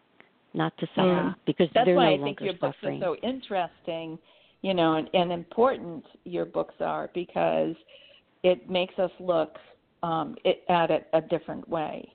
not 0.53 0.77
to 0.79 0.87
suffer 0.95 1.07
yeah. 1.07 1.33
because 1.45 1.69
That's 1.73 1.85
they're 1.85 1.95
why 1.95 2.17
no 2.17 2.21
I 2.21 2.25
think 2.25 2.41
your 2.41 2.53
books 2.53 2.77
are 2.83 2.97
so 2.99 3.15
interesting, 3.23 4.19
you 4.63 4.73
know, 4.73 4.95
and, 4.95 5.09
and 5.13 5.31
important. 5.31 6.03
Your 6.25 6.45
books 6.45 6.75
are 6.81 7.09
because 7.13 7.75
it 8.43 8.69
makes 8.69 8.99
us 8.99 9.11
look 9.19 9.55
um, 10.03 10.35
it, 10.43 10.63
at 10.67 10.91
it 10.91 11.07
a 11.13 11.21
different 11.21 11.69
way 11.69 12.11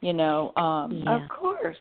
you 0.00 0.12
know 0.12 0.52
um 0.56 1.02
yeah. 1.04 1.22
of 1.22 1.28
course 1.28 1.76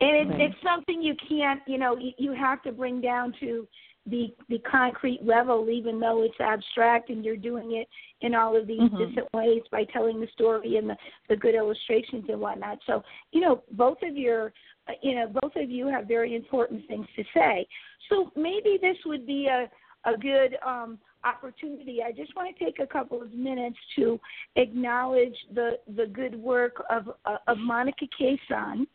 and 0.00 0.16
it's 0.16 0.30
right. 0.30 0.40
it's 0.40 0.62
something 0.62 1.02
you 1.02 1.14
can't 1.28 1.60
you 1.66 1.78
know 1.78 1.96
you, 1.96 2.12
you 2.18 2.32
have 2.32 2.62
to 2.62 2.72
bring 2.72 3.00
down 3.00 3.32
to 3.40 3.66
the 4.06 4.34
the 4.48 4.58
concrete 4.60 5.20
level 5.22 5.68
even 5.70 6.00
though 6.00 6.22
it's 6.22 6.40
abstract 6.40 7.10
and 7.10 7.24
you're 7.24 7.36
doing 7.36 7.72
it 7.72 7.88
in 8.22 8.34
all 8.34 8.56
of 8.56 8.66
these 8.66 8.80
mm-hmm. 8.80 8.98
different 8.98 9.28
ways 9.32 9.62
by 9.70 9.84
telling 9.92 10.20
the 10.20 10.28
story 10.32 10.76
and 10.76 10.88
the 10.88 10.96
the 11.28 11.36
good 11.36 11.54
illustrations 11.54 12.24
and 12.28 12.40
whatnot 12.40 12.78
so 12.86 13.02
you 13.32 13.40
know 13.40 13.62
both 13.72 13.98
of 14.02 14.16
your 14.16 14.52
uh, 14.88 14.92
you 15.02 15.14
know 15.14 15.26
both 15.40 15.52
of 15.56 15.70
you 15.70 15.86
have 15.86 16.08
very 16.08 16.34
important 16.34 16.86
things 16.88 17.06
to 17.14 17.22
say 17.34 17.66
so 18.08 18.30
maybe 18.36 18.78
this 18.80 18.96
would 19.04 19.26
be 19.26 19.46
a 19.46 19.68
a 20.10 20.16
good 20.16 20.56
um 20.66 20.98
opportunity, 21.24 22.00
I 22.04 22.12
just 22.12 22.34
want 22.36 22.56
to 22.56 22.64
take 22.64 22.78
a 22.78 22.86
couple 22.86 23.22
of 23.22 23.32
minutes 23.32 23.76
to 23.96 24.18
acknowledge 24.56 25.34
the 25.54 25.78
the 25.96 26.06
good 26.06 26.34
work 26.34 26.82
of 26.90 27.10
uh, 27.24 27.36
of 27.46 27.58
Monica 27.58 28.06
Caison 28.20 28.86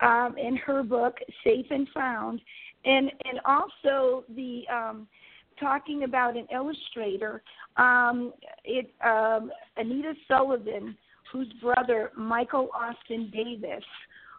um, 0.00 0.36
in 0.38 0.56
her 0.56 0.82
book 0.82 1.16
Safe 1.44 1.66
and 1.70 1.88
Found, 1.94 2.40
and 2.84 3.10
and 3.24 3.40
also 3.44 4.24
the 4.34 4.64
um, 4.72 5.06
talking 5.60 6.04
about 6.04 6.36
an 6.36 6.46
illustrator, 6.52 7.42
um, 7.76 8.32
it 8.64 8.90
um, 9.04 9.50
Anita 9.76 10.14
Sullivan, 10.26 10.96
whose 11.32 11.52
brother 11.62 12.10
Michael 12.16 12.70
Austin 12.74 13.30
Davis 13.32 13.84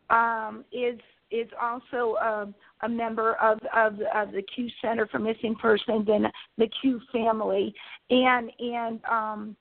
um, 0.09 0.65
is 0.71 0.99
is 1.31 1.47
also 1.61 2.17
um, 2.17 2.55
a 2.83 2.89
member 2.89 3.35
of, 3.35 3.59
of 3.75 3.93
of 4.15 4.31
the 4.31 4.43
CUE 4.55 4.69
Center 4.81 5.07
for 5.07 5.19
Missing 5.19 5.55
Persons 5.55 6.07
and 6.11 6.27
the 6.57 6.69
CUE 6.81 7.01
family, 7.11 7.73
and 8.09 8.51
and 8.59 8.99
um, 9.05 9.55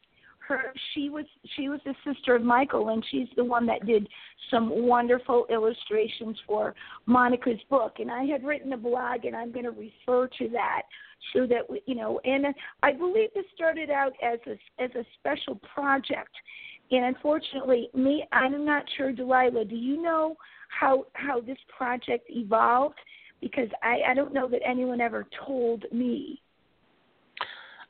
her 0.51 0.73
she 0.95 1.09
was 1.09 1.25
she 1.57 1.69
was 1.69 1.81
the 1.85 1.95
sister 2.05 2.35
of 2.35 2.43
Michael, 2.43 2.91
and 2.91 3.05
she's 3.11 3.29
the 3.37 3.45
one 3.45 3.67
that 3.67 3.87
did 3.87 4.09
some 4.51 4.87
wonderful 4.87 5.47
illustrations 5.49 6.37
for 6.47 6.75
Monica's 7.07 7.61
book. 7.71 7.95
And 7.99 8.11
I 8.11 8.25
had 8.25 8.45
written 8.45 8.73
a 8.73 8.77
blog, 8.77 9.25
and 9.25 9.37
I'm 9.37 9.53
going 9.53 9.65
to 9.65 9.71
refer 9.71 10.29
to 10.39 10.49
that 10.49 10.83
so 11.33 11.47
that 11.47 11.69
we, 11.69 11.83
you 11.87 11.95
know. 11.95 12.21
And 12.25 12.47
I 12.83 12.93
believe 12.93 13.31
this 13.35 13.45
started 13.55 13.91
out 13.91 14.13
as 14.23 14.39
a 14.47 14.83
as 14.83 14.91
a 14.97 15.05
special 15.19 15.61
project, 15.73 16.35
and 16.91 17.05
unfortunately, 17.05 17.89
me 17.95 18.27
I'm 18.33 18.65
not 18.65 18.85
sure, 18.97 19.13
Delilah. 19.13 19.65
Do 19.65 19.77
you 19.77 20.03
know? 20.03 20.37
How 20.71 21.07
how 21.15 21.41
this 21.41 21.59
project 21.77 22.27
evolved 22.29 22.99
because 23.41 23.69
I, 23.83 24.01
I 24.11 24.15
don't 24.15 24.33
know 24.33 24.49
that 24.49 24.61
anyone 24.65 25.01
ever 25.01 25.27
told 25.47 25.85
me. 25.93 26.41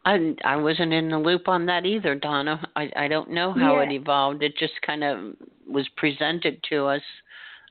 I 0.04 0.34
I 0.44 0.56
wasn't 0.56 0.92
in 0.92 1.10
the 1.10 1.18
loop 1.18 1.48
on 1.48 1.66
that 1.66 1.84
either, 1.84 2.14
Donna. 2.14 2.66
I 2.76 2.90
I 2.96 3.08
don't 3.08 3.30
know 3.30 3.52
how 3.52 3.80
yeah. 3.80 3.88
it 3.88 3.92
evolved. 3.92 4.42
It 4.42 4.56
just 4.58 4.74
kind 4.84 5.04
of 5.04 5.34
was 5.68 5.86
presented 5.96 6.62
to 6.70 6.86
us 6.86 7.02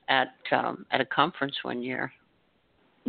at 0.08 0.34
um 0.52 0.86
at 0.90 1.00
a 1.00 1.06
conference 1.06 1.56
one 1.62 1.82
year. 1.82 2.12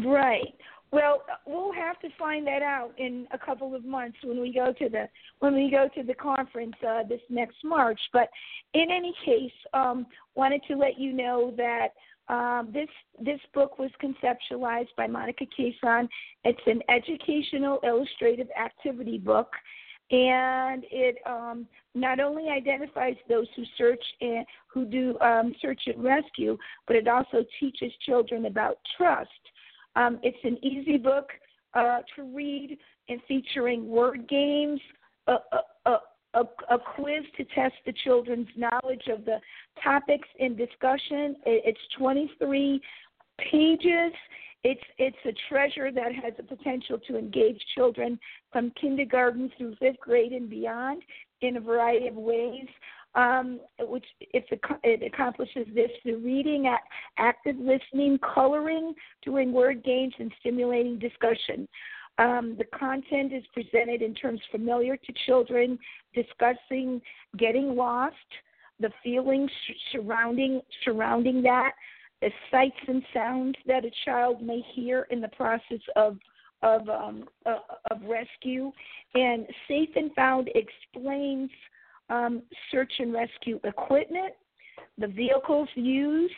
Right. 0.03 0.55
Well, 0.91 1.23
we'll 1.47 1.71
have 1.71 1.99
to 2.01 2.09
find 2.19 2.45
that 2.47 2.61
out 2.61 2.91
in 2.97 3.25
a 3.31 3.37
couple 3.37 3.73
of 3.73 3.85
months 3.85 4.17
when 4.23 4.41
we 4.41 4.53
go 4.53 4.73
to 4.73 4.89
the 4.89 5.07
when 5.39 5.55
we 5.55 5.71
go 5.71 5.87
to 5.95 6.03
the 6.03 6.13
conference 6.13 6.75
uh, 6.85 7.03
this 7.07 7.21
next 7.29 7.57
March. 7.63 7.99
But 8.11 8.29
in 8.73 8.87
any 8.91 9.13
case, 9.25 9.53
um, 9.73 10.05
wanted 10.35 10.61
to 10.67 10.75
let 10.75 10.99
you 10.99 11.13
know 11.13 11.53
that 11.55 11.89
um, 12.27 12.71
this 12.73 12.89
this 13.23 13.39
book 13.53 13.79
was 13.79 13.89
conceptualized 14.03 14.89
by 14.97 15.07
Monica 15.07 15.45
Caison. 15.57 16.09
It's 16.43 16.59
an 16.65 16.81
educational 16.89 17.79
illustrative 17.83 18.49
activity 18.61 19.17
book, 19.17 19.49
and 20.11 20.83
it 20.91 21.19
um, 21.25 21.67
not 21.95 22.19
only 22.19 22.49
identifies 22.49 23.15
those 23.29 23.47
who 23.55 23.63
search 23.77 24.03
and 24.19 24.45
who 24.67 24.83
do 24.83 25.17
um, 25.21 25.55
search 25.61 25.83
and 25.85 26.03
rescue, 26.03 26.57
but 26.85 26.97
it 26.97 27.07
also 27.07 27.45
teaches 27.61 27.93
children 28.05 28.47
about 28.47 28.77
trust 28.97 29.29
um, 29.95 30.19
it's 30.23 30.37
an 30.43 30.57
easy 30.63 30.97
book 30.97 31.29
uh, 31.73 31.99
to 32.15 32.23
read 32.23 32.77
and 33.09 33.19
featuring 33.27 33.87
word 33.87 34.27
games, 34.27 34.79
a, 35.27 35.35
a, 35.85 35.97
a, 36.33 36.43
a, 36.69 36.79
quiz 36.95 37.23
to 37.37 37.43
test 37.55 37.73
the 37.85 37.93
children's 38.03 38.47
knowledge 38.55 39.03
of 39.11 39.25
the 39.25 39.37
topics 39.83 40.27
in 40.39 40.55
discussion. 40.55 41.35
It's 41.45 41.79
23 41.97 42.81
pages. 43.39 44.13
It's 44.63 44.81
it's 44.99 45.17
a 45.25 45.33
treasure 45.49 45.91
that 45.91 46.13
has 46.13 46.33
the 46.37 46.43
potential 46.43 46.99
to 47.07 47.17
engage 47.17 47.59
children 47.73 48.19
from 48.51 48.71
kindergarten 48.79 49.51
through 49.57 49.75
fifth 49.79 49.99
grade 49.99 50.33
and 50.33 50.49
beyond 50.49 51.01
in 51.41 51.57
a 51.57 51.59
variety 51.59 52.07
of 52.07 52.15
ways 52.15 52.67
um, 53.15 53.59
which 53.79 54.05
it, 54.19 54.45
it 54.83 55.13
accomplishes 55.13 55.67
this 55.73 55.91
through 56.03 56.19
reading, 56.19 56.73
active 57.17 57.55
listening, 57.59 58.19
coloring, 58.19 58.93
doing 59.23 59.51
word 59.51 59.83
games, 59.83 60.13
and 60.19 60.31
stimulating 60.39 60.97
discussion. 60.99 61.67
Um, 62.17 62.55
the 62.57 62.65
content 62.77 63.33
is 63.33 63.43
presented 63.53 64.01
in 64.01 64.13
terms 64.13 64.39
familiar 64.51 64.95
to 64.95 65.13
children, 65.25 65.79
discussing 66.13 67.01
getting 67.37 67.75
lost, 67.75 68.15
the 68.79 68.91
feelings 69.03 69.49
surrounding 69.91 70.61
surrounding 70.83 71.41
that, 71.43 71.71
the 72.21 72.29
sights 72.49 72.75
and 72.87 73.03
sounds 73.13 73.55
that 73.65 73.85
a 73.85 73.91
child 74.05 74.41
may 74.41 74.61
hear 74.73 75.07
in 75.09 75.21
the 75.21 75.29
process 75.29 75.81
of 75.95 76.17
of 76.63 76.87
um, 76.89 77.27
uh, 77.45 77.57
of 77.89 78.01
rescue, 78.03 78.71
and 79.15 79.47
Safe 79.67 79.89
and 79.95 80.13
Found 80.15 80.49
explains 80.53 81.49
um, 82.11 82.43
search 82.71 82.91
and 82.99 83.13
rescue 83.13 83.59
equipment, 83.63 84.33
the 84.97 85.07
vehicles 85.07 85.69
used, 85.75 86.33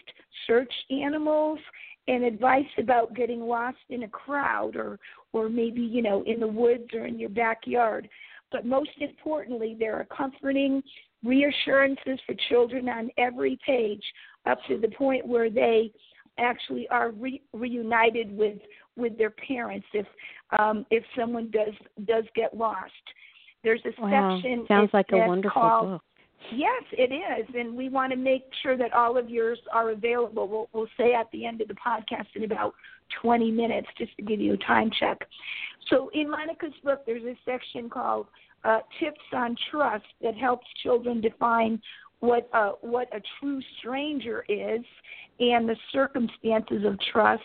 search 0.47 0.71
animals, 0.89 1.59
and 2.07 2.23
advice 2.23 2.65
about 2.77 3.15
getting 3.15 3.41
lost 3.41 3.77
in 3.89 4.03
a 4.03 4.07
crowd 4.07 4.75
or 4.75 4.99
or 5.31 5.49
maybe 5.49 5.81
you 5.81 6.01
know 6.01 6.23
in 6.25 6.39
the 6.39 6.47
woods 6.47 6.93
or 6.93 7.05
in 7.05 7.17
your 7.17 7.29
backyard. 7.29 8.07
But 8.51 8.65
most 8.65 8.91
importantly, 8.99 9.75
there 9.79 9.95
are 9.95 10.05
comforting 10.15 10.83
reassurances 11.23 12.19
for 12.25 12.35
children 12.49 12.87
on 12.87 13.09
every 13.17 13.57
page, 13.65 14.03
up 14.45 14.59
to 14.67 14.77
the 14.77 14.89
point 14.89 15.25
where 15.25 15.49
they 15.49 15.91
actually 16.37 16.87
are 16.89 17.11
re- 17.11 17.41
reunited 17.53 18.35
with 18.35 18.57
with 18.95 19.17
their 19.17 19.31
parents 19.31 19.87
if 19.93 20.05
um, 20.57 20.85
if 20.91 21.03
someone 21.17 21.49
does 21.51 21.73
does 22.05 22.25
get 22.35 22.55
lost. 22.55 22.91
There's 23.63 23.81
a 23.85 24.01
wow. 24.01 24.37
section. 24.37 24.65
Sounds 24.67 24.89
like 24.93 25.07
a 25.11 25.17
wonderful 25.17 25.61
called, 25.61 25.89
book. 25.89 26.01
Yes, 26.51 26.83
it 26.91 27.13
is, 27.13 27.47
and 27.55 27.75
we 27.75 27.89
want 27.89 28.11
to 28.11 28.17
make 28.17 28.43
sure 28.61 28.77
that 28.77 28.93
all 28.93 29.17
of 29.17 29.29
yours 29.29 29.59
are 29.71 29.91
available. 29.91 30.47
We'll, 30.47 30.69
we'll 30.73 30.89
say 30.97 31.13
at 31.13 31.31
the 31.31 31.45
end 31.45 31.61
of 31.61 31.69
the 31.69 31.75
podcast 31.75 32.27
in 32.35 32.43
about 32.43 32.73
20 33.21 33.49
minutes, 33.51 33.87
just 33.97 34.15
to 34.17 34.23
give 34.23 34.41
you 34.41 34.53
a 34.53 34.57
time 34.57 34.91
check. 34.99 35.19
So 35.89 36.09
in 36.13 36.29
Monica's 36.29 36.73
book, 36.83 37.03
there's 37.05 37.23
a 37.23 37.35
section 37.45 37.89
called 37.89 38.27
uh, 38.63 38.79
"Tips 38.99 39.19
on 39.33 39.55
Trust" 39.71 40.05
that 40.21 40.35
helps 40.35 40.65
children 40.81 41.21
define 41.21 41.81
what 42.19 42.49
uh, 42.53 42.71
what 42.81 43.07
a 43.15 43.21
true 43.39 43.61
stranger 43.79 44.45
is 44.49 44.81
and 45.39 45.67
the 45.67 45.75
circumstances 45.91 46.85
of 46.85 46.97
trust, 47.11 47.43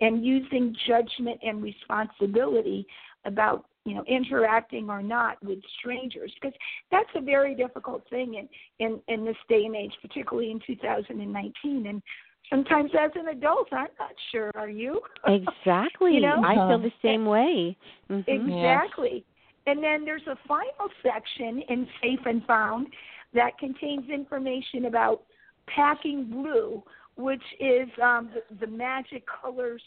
and 0.00 0.24
using 0.24 0.74
judgment 0.86 1.40
and 1.42 1.62
responsibility 1.62 2.86
about 3.24 3.66
you 3.84 3.94
know 3.94 4.04
interacting 4.06 4.88
or 4.88 5.02
not 5.02 5.42
with 5.42 5.58
strangers 5.78 6.32
because 6.40 6.56
that's 6.90 7.08
a 7.14 7.20
very 7.20 7.54
difficult 7.54 8.02
thing 8.10 8.34
in 8.34 8.48
in 8.78 9.00
in 9.08 9.24
this 9.24 9.36
day 9.48 9.64
and 9.64 9.76
age 9.76 9.92
particularly 10.00 10.50
in 10.50 10.60
2019 10.66 11.86
and 11.86 12.02
sometimes 12.50 12.90
as 12.98 13.10
an 13.14 13.28
adult 13.28 13.68
i'm 13.72 13.88
not 13.98 14.12
sure. 14.30 14.50
Are 14.54 14.68
you? 14.68 15.00
Exactly. 15.26 16.14
You 16.14 16.20
know? 16.20 16.42
i 16.44 16.54
feel 16.54 16.78
the 16.78 16.92
same 17.02 17.26
way. 17.26 17.76
Mm-hmm. 18.10 18.30
exactly. 18.30 19.24
And 19.66 19.82
then 19.82 20.04
there's 20.04 20.26
a 20.26 20.36
final 20.48 20.88
section 21.02 21.62
in 21.68 21.86
safe 22.02 22.18
and 22.26 22.44
found 22.46 22.88
that 23.32 23.56
contains 23.58 24.10
information 24.10 24.86
about 24.86 25.22
packing 25.68 26.24
blue 26.24 26.82
which 27.16 27.42
is 27.60 27.88
um, 28.02 28.30
the, 28.34 28.66
the 28.66 28.72
magic 28.72 29.24
colors 29.40 29.82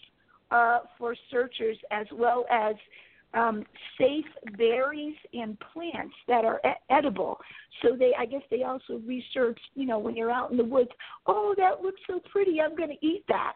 uh, 0.51 0.79
for 0.97 1.15
searchers 1.31 1.77
as 1.91 2.05
well 2.13 2.45
as 2.51 2.75
um, 3.35 3.65
safe 3.97 4.25
berries 4.57 5.15
and 5.33 5.57
plants 5.73 6.15
that 6.27 6.45
are 6.45 6.59
e- 6.65 6.69
edible. 6.89 7.37
So 7.81 7.95
they, 7.97 8.13
I 8.17 8.25
guess, 8.25 8.41
they 8.49 8.63
also 8.63 9.01
research. 9.05 9.59
You 9.75 9.85
know, 9.85 9.99
when 9.99 10.15
you're 10.15 10.31
out 10.31 10.51
in 10.51 10.57
the 10.57 10.63
woods, 10.63 10.91
oh, 11.27 11.53
that 11.57 11.81
looks 11.81 12.01
so 12.07 12.21
pretty. 12.31 12.61
I'm 12.61 12.75
going 12.75 12.89
to 12.89 13.05
eat 13.05 13.23
that. 13.27 13.53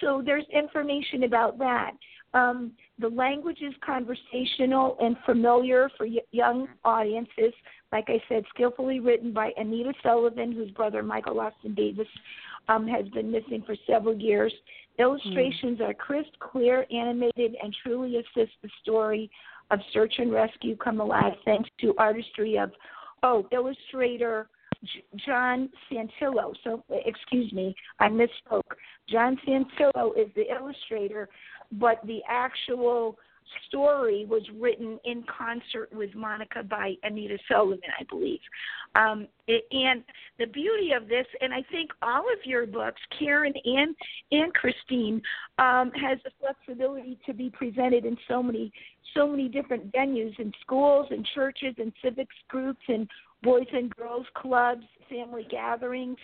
So 0.00 0.22
there's 0.24 0.44
information 0.52 1.24
about 1.24 1.58
that. 1.58 1.92
Um, 2.32 2.72
the 2.98 3.08
language 3.08 3.58
is 3.60 3.74
conversational 3.84 4.96
and 5.00 5.16
familiar 5.26 5.90
for 5.96 6.06
y- 6.06 6.20
young 6.30 6.68
audiences. 6.84 7.52
Like 7.90 8.04
I 8.06 8.22
said, 8.28 8.44
skillfully 8.54 9.00
written 9.00 9.32
by 9.32 9.50
Anita 9.56 9.92
Sullivan, 10.02 10.52
whose 10.52 10.70
brother 10.70 11.02
Michael 11.02 11.40
Austin 11.40 11.74
Davis 11.74 12.06
um, 12.70 12.86
has 12.86 13.06
been 13.08 13.30
missing 13.30 13.62
for 13.66 13.74
several 13.86 14.16
years. 14.16 14.52
Illustrations 14.98 15.78
mm. 15.78 15.88
are 15.88 15.94
crisp, 15.94 16.30
clear, 16.38 16.86
animated, 16.90 17.56
and 17.62 17.74
truly 17.82 18.16
assist 18.16 18.52
the 18.62 18.70
story 18.82 19.30
of 19.70 19.80
search 19.92 20.14
and 20.18 20.32
rescue 20.32 20.76
come 20.76 21.00
alive 21.00 21.32
thanks 21.44 21.68
to 21.80 21.94
artistry 21.98 22.58
of, 22.58 22.70
oh, 23.22 23.46
illustrator 23.52 24.48
John 25.26 25.68
Santillo. 25.90 26.54
So, 26.64 26.82
excuse 26.90 27.52
me, 27.52 27.74
I 27.98 28.08
misspoke. 28.08 28.62
John 29.08 29.36
Santillo 29.46 30.12
is 30.16 30.28
the 30.34 30.44
illustrator, 30.50 31.28
but 31.72 32.00
the 32.06 32.20
actual 32.28 33.18
story 33.68 34.26
was 34.28 34.42
written 34.58 34.98
in 35.04 35.24
concert 35.24 35.90
with 35.92 36.14
Monica 36.14 36.62
by 36.62 36.94
Anita 37.02 37.38
Sullivan, 37.48 37.90
I 37.98 38.04
believe. 38.04 38.40
Um, 38.94 39.28
and 39.48 40.02
the 40.38 40.46
beauty 40.46 40.92
of 40.92 41.08
this, 41.08 41.26
and 41.40 41.52
I 41.54 41.62
think 41.70 41.90
all 42.02 42.24
of 42.32 42.44
your 42.44 42.66
books, 42.66 43.00
Karen 43.18 43.54
and 43.64 43.94
and 44.32 44.52
Christine, 44.54 45.22
um, 45.58 45.90
has 45.92 46.18
the 46.24 46.30
flexibility 46.40 47.18
to 47.26 47.32
be 47.32 47.50
presented 47.50 48.04
in 48.04 48.16
so 48.28 48.42
many 48.42 48.72
so 49.14 49.26
many 49.26 49.48
different 49.48 49.92
venues 49.92 50.38
in 50.38 50.52
schools 50.60 51.06
and 51.10 51.26
churches 51.34 51.74
and 51.78 51.92
civics 52.02 52.34
groups 52.48 52.82
and 52.88 53.08
boys 53.42 53.66
and 53.72 53.94
girls 53.96 54.26
clubs, 54.34 54.84
family 55.08 55.46
gatherings. 55.50 56.18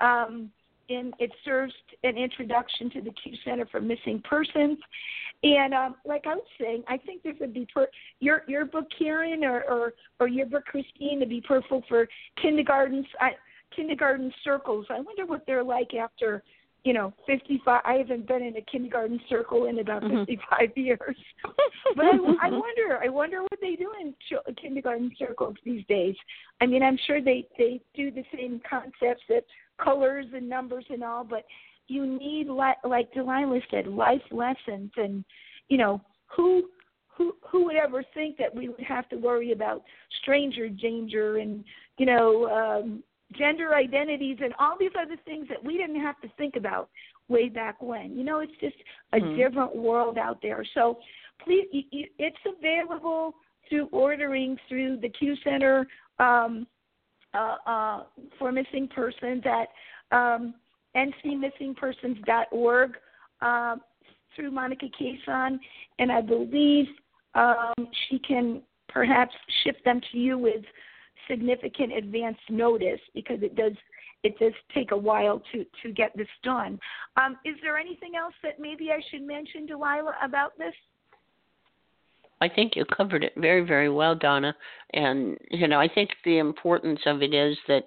Um, 0.00 0.50
and 0.94 1.14
it 1.18 1.30
serves 1.44 1.72
an 2.04 2.16
introduction 2.16 2.90
to 2.90 3.00
the 3.00 3.10
CUE 3.22 3.36
Center 3.44 3.66
for 3.66 3.80
Missing 3.80 4.22
Persons. 4.28 4.78
And 5.42 5.74
um, 5.74 5.96
like 6.04 6.24
I 6.26 6.34
was 6.34 6.44
saying, 6.60 6.84
I 6.88 6.98
think 6.98 7.22
this 7.22 7.34
would 7.40 7.54
be 7.54 7.66
per- 7.72 7.88
your 8.20 8.42
your 8.46 8.64
book, 8.64 8.86
Karen, 8.96 9.44
or 9.44 9.62
or, 9.64 9.94
or 10.20 10.28
your 10.28 10.46
book, 10.46 10.64
Christine, 10.66 11.20
to 11.20 11.26
be 11.26 11.40
perfect 11.40 11.88
for 11.88 12.08
kindergartens. 12.40 13.06
I, 13.20 13.30
kindergarten 13.74 14.30
circles. 14.44 14.84
I 14.90 15.00
wonder 15.00 15.24
what 15.24 15.44
they're 15.46 15.64
like 15.64 15.94
after 15.94 16.42
you 16.84 16.92
know, 16.92 17.12
55. 17.26 17.80
I 17.84 17.94
haven't 17.94 18.26
been 18.26 18.42
in 18.42 18.56
a 18.56 18.60
kindergarten 18.62 19.20
circle 19.28 19.66
in 19.66 19.78
about 19.78 20.02
mm-hmm. 20.02 20.24
55 20.24 20.70
years. 20.76 21.16
but 21.96 22.04
I, 22.04 22.16
I 22.42 22.50
wonder, 22.50 23.00
I 23.02 23.08
wonder 23.08 23.42
what 23.42 23.60
they 23.60 23.76
do 23.76 23.92
in 24.00 24.12
ch- 24.28 24.56
kindergarten 24.60 25.12
circles 25.18 25.56
these 25.64 25.84
days. 25.86 26.16
I 26.60 26.66
mean, 26.66 26.82
I'm 26.82 26.98
sure 27.06 27.22
they 27.22 27.46
they 27.56 27.80
do 27.94 28.10
the 28.10 28.24
same 28.34 28.60
concepts 28.68 29.22
that 29.28 29.44
colors 29.82 30.26
and 30.34 30.48
numbers 30.48 30.84
and 30.90 31.02
all, 31.02 31.24
but 31.24 31.44
you 31.88 32.06
need 32.06 32.48
like 32.48 32.76
like 32.84 33.12
Delilah 33.12 33.60
said, 33.70 33.86
life 33.86 34.22
lessons, 34.30 34.90
and 34.96 35.24
you 35.68 35.78
know 35.78 36.00
who 36.26 36.64
who 37.08 37.34
who 37.48 37.64
would 37.64 37.76
ever 37.76 38.04
think 38.14 38.36
that 38.38 38.54
we 38.54 38.68
would 38.68 38.80
have 38.80 39.08
to 39.10 39.16
worry 39.16 39.52
about 39.52 39.82
stranger 40.22 40.68
danger 40.68 41.38
and 41.38 41.64
you 41.98 42.06
know 42.06 42.48
um 42.48 43.02
gender 43.36 43.74
identities 43.74 44.38
and 44.42 44.52
all 44.58 44.76
these 44.78 44.90
other 45.00 45.16
things 45.24 45.48
that 45.48 45.62
we 45.62 45.76
didn't 45.76 46.00
have 46.00 46.20
to 46.20 46.28
think 46.36 46.56
about 46.56 46.88
way 47.28 47.48
back 47.48 47.80
when. 47.80 48.16
You 48.16 48.24
know, 48.24 48.40
it's 48.40 48.52
just 48.60 48.76
a 49.12 49.18
mm-hmm. 49.18 49.36
different 49.36 49.74
world 49.74 50.18
out 50.18 50.38
there. 50.42 50.64
So 50.74 50.98
please, 51.44 51.66
it's 51.72 52.36
available 52.58 53.34
through 53.68 53.88
ordering 53.90 54.56
through 54.68 54.98
the 54.98 55.08
CUE 55.08 55.36
Center 55.42 55.86
um, 56.18 56.66
uh, 57.34 57.56
uh, 57.66 58.02
for 58.38 58.52
Missing 58.52 58.88
Persons 58.94 59.42
at 59.44 59.68
um, 60.16 60.54
ncmissingpersons.org 60.96 62.92
uh, 63.40 63.76
through 64.34 64.50
Monica 64.50 64.86
Caison, 65.00 65.58
and 65.98 66.12
I 66.12 66.20
believe 66.20 66.86
um, 67.34 67.74
she 68.08 68.18
can 68.18 68.62
perhaps 68.88 69.34
ship 69.64 69.76
them 69.84 70.00
to 70.12 70.18
you 70.18 70.38
with 70.38 70.64
significant 71.28 71.92
advance 71.92 72.38
notice 72.50 73.00
because 73.14 73.42
it 73.42 73.54
does 73.56 73.72
it 74.22 74.38
does 74.38 74.52
take 74.72 74.92
a 74.92 74.96
while 74.96 75.42
to 75.52 75.64
to 75.82 75.92
get 75.92 76.16
this 76.16 76.28
done. 76.44 76.78
Um, 77.16 77.38
is 77.44 77.56
there 77.62 77.78
anything 77.78 78.12
else 78.16 78.34
that 78.42 78.60
maybe 78.60 78.90
I 78.90 79.00
should 79.10 79.22
mention, 79.22 79.66
Delilah, 79.66 80.14
about 80.22 80.56
this? 80.58 80.74
I 82.42 82.48
think 82.48 82.74
you 82.74 82.84
covered 82.84 83.22
it 83.22 83.34
very, 83.36 83.64
very 83.64 83.88
well, 83.88 84.16
Donna. 84.16 84.52
And, 84.94 85.38
you 85.52 85.68
know, 85.68 85.78
I 85.78 85.86
think 85.86 86.10
the 86.24 86.38
importance 86.38 86.98
of 87.06 87.22
it 87.22 87.32
is 87.32 87.56
that 87.68 87.84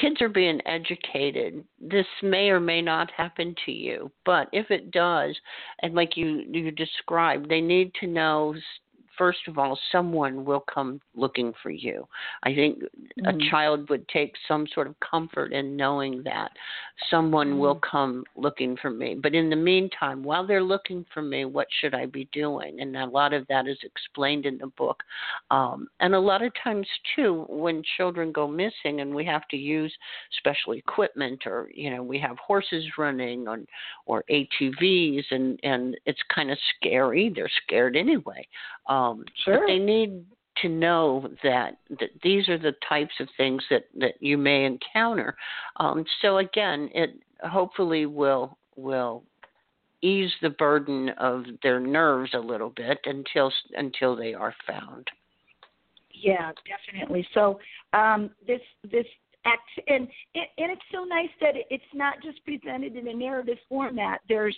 kids 0.00 0.22
are 0.22 0.28
being 0.28 0.60
educated. 0.64 1.64
This 1.80 2.06
may 2.22 2.50
or 2.50 2.60
may 2.60 2.80
not 2.80 3.10
happen 3.10 3.56
to 3.66 3.72
you, 3.72 4.12
but 4.24 4.48
if 4.52 4.70
it 4.70 4.92
does, 4.92 5.36
and 5.82 5.94
like 5.94 6.16
you, 6.16 6.44
you 6.48 6.70
described, 6.70 7.48
they 7.48 7.60
need 7.60 7.92
to 8.00 8.06
know 8.06 8.54
first 9.18 9.40
of 9.48 9.58
all, 9.58 9.78
someone 9.92 10.44
will 10.44 10.64
come 10.72 11.00
looking 11.14 11.52
for 11.62 11.70
you. 11.70 12.06
I 12.44 12.54
think 12.54 12.78
mm-hmm. 12.78 13.26
a 13.26 13.50
child 13.50 13.90
would 13.90 14.08
take 14.08 14.32
some 14.46 14.66
sort 14.72 14.86
of 14.86 14.94
comfort 15.00 15.52
in 15.52 15.76
knowing 15.76 16.22
that 16.22 16.52
someone 17.10 17.48
mm-hmm. 17.48 17.58
will 17.58 17.80
come 17.90 18.24
looking 18.36 18.76
for 18.80 18.90
me. 18.90 19.16
But 19.20 19.34
in 19.34 19.50
the 19.50 19.56
meantime, 19.56 20.22
while 20.22 20.46
they're 20.46 20.62
looking 20.62 21.04
for 21.12 21.20
me, 21.20 21.44
what 21.44 21.66
should 21.80 21.94
I 21.94 22.06
be 22.06 22.28
doing? 22.32 22.80
And 22.80 22.96
a 22.96 23.06
lot 23.06 23.32
of 23.32 23.46
that 23.48 23.66
is 23.66 23.78
explained 23.82 24.46
in 24.46 24.58
the 24.58 24.68
book. 24.68 25.02
Um, 25.50 25.88
and 26.00 26.14
a 26.14 26.20
lot 26.20 26.42
of 26.42 26.52
times, 26.62 26.86
too, 27.16 27.44
when 27.48 27.82
children 27.96 28.32
go 28.32 28.46
missing 28.46 29.00
and 29.00 29.14
we 29.14 29.24
have 29.24 29.46
to 29.48 29.56
use 29.56 29.92
special 30.38 30.72
equipment 30.74 31.42
or, 31.46 31.68
you 31.74 31.90
know, 31.90 32.02
we 32.02 32.18
have 32.18 32.38
horses 32.38 32.84
running 32.96 33.48
on, 33.48 33.66
or 34.06 34.24
ATVs 34.30 35.24
and, 35.30 35.58
and 35.62 35.96
it's 36.06 36.22
kind 36.32 36.50
of 36.50 36.58
scary. 36.76 37.32
They're 37.34 37.50
scared 37.64 37.96
anyway. 37.96 38.46
Um, 38.88 39.07
sure. 39.44 39.60
But 39.60 39.66
they 39.66 39.78
need 39.78 40.24
to 40.62 40.68
know 40.68 41.28
that 41.42 41.78
that 42.00 42.10
these 42.22 42.48
are 42.48 42.58
the 42.58 42.74
types 42.88 43.14
of 43.20 43.28
things 43.36 43.62
that 43.70 43.84
that 43.98 44.14
you 44.20 44.38
may 44.38 44.64
encounter. 44.64 45.36
Um, 45.76 46.04
so 46.22 46.38
again, 46.38 46.90
it 46.94 47.10
hopefully 47.42 48.06
will 48.06 48.58
will 48.76 49.24
ease 50.02 50.30
the 50.42 50.50
burden 50.50 51.10
of 51.18 51.44
their 51.62 51.80
nerves 51.80 52.30
a 52.34 52.38
little 52.38 52.70
bit 52.70 52.98
until 53.04 53.52
until 53.74 54.16
they 54.16 54.34
are 54.34 54.54
found. 54.66 55.08
Yeah, 56.12 56.52
definitely. 56.66 57.26
So 57.34 57.60
um, 57.92 58.30
this 58.46 58.60
this 58.90 59.06
act 59.44 59.62
and 59.86 60.08
and 60.34 60.70
it's 60.72 60.82
so 60.92 61.04
nice 61.04 61.30
that 61.40 61.54
it's 61.70 61.82
not 61.94 62.14
just 62.22 62.44
presented 62.44 62.96
in 62.96 63.08
a 63.08 63.14
narrative 63.14 63.58
format. 63.68 64.20
There's 64.28 64.56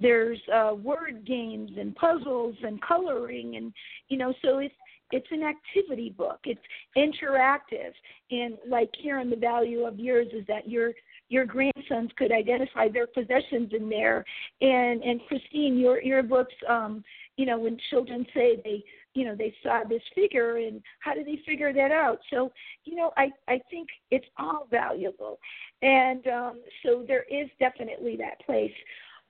there's 0.00 0.38
uh, 0.52 0.74
word 0.74 1.26
games 1.26 1.70
and 1.78 1.94
puzzles 1.94 2.56
and 2.62 2.80
coloring 2.82 3.56
and 3.56 3.72
you 4.08 4.18
know 4.18 4.32
so 4.42 4.58
it's 4.58 4.74
it's 5.12 5.26
an 5.32 5.42
activity 5.42 6.10
book. 6.16 6.38
It's 6.44 6.60
interactive 6.96 7.92
and 8.30 8.56
like 8.68 8.90
here 8.98 9.18
in 9.18 9.30
the 9.30 9.36
value 9.36 9.84
of 9.84 9.98
yours 9.98 10.28
is 10.32 10.46
that 10.46 10.68
your 10.68 10.92
your 11.28 11.44
grandsons 11.44 12.10
could 12.16 12.32
identify 12.32 12.88
their 12.88 13.06
possessions 13.06 13.72
in 13.72 13.88
there 13.88 14.24
and 14.60 15.02
and 15.02 15.20
Christine, 15.28 15.78
your 15.78 16.02
your 16.02 16.22
books 16.22 16.54
um 16.68 17.02
you 17.40 17.46
know 17.46 17.58
when 17.58 17.78
children 17.88 18.26
say 18.34 18.60
they 18.62 18.84
you 19.14 19.24
know 19.24 19.34
they 19.34 19.54
saw 19.62 19.82
this 19.88 20.02
figure 20.14 20.58
and 20.58 20.82
how 20.98 21.14
do 21.14 21.24
they 21.24 21.38
figure 21.46 21.72
that 21.72 21.90
out? 21.90 22.18
So 22.30 22.52
you 22.84 22.94
know 22.96 23.12
i 23.16 23.30
i 23.48 23.58
think 23.70 23.88
it's 24.10 24.26
all 24.38 24.66
valuable. 24.70 25.38
And 25.80 26.26
um 26.26 26.60
so 26.82 27.02
there 27.08 27.24
is 27.30 27.48
definitely 27.58 28.18
that 28.18 28.44
place. 28.44 28.76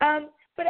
Um 0.00 0.30
but 0.56 0.66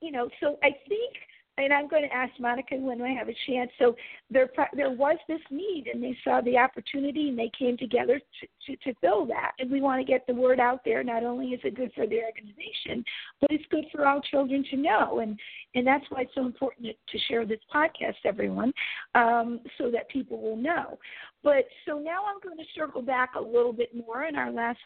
you 0.00 0.12
know 0.12 0.28
so 0.40 0.56
i 0.62 0.70
think 0.88 1.12
and 1.58 1.72
I'm 1.72 1.88
going 1.88 2.02
to 2.02 2.14
ask 2.14 2.32
Monica 2.38 2.76
when 2.76 3.02
I 3.02 3.12
have 3.12 3.28
a 3.28 3.36
chance. 3.46 3.70
So 3.78 3.96
there, 4.30 4.48
there 4.74 4.90
was 4.90 5.18
this 5.28 5.40
need, 5.50 5.88
and 5.92 6.02
they 6.02 6.16
saw 6.22 6.40
the 6.40 6.56
opportunity, 6.56 7.28
and 7.28 7.38
they 7.38 7.50
came 7.58 7.76
together 7.76 8.18
to, 8.18 8.46
to, 8.66 8.76
to 8.84 8.98
fill 9.00 9.26
that. 9.26 9.52
And 9.58 9.70
we 9.70 9.80
want 9.80 10.00
to 10.00 10.10
get 10.10 10.26
the 10.26 10.34
word 10.34 10.60
out 10.60 10.80
there. 10.84 11.02
Not 11.02 11.24
only 11.24 11.48
is 11.48 11.60
it 11.64 11.74
good 11.74 11.92
for 11.94 12.06
the 12.06 12.20
organization, 12.22 13.04
but 13.40 13.50
it's 13.50 13.64
good 13.70 13.84
for 13.92 14.06
all 14.06 14.20
children 14.20 14.64
to 14.70 14.76
know. 14.76 15.18
And 15.18 15.38
and 15.74 15.86
that's 15.86 16.04
why 16.10 16.22
it's 16.22 16.34
so 16.34 16.46
important 16.46 16.86
to 16.86 17.18
share 17.28 17.44
this 17.44 17.60
podcast, 17.74 18.16
everyone, 18.24 18.72
um, 19.14 19.60
so 19.76 19.90
that 19.90 20.08
people 20.08 20.40
will 20.40 20.56
know. 20.56 20.98
But 21.42 21.66
so 21.86 21.98
now 21.98 22.22
I'm 22.26 22.40
going 22.42 22.56
to 22.56 22.64
circle 22.74 23.02
back 23.02 23.34
a 23.36 23.40
little 23.40 23.72
bit 23.72 23.90
more 23.94 24.24
in 24.24 24.36
our 24.36 24.50
last 24.50 24.78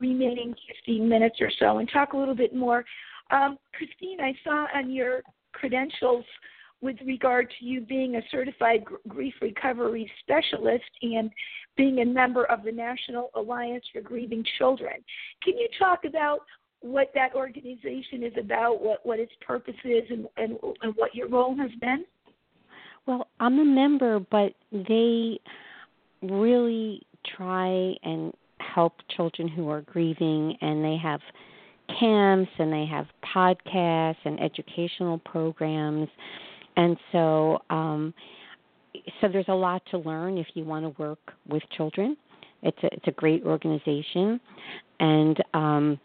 remaining 0.00 0.54
15 0.84 1.08
minutes 1.08 1.36
or 1.40 1.50
so 1.58 1.78
and 1.78 1.88
talk 1.92 2.12
a 2.12 2.16
little 2.16 2.34
bit 2.34 2.54
more. 2.54 2.84
Um, 3.30 3.58
Christine, 3.72 4.20
I 4.20 4.32
saw 4.44 4.66
on 4.74 4.90
your 4.90 5.22
credentials 5.58 6.24
with 6.80 6.96
regard 7.04 7.52
to 7.58 7.64
you 7.64 7.80
being 7.80 8.16
a 8.16 8.22
certified 8.30 8.84
grief 9.08 9.34
recovery 9.42 10.10
specialist 10.20 10.84
and 11.02 11.30
being 11.76 12.00
a 12.00 12.04
member 12.04 12.44
of 12.44 12.62
the 12.62 12.72
National 12.72 13.30
Alliance 13.34 13.84
for 13.92 14.00
Grieving 14.00 14.44
Children. 14.58 14.94
Can 15.42 15.58
you 15.58 15.68
talk 15.78 16.04
about 16.06 16.40
what 16.80 17.08
that 17.14 17.34
organization 17.34 18.22
is 18.22 18.32
about, 18.38 18.80
what, 18.80 19.04
what 19.04 19.18
its 19.18 19.32
purpose 19.44 19.74
is, 19.84 20.04
and, 20.10 20.26
and, 20.36 20.56
and 20.82 20.94
what 20.94 21.14
your 21.14 21.28
role 21.28 21.56
has 21.56 21.70
been? 21.80 22.04
Well, 23.06 23.26
I'm 23.40 23.58
a 23.58 23.64
member, 23.64 24.20
but 24.20 24.52
they 24.70 25.40
really 26.22 27.02
try 27.36 27.94
and 28.04 28.32
help 28.60 28.94
children 29.16 29.48
who 29.48 29.68
are 29.68 29.80
grieving, 29.82 30.56
and 30.60 30.84
they 30.84 30.96
have 31.02 31.20
camps 31.98 32.50
and 32.58 32.72
they 32.72 32.86
have 32.86 33.06
podcasts 33.34 34.16
and 34.24 34.40
educational 34.40 35.18
programs, 35.18 36.08
and 36.76 36.96
so 37.12 37.58
um, 37.70 38.14
so 39.20 39.28
there's 39.28 39.48
a 39.48 39.54
lot 39.54 39.82
to 39.90 39.98
learn 39.98 40.38
if 40.38 40.46
you 40.54 40.64
want 40.64 40.84
to 40.84 41.02
work 41.02 41.32
with 41.48 41.62
children. 41.76 42.16
It's 42.62 42.78
a 42.82 42.86
it's 42.86 43.06
a 43.06 43.12
great 43.12 43.44
organization, 43.44 44.40
and 45.00 45.42
um, 45.54 46.00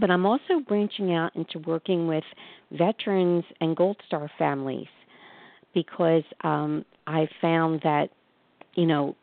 but 0.00 0.10
I'm 0.10 0.24
also 0.24 0.60
branching 0.66 1.14
out 1.14 1.34
into 1.36 1.58
working 1.60 2.06
with 2.06 2.24
veterans 2.72 3.44
and 3.60 3.76
Gold 3.76 3.98
Star 4.06 4.30
families 4.38 4.88
because 5.74 6.24
um, 6.44 6.84
I 7.06 7.28
found 7.40 7.80
that 7.82 8.08
you 8.74 8.86
know 8.86 9.14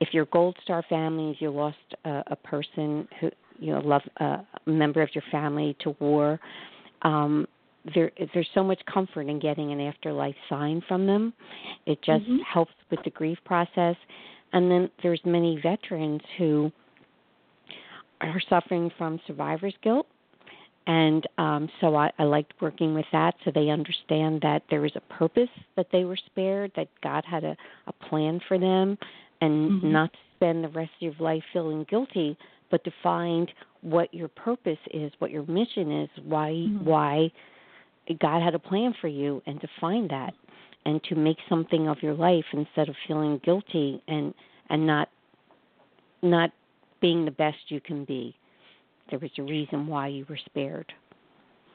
if 0.00 0.08
you're 0.12 0.26
Gold 0.26 0.56
Star 0.62 0.82
families, 0.88 1.36
you 1.40 1.50
lost 1.50 1.76
a, 2.04 2.22
a 2.28 2.36
person 2.36 3.06
who 3.20 3.30
you 3.64 3.72
know 3.72 3.80
love 3.80 4.02
uh, 4.20 4.38
a 4.66 4.70
member 4.70 5.02
of 5.02 5.08
your 5.14 5.24
family 5.30 5.76
to 5.80 5.96
war. 6.00 6.40
Um, 7.02 7.46
there, 7.94 8.10
there's 8.32 8.48
so 8.54 8.64
much 8.64 8.80
comfort 8.92 9.28
in 9.28 9.38
getting 9.38 9.70
an 9.72 9.80
afterlife 9.80 10.34
sign 10.48 10.82
from 10.88 11.06
them. 11.06 11.34
It 11.86 11.98
just 12.02 12.24
mm-hmm. 12.24 12.38
helps 12.50 12.72
with 12.90 13.00
the 13.04 13.10
grief 13.10 13.36
process. 13.44 13.96
And 14.54 14.70
then 14.70 14.90
there's 15.02 15.20
many 15.26 15.60
veterans 15.62 16.22
who 16.38 16.72
are 18.22 18.40
suffering 18.48 18.90
from 18.96 19.20
survivor's 19.26 19.74
guilt 19.82 20.06
and 20.86 21.26
um, 21.38 21.68
so 21.80 21.96
I, 21.96 22.10
I 22.18 22.24
liked 22.24 22.52
working 22.60 22.94
with 22.94 23.06
that 23.12 23.34
so 23.44 23.50
they 23.54 23.70
understand 23.70 24.40
that 24.42 24.62
there 24.68 24.84
is 24.84 24.92
a 24.96 25.14
purpose 25.14 25.48
that 25.76 25.86
they 25.92 26.04
were 26.04 26.16
spared, 26.16 26.72
that 26.76 26.88
God 27.02 27.24
had 27.28 27.44
a, 27.44 27.56
a 27.86 27.92
plan 28.08 28.40
for 28.46 28.58
them, 28.58 28.98
and 29.40 29.70
mm-hmm. 29.70 29.92
not 29.92 30.10
spend 30.36 30.62
the 30.62 30.68
rest 30.68 30.90
of 31.00 31.02
your 31.02 31.14
life 31.18 31.42
feeling 31.52 31.86
guilty, 31.88 32.36
but 32.70 32.82
to 32.84 32.90
find 33.02 33.50
what 33.82 34.12
your 34.12 34.28
purpose 34.28 34.78
is, 34.92 35.12
what 35.18 35.30
your 35.30 35.46
mission 35.46 36.02
is, 36.02 36.08
why 36.24 36.50
mm-hmm. 36.50 36.84
why 36.84 37.30
God 38.20 38.42
had 38.42 38.54
a 38.54 38.58
plan 38.58 38.94
for 39.00 39.08
you, 39.08 39.42
and 39.46 39.60
to 39.60 39.68
find 39.80 40.10
that, 40.10 40.34
and 40.84 41.02
to 41.04 41.14
make 41.14 41.38
something 41.48 41.88
of 41.88 41.98
your 42.02 42.14
life 42.14 42.44
instead 42.52 42.88
of 42.88 42.94
feeling 43.06 43.40
guilty 43.44 44.02
and 44.08 44.34
and 44.70 44.86
not 44.86 45.08
not 46.22 46.50
being 47.00 47.24
the 47.24 47.30
best 47.30 47.58
you 47.68 47.80
can 47.80 48.04
be 48.04 48.34
there 49.10 49.18
was 49.18 49.30
a 49.38 49.42
reason 49.42 49.86
why 49.86 50.08
you 50.08 50.24
were 50.28 50.38
spared. 50.46 50.92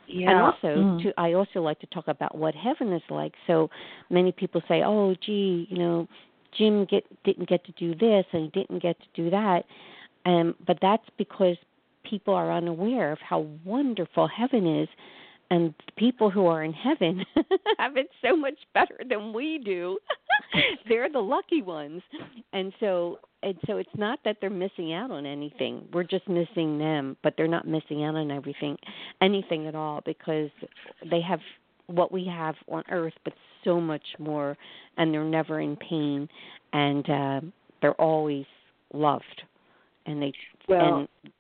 Yeah. 0.08 0.32
And 0.32 0.40
also, 0.40 0.68
mm. 0.68 1.04
to, 1.04 1.14
I 1.20 1.34
also 1.34 1.62
like 1.62 1.80
to 1.82 1.88
talk 1.88 2.08
about 2.08 2.36
what 2.36 2.56
heaven 2.56 2.92
is 2.94 3.02
like. 3.10 3.34
So 3.46 3.70
many 4.10 4.32
people 4.32 4.62
say, 4.68 4.82
"Oh, 4.84 5.16
gee, 5.24 5.68
you 5.70 5.78
know, 5.78 6.08
Jim 6.58 6.86
get 6.86 7.06
didn't 7.24 7.48
get 7.48 7.64
to 7.66 7.72
do 7.74 7.94
this 7.94 8.26
and 8.34 8.44
he 8.44 8.60
didn't 8.60 8.82
get 8.82 8.98
to 9.00 9.06
do 9.14 9.30
that," 9.30 9.66
um, 10.26 10.56
but 10.66 10.78
that's 10.82 11.06
because 11.18 11.58
people 12.04 12.34
are 12.34 12.52
unaware 12.52 13.12
of 13.12 13.20
how 13.20 13.48
wonderful 13.64 14.28
heaven 14.28 14.82
is, 14.82 14.90
and 15.52 15.74
people 15.98 16.30
who 16.30 16.46
are 16.46 16.64
in 16.64 16.74
heaven 16.74 17.26
have 17.80 17.98
it 17.98 18.10
so 18.22 18.36
much 18.36 18.58
better 18.74 19.00
than 19.08 19.34
we 19.34 19.60
do. 19.64 19.98
They're 20.88 21.12
the 21.12 21.20
lucky 21.20 21.62
ones, 21.62 22.02
and 22.54 22.74
so 22.80 23.20
and 23.42 23.56
so 23.68 23.78
it's 23.78 23.90
not 23.96 24.20
that 24.26 24.38
they're 24.42 24.50
missing 24.50 24.94
out 24.94 25.12
on 25.12 25.26
anything. 25.26 25.88
We're 25.94 26.04
just 26.04 26.28
missing 26.28 26.78
them, 26.78 27.16
but 27.24 27.36
they're 27.38 27.48
not 27.48 27.68
missing 27.68 28.04
out 28.04 28.16
on 28.16 28.32
everything, 28.32 28.78
anything 29.22 29.68
at 29.68 29.76
all, 29.76 30.02
because 30.06 30.50
they 31.10 31.22
have 31.22 31.40
what 31.88 32.12
we 32.12 32.26
have 32.26 32.56
on 32.70 32.84
Earth, 32.92 33.14
but 33.24 33.34
so 33.64 33.80
much 33.80 34.04
more, 34.20 34.58
and 34.98 35.14
they're 35.14 35.24
never 35.24 35.62
in 35.62 35.76
pain, 35.78 36.28
and 36.74 37.10
uh, 37.10 37.42
they're 37.82 37.94
always 37.94 38.46
loved, 38.94 39.44
and 40.06 40.22
they 40.22 40.34
well. 40.68 41.00
And, 41.00 41.34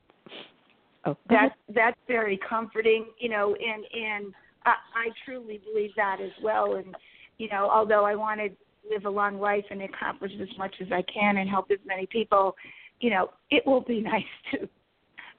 oh, 1.05 1.17
that's 1.29 1.55
that's 1.73 1.97
very 2.07 2.39
comforting, 2.47 3.05
you 3.19 3.29
know, 3.29 3.55
and 3.55 3.85
and 3.93 4.33
I, 4.65 4.71
I 4.95 5.09
truly 5.25 5.61
believe 5.71 5.91
that 5.95 6.17
as 6.21 6.31
well. 6.43 6.75
And 6.75 6.95
you 7.37 7.49
know, 7.49 7.69
although 7.71 8.05
I 8.05 8.15
want 8.15 8.39
to 8.41 8.49
live 8.89 9.05
a 9.05 9.09
long 9.09 9.39
life 9.39 9.65
and 9.69 9.81
accomplish 9.81 10.31
as 10.41 10.49
much 10.57 10.75
as 10.81 10.87
I 10.91 11.03
can 11.03 11.37
and 11.37 11.49
help 11.49 11.69
as 11.71 11.79
many 11.85 12.05
people, 12.07 12.55
you 12.99 13.09
know, 13.09 13.29
it 13.49 13.65
will 13.65 13.81
be 13.81 14.01
nice 14.01 14.23
to 14.51 14.67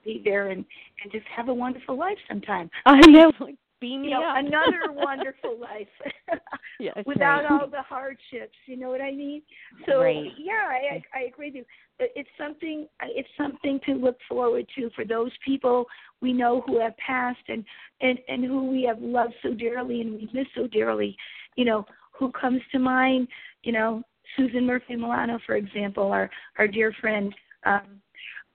be 0.05 0.23
there 0.25 0.49
and 0.49 0.65
and 1.03 1.13
just 1.13 1.27
have 1.35 1.49
a 1.49 1.55
wonderful 1.55 1.97
life 1.97 2.19
sometime. 2.29 2.71
I 2.87 3.01
know, 3.07 3.33
beam 3.81 4.05
you 4.05 4.11
know, 4.11 4.23
up. 4.23 4.37
another 4.39 4.93
wonderful 4.93 5.59
life 5.59 5.89
yes, 6.81 6.95
without 7.07 7.45
right. 7.45 7.51
all 7.51 7.69
the 7.69 7.83
hardships. 7.83 8.57
You 8.67 8.77
know 8.77 8.89
what 8.91 9.01
I 9.01 9.11
mean? 9.11 9.43
So 9.87 10.01
right. 10.01 10.31
yeah, 10.39 10.69
I 10.69 11.03
I 11.15 11.23
agree 11.25 11.49
with 11.49 11.55
you. 11.57 11.65
It's 11.99 12.29
something 12.39 12.87
it's 13.03 13.29
something 13.37 13.81
to 13.87 13.95
look 13.95 14.17
forward 14.29 14.67
to 14.77 14.91
for 14.95 15.05
those 15.05 15.33
people 15.45 15.87
we 16.21 16.33
know 16.33 16.63
who 16.67 16.81
have 16.81 16.97
passed 16.97 17.49
and 17.49 17.65
and 18.01 18.19
and 18.29 18.45
who 18.45 18.71
we 18.71 18.83
have 18.85 19.01
loved 19.01 19.35
so 19.43 19.55
dearly 19.55 20.01
and 20.01 20.13
we 20.13 20.31
miss 20.33 20.47
so 20.55 20.67
dearly. 20.67 21.17
You 21.57 21.65
know, 21.65 21.87
who 22.13 22.31
comes 22.33 22.61
to 22.73 22.79
mind? 22.79 23.29
You 23.63 23.73
know, 23.73 24.03
Susan 24.37 24.67
Murphy 24.67 24.97
Milano, 24.97 25.39
for 25.47 25.57
example, 25.57 26.13
our 26.13 26.31
our 26.59 26.69
dear 26.69 26.93
friend. 27.01 27.35
Um, 27.65 28.01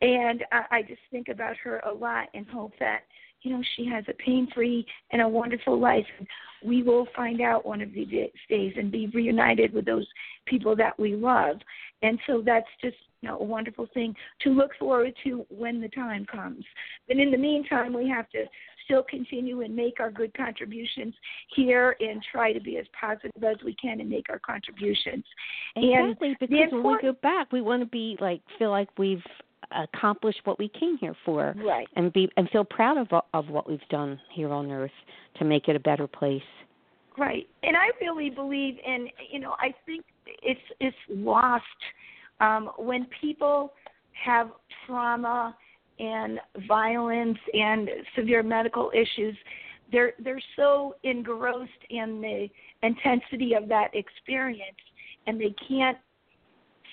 and 0.02 0.44
I, 0.52 0.78
I 0.78 0.82
just 0.82 1.02
think 1.10 1.30
about 1.30 1.56
her 1.58 1.80
a 1.80 1.94
lot 1.94 2.28
and 2.34 2.46
hope 2.48 2.74
that 2.80 3.02
you 3.46 3.52
know 3.52 3.64
she 3.76 3.86
has 3.86 4.04
a 4.08 4.14
pain-free 4.14 4.86
and 5.12 5.22
a 5.22 5.30
wonderful 5.30 5.80
life. 5.80 6.06
And 6.18 6.28
We 6.64 6.82
will 6.82 7.08
find 7.16 7.39
out 7.41 7.66
one 7.66 7.82
of 7.82 7.93
these 7.93 8.08
days 8.50 8.74
and 8.76 8.91
be 8.91 9.08
reunited 9.08 9.72
with 9.72 9.86
those 9.86 10.08
people 10.46 10.76
that 10.78 11.00
we 11.00 11.16
love. 11.16 11.58
And 12.02 12.18
so 12.26 12.41
that's 12.43 12.68
just 12.82 12.98
you 13.22 13.30
know 13.30 13.38
a 13.39 13.43
wonderful 13.43 13.88
thing 13.93 14.16
to 14.41 14.50
look 14.50 14.72
forward 14.80 15.14
to 15.24 15.46
when 15.50 15.80
the 15.80 15.89
time 15.89 16.26
comes. 16.26 16.66
But 17.08 17.18
in 17.18 17.30
the 17.32 17.38
meantime, 17.38 17.93
we 17.93 18.10
have 18.10 18.30
to 18.32 18.46
still 18.86 19.04
continue 19.04 19.62
and 19.62 19.76
make 19.76 20.00
our 20.00 20.12
good 20.12 20.32
contributions 20.36 21.14
here 21.56 21.96
and 22.00 22.24
try 22.32 22.54
to 22.54 22.60
be 22.60 22.78
as 22.78 22.86
positive 23.00 23.43
as 23.43 23.58
we 23.64 23.76
can 23.76 24.00
and 24.00 24.10
make 24.10 24.28
our 24.30 24.39
contributions. 24.39 25.24
Exactly, 25.76 26.30
and 26.30 26.38
because 26.39 26.72
when 26.72 26.84
we 26.84 27.02
go 27.02 27.14
back, 27.22 27.52
we 27.52 27.62
want 27.62 27.82
to 27.82 27.88
be 27.88 28.18
like 28.20 28.41
feel 28.58 28.70
like 28.70 28.89
we've 28.98 29.24
accomplished 29.72 30.41
what 30.45 30.59
we 30.59 30.70
came 30.70 30.97
here 30.97 31.16
for, 31.26 31.55
right? 31.63 31.88
And 31.95 32.11
be 32.13 32.30
and 32.38 32.49
feel 32.49 32.63
proud 32.63 32.97
of 32.97 33.24
of 33.34 33.49
what 33.49 33.70
we've 33.70 33.88
done 33.89 34.20
here 34.34 34.51
on 34.51 34.72
Earth 34.72 34.91
to 35.38 35.45
make 35.45 35.68
it 35.68 35.76
a 35.76 35.80
better 35.80 36.07
place. 36.07 36.41
Right, 37.18 37.47
and 37.63 37.78
I 37.78 37.88
really 38.01 38.30
believe 38.30 38.76
in 38.86 39.07
you 39.32 39.39
know 39.39 39.55
I 39.59 39.74
think 39.86 40.05
it's 40.41 40.59
it's 40.80 40.97
lost 41.09 41.63
um, 42.39 42.72
when 42.78 43.07
people 43.22 43.74
have 44.24 44.49
trauma 44.86 45.55
and 45.99 46.39
violence 46.68 47.38
and 47.53 47.89
severe 48.16 48.43
medical 48.43 48.91
issues 48.93 49.36
they're 49.91 50.13
they're 50.24 50.41
so 50.55 50.95
engrossed 51.03 51.72
in 51.89 52.22
the 52.22 52.47
intensity 52.86 53.53
of 53.53 53.68
that 53.70 53.89
experience 53.93 54.78
and 55.28 55.39
they 55.39 55.53
can't 55.68 55.97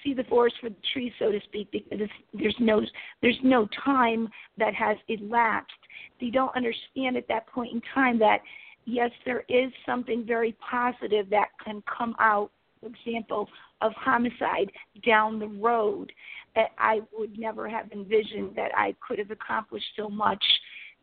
see 0.03 0.15
the 0.15 0.25
forest 0.25 0.57
for 0.61 0.69
the 0.69 0.77
trees 0.93 1.13
so 1.19 1.31
to 1.31 1.41
speak 1.45 1.71
because 1.73 2.09
there's 2.35 2.57
no 2.59 2.81
there's 3.21 3.39
no 3.43 3.69
time 3.85 4.29
that 4.59 4.75
has 4.75 4.97
elapsed. 5.09 5.73
They 6.21 6.31
don't 6.31 6.55
understand 6.57 7.17
at 7.17 7.29
that 7.29 7.47
point 7.49 7.73
in 7.73 7.83
time 7.95 8.19
that 8.19 8.39
yes 8.85 9.11
there 9.25 9.45
is 9.49 9.73
something 9.87 10.25
very 10.27 10.57
positive 10.71 11.31
that 11.31 11.49
can 11.65 11.83
come 11.97 12.15
out 12.19 12.51
for 12.81 12.89
example 12.89 13.49
of 13.81 13.93
homicide 13.93 14.71
down 15.05 15.39
the 15.39 15.49
road 15.49 16.13
that 16.55 16.71
I 16.79 17.01
would 17.17 17.39
never 17.39 17.69
have 17.69 17.91
envisioned 17.93 18.55
that 18.57 18.71
I 18.77 18.95
could 19.07 19.19
have 19.19 19.31
accomplished 19.31 19.87
so 19.97 20.09
much 20.09 20.43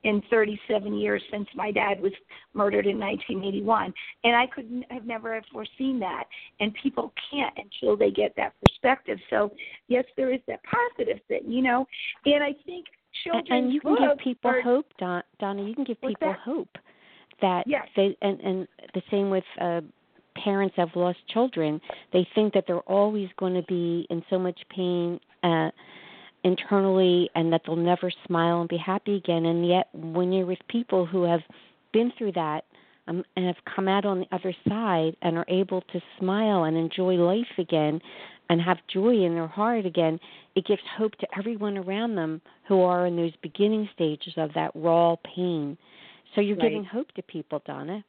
in 0.04 0.22
37 0.30 0.94
years 0.94 1.22
since 1.32 1.48
my 1.56 1.72
dad 1.72 2.02
was 2.02 2.12
murdered 2.54 2.86
in 2.86 3.00
1981 3.00 3.94
and 4.24 4.36
i 4.36 4.46
could 4.48 4.86
have 4.90 5.06
never 5.06 5.34
have 5.34 5.44
foreseen 5.52 6.00
that. 6.00 6.26
And 6.60 6.74
people 6.82 7.14
can't 7.32 7.54
until 7.58 7.98
they 7.98 8.12
get 8.12 8.34
that 8.38 8.54
perspective. 8.66 9.20
So 9.30 9.52
yes 9.88 10.06
there 10.18 10.34
is 10.34 10.42
that 10.48 10.62
positive 10.64 11.20
thing 11.28 11.44
you 11.46 11.62
know? 11.62 11.86
And 12.26 12.44
i 12.44 12.54
think 12.66 12.86
children 13.24 13.46
and 13.66 13.74
you 13.74 13.82
can 13.82 13.96
give 13.96 14.18
people 14.20 14.52
are, 14.52 14.62
hope 14.62 14.86
Don, 15.00 15.24
donna 15.40 15.64
you 15.64 15.76
can 15.76 15.84
give 15.84 16.00
people 16.02 16.30
that? 16.30 16.40
hope 16.40 16.78
that 17.42 17.64
yes. 17.68 17.88
they 17.96 18.18
and 18.22 18.40
and 18.42 18.68
the 18.94 19.02
same 19.10 19.30
with 19.30 19.44
uh 19.60 19.82
parents 20.44 20.76
have 20.78 20.90
lost 20.96 21.20
children, 21.28 21.82
they 22.14 22.28
think 22.36 22.54
that 22.54 22.66
they're 22.68 22.78
always 22.82 23.30
going 23.38 23.54
to 23.54 23.64
be 23.64 24.08
in 24.10 24.24
so 24.30 24.40
much 24.40 24.60
pain 24.70 25.20
uh, 25.44 25.70
internally 26.44 27.30
and 27.36 27.52
that 27.52 27.62
they'll 27.66 27.76
never 27.76 28.12
smile 28.26 28.62
and 28.62 28.70
be 28.70 28.78
happy 28.78 29.16
again. 29.16 29.46
And 29.46 29.68
yet, 29.68 29.88
when 29.94 30.32
you're 30.32 30.46
with 30.46 30.60
people 30.68 31.06
who 31.06 31.24
have 31.24 31.42
been 31.92 32.12
through 32.18 32.34
that 32.34 32.66
um, 33.08 33.24
and 33.36 33.46
have 33.46 33.56
come 33.76 33.88
out 33.88 34.06
on 34.06 34.20
the 34.20 34.36
other 34.36 34.54
side 34.68 35.16
and 35.22 35.38
are 35.38 35.46
able 35.48 35.82
to 35.82 36.02
smile 36.20 36.64
and 36.64 36.78
enjoy 36.78 37.16
life 37.16 37.58
again 37.58 38.02
and 38.50 38.62
have 38.62 38.78
joy 38.92 39.24
in 39.26 39.36
their 39.36 39.48
heart 39.48 39.86
again, 39.86 40.20
it 40.56 40.66
gives 40.66 40.82
hope 40.98 41.16
to 41.16 41.28
everyone 41.38 41.78
around 41.78 42.16
them 42.16 42.42
who 42.68 42.82
are 42.82 43.06
in 43.06 43.16
those 43.16 43.36
beginning 43.42 43.90
stages 43.94 44.34
of 44.38 44.52
that 44.56 44.72
raw 44.76 45.16
pain. 45.36 45.78
So 46.36 46.42
you're 46.42 46.58
right. 46.58 46.64
giving 46.64 46.84
hope 46.84 47.12
to 47.14 47.22
people, 47.24 47.62
Donna. 47.66 48.04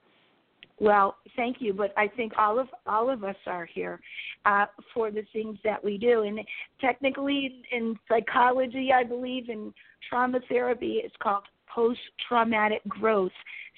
Well, 0.81 1.16
thank 1.37 1.59
you, 1.61 1.74
but 1.74 1.93
I 1.99 2.09
think 2.09 2.33
all 2.39 2.59
of 2.59 2.68
all 2.87 3.11
of 3.11 3.22
us 3.22 3.37
are 3.47 3.66
here 3.66 4.01
uh, 4.47 4.64
for 4.95 5.11
the 5.11 5.24
things 5.31 5.59
that 5.62 5.83
we 5.85 5.99
do, 5.99 6.22
and 6.22 6.41
technically 6.81 7.62
in 7.70 7.99
psychology, 8.09 8.91
I 8.91 9.05
believe 9.05 9.51
in 9.51 9.74
trauma 10.09 10.41
therapy, 10.49 11.03
it's 11.05 11.14
called 11.22 11.45
post-traumatic 11.72 12.81
growth. 12.89 13.31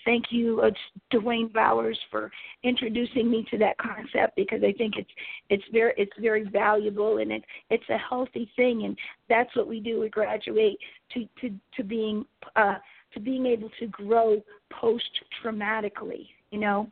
Thank 0.04 0.26
you, 0.30 0.60
uh, 0.60 0.70
Dwayne 1.12 1.52
Bowers, 1.52 1.98
for 2.08 2.30
introducing 2.62 3.28
me 3.28 3.46
to 3.50 3.58
that 3.58 3.78
concept 3.78 4.36
because 4.36 4.62
I 4.62 4.72
think 4.72 4.94
it's 4.96 5.10
it's 5.50 5.64
very 5.72 5.94
it's 5.96 6.16
very 6.20 6.44
valuable 6.44 7.18
and 7.18 7.32
it 7.32 7.44
it's 7.70 7.88
a 7.90 7.98
healthy 7.98 8.48
thing, 8.54 8.84
and 8.84 8.96
that's 9.28 9.54
what 9.56 9.66
we 9.66 9.80
do. 9.80 9.98
We 10.00 10.08
graduate 10.08 10.78
to 11.14 11.28
to 11.40 11.50
to 11.76 11.82
being 11.82 12.24
uh, 12.54 12.76
to 13.14 13.20
being 13.20 13.46
able 13.46 13.70
to 13.80 13.88
grow 13.88 14.40
post 14.70 15.10
traumatically 15.42 16.28
you 16.52 16.60
know. 16.60 16.88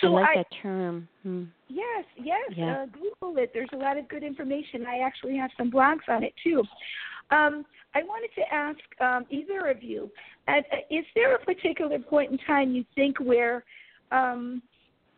So 0.00 0.08
I 0.08 0.20
like 0.20 0.28
I, 0.28 0.36
that 0.36 0.46
term. 0.62 1.08
Hmm. 1.24 1.44
Yes, 1.68 2.04
yes. 2.16 2.50
Yeah. 2.54 2.82
Uh, 2.82 2.86
Google 2.86 3.42
it. 3.42 3.50
There's 3.52 3.70
a 3.72 3.76
lot 3.76 3.98
of 3.98 4.08
good 4.08 4.22
information. 4.22 4.86
I 4.86 4.98
actually 4.98 5.36
have 5.36 5.50
some 5.56 5.70
blogs 5.70 6.08
on 6.08 6.22
it 6.22 6.34
too. 6.44 6.62
Um, 7.30 7.64
I 7.94 8.02
wanted 8.04 8.30
to 8.36 8.54
ask 8.54 8.78
um, 9.00 9.26
either 9.30 9.66
of 9.66 9.82
you: 9.82 10.10
uh, 10.46 10.60
Is 10.90 11.04
there 11.16 11.34
a 11.34 11.38
particular 11.40 11.98
point 11.98 12.30
in 12.30 12.38
time 12.46 12.72
you 12.72 12.84
think 12.94 13.18
where 13.18 13.64
um, 14.12 14.62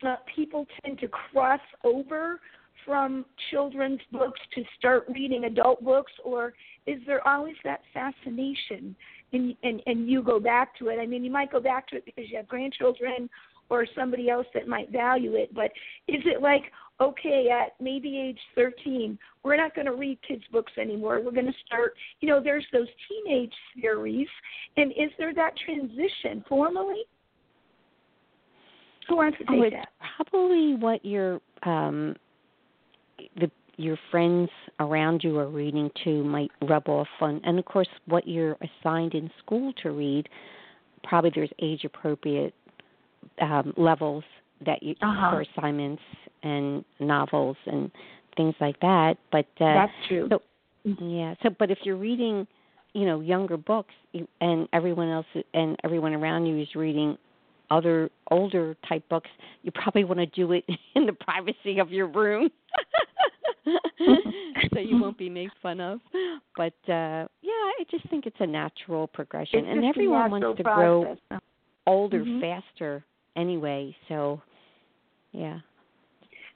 uh, 0.07 0.15
people 0.33 0.65
tend 0.83 0.99
to 0.99 1.07
cross 1.07 1.61
over 1.83 2.39
from 2.85 3.25
children's 3.51 3.99
books 4.11 4.39
to 4.55 4.63
start 4.77 5.05
reading 5.13 5.43
adult 5.43 5.83
books, 5.83 6.11
or 6.23 6.53
is 6.87 6.99
there 7.05 7.25
always 7.27 7.55
that 7.63 7.81
fascination 7.93 8.95
and 9.33 9.55
and 9.63 9.81
and 9.85 10.09
you 10.09 10.23
go 10.23 10.39
back 10.39 10.77
to 10.79 10.87
it? 10.87 10.97
I 10.99 11.05
mean, 11.05 11.23
you 11.23 11.31
might 11.31 11.51
go 11.51 11.59
back 11.59 11.87
to 11.89 11.97
it 11.97 12.05
because 12.05 12.29
you 12.29 12.37
have 12.37 12.47
grandchildren 12.47 13.29
or 13.71 13.87
somebody 13.95 14.29
else 14.29 14.45
that 14.53 14.67
might 14.67 14.91
value 14.91 15.35
it. 15.35 15.53
But 15.55 15.71
is 16.09 16.21
it 16.25 16.41
like, 16.41 16.63
okay, 16.99 17.47
at 17.49 17.71
maybe 17.81 18.19
age 18.19 18.37
13, 18.53 19.17
we're 19.43 19.55
not 19.55 19.73
going 19.73 19.87
to 19.87 19.93
read 19.93 20.19
kids' 20.27 20.43
books 20.51 20.73
anymore. 20.77 21.21
We're 21.23 21.31
going 21.31 21.45
to 21.45 21.53
start, 21.65 21.95
you 22.19 22.29
know, 22.29 22.43
there's 22.43 22.65
those 22.73 22.89
teenage 23.07 23.53
series. 23.81 24.27
And 24.75 24.91
is 24.91 25.09
there 25.17 25.33
that 25.33 25.53
transition 25.65 26.43
formally? 26.49 27.03
Who 29.07 29.15
wants 29.15 29.37
to 29.37 29.45
take 29.45 29.73
oh, 29.73 29.77
that? 29.77 29.87
Probably 30.17 30.75
what 30.75 31.03
your 31.03 31.39
um, 31.63 32.15
the 33.37 33.49
your 33.77 33.97
friends 34.11 34.49
around 34.79 35.23
you 35.23 35.39
are 35.39 35.47
reading 35.47 35.89
to 36.03 36.23
might 36.23 36.51
rub 36.61 36.87
off 36.87 37.07
on, 37.19 37.41
and 37.43 37.57
of 37.57 37.65
course, 37.65 37.87
what 38.05 38.27
you're 38.27 38.57
assigned 38.61 39.15
in 39.15 39.29
school 39.43 39.73
to 39.81 39.91
read. 39.91 40.29
Probably 41.03 41.31
there's 41.33 41.49
age 41.59 41.83
appropriate 41.83 42.53
um, 43.41 43.73
levels 43.77 44.23
that 44.65 44.81
you 44.83 44.95
uh-huh. 45.01 45.31
for 45.31 45.41
assignments 45.41 46.01
and 46.43 46.83
novels 46.99 47.57
and 47.65 47.91
things 48.37 48.55
like 48.59 48.79
that. 48.81 49.15
But 49.31 49.47
uh, 49.59 49.73
that's 49.73 49.91
true. 50.07 50.27
So 50.29 50.41
yeah. 50.99 51.35
So, 51.43 51.49
but 51.57 51.71
if 51.71 51.79
you're 51.83 51.97
reading, 51.97 52.47
you 52.93 53.05
know, 53.05 53.19
younger 53.21 53.57
books, 53.57 53.93
and 54.41 54.67
everyone 54.73 55.09
else 55.09 55.25
and 55.53 55.77
everyone 55.83 56.13
around 56.13 56.45
you 56.45 56.59
is 56.61 56.67
reading 56.75 57.17
other 57.69 58.09
older 58.29 58.75
type 58.87 59.07
books, 59.09 59.29
you 59.63 59.71
probably 59.71 60.03
want 60.03 60.19
to 60.19 60.25
do 60.27 60.51
it 60.51 60.65
in 60.95 61.05
the 61.05 61.13
privacy 61.13 61.79
of 61.79 61.91
your 61.91 62.07
room. 62.07 62.49
so 64.73 64.79
you 64.79 64.99
won't 64.99 65.17
be 65.17 65.29
made 65.29 65.49
fun 65.61 65.79
of. 65.79 65.99
But 66.57 66.73
uh 66.87 67.27
yeah, 67.41 67.51
I 67.51 67.83
just 67.89 68.09
think 68.09 68.25
it's 68.25 68.37
a 68.39 68.47
natural 68.47 69.07
progression 69.07 69.59
it's 69.59 69.67
and 69.69 69.85
everyone 69.85 70.31
wants 70.31 70.57
to 70.57 70.63
process. 70.63 71.17
grow 71.29 71.39
older 71.87 72.23
mm-hmm. 72.23 72.41
faster 72.41 73.03
anyway. 73.35 73.95
So, 74.07 74.41
yeah. 75.31 75.59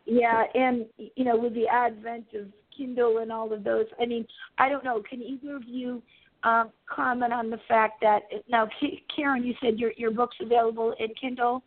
Yeah, 0.06 0.44
and 0.54 0.86
you 0.98 1.26
know, 1.26 1.36
with 1.36 1.54
the 1.56 1.68
advent 1.68 2.26
of 2.36 2.48
Kindle 2.76 3.20
and 3.20 3.32
all 3.32 3.52
of 3.52 3.64
those, 3.64 3.86
I 4.00 4.06
mean, 4.06 4.26
I 4.60 4.70
don't 4.70 4.84
know. 4.84 5.02
Can 5.10 5.22
either 5.22 5.56
of 5.56 5.64
you 5.66 6.02
um, 6.44 6.70
comment 6.88 7.34
on 7.34 7.50
the 7.50 7.60
fact 7.68 8.02
that 8.02 8.22
now, 8.48 8.70
Karen, 9.16 9.44
you 9.44 9.56
said 9.62 9.80
your 9.80 9.92
your 9.98 10.12
book's 10.12 10.38
available 10.40 10.94
in 11.00 11.08
Kindle 11.20 11.64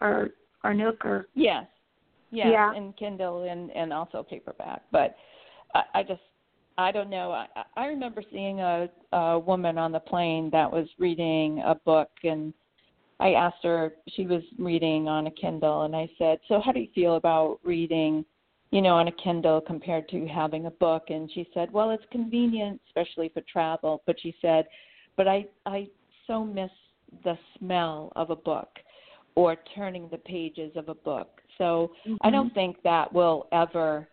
or 0.00 0.30
or 0.64 0.74
Nook 0.74 1.04
or 1.04 1.28
yes, 1.34 1.64
yes, 2.32 2.48
yeah, 2.50 2.74
in 2.74 2.92
Kindle 2.94 3.44
and 3.44 3.70
and 3.70 3.92
also 3.92 4.24
paperback. 4.28 4.82
But 4.90 5.14
I, 5.74 6.00
I 6.00 6.02
just 6.02 6.22
I 6.78 6.90
don't 6.90 7.08
know. 7.08 7.30
I, 7.30 7.46
I 7.76 7.86
remember 7.86 8.22
seeing 8.32 8.60
a, 8.60 8.88
a 9.12 9.38
woman 9.38 9.78
on 9.78 9.92
the 9.92 10.00
plane 10.00 10.50
that 10.50 10.70
was 10.70 10.88
reading 10.98 11.62
a 11.64 11.74
book 11.74 12.10
and 12.24 12.52
I 13.18 13.32
asked 13.32 13.62
her, 13.62 13.94
she 14.08 14.26
was 14.26 14.42
reading 14.58 15.08
on 15.08 15.26
a 15.26 15.30
Kindle, 15.30 15.82
and 15.82 15.96
I 15.96 16.08
said, 16.18 16.38
So, 16.48 16.60
how 16.60 16.72
do 16.72 16.80
you 16.80 16.88
feel 16.94 17.16
about 17.16 17.58
reading, 17.64 18.24
you 18.70 18.82
know, 18.82 18.94
on 18.94 19.08
a 19.08 19.12
Kindle 19.12 19.60
compared 19.60 20.08
to 20.10 20.26
having 20.26 20.66
a 20.66 20.70
book? 20.70 21.04
And 21.08 21.30
she 21.32 21.48
said, 21.54 21.72
Well, 21.72 21.90
it's 21.90 22.04
convenient, 22.10 22.80
especially 22.88 23.30
for 23.30 23.42
travel. 23.50 24.02
But 24.06 24.16
she 24.20 24.34
said, 24.42 24.66
But 25.16 25.28
I, 25.28 25.46
I 25.64 25.88
so 26.26 26.44
miss 26.44 26.70
the 27.24 27.38
smell 27.58 28.12
of 28.16 28.30
a 28.30 28.36
book 28.36 28.68
or 29.34 29.56
turning 29.74 30.08
the 30.10 30.18
pages 30.18 30.72
of 30.76 30.88
a 30.88 30.94
book. 30.94 31.40
So, 31.56 31.92
mm-hmm. 32.06 32.16
I 32.20 32.30
don't 32.30 32.52
think 32.52 32.82
that 32.82 33.10
will 33.12 33.46
ever 33.50 34.06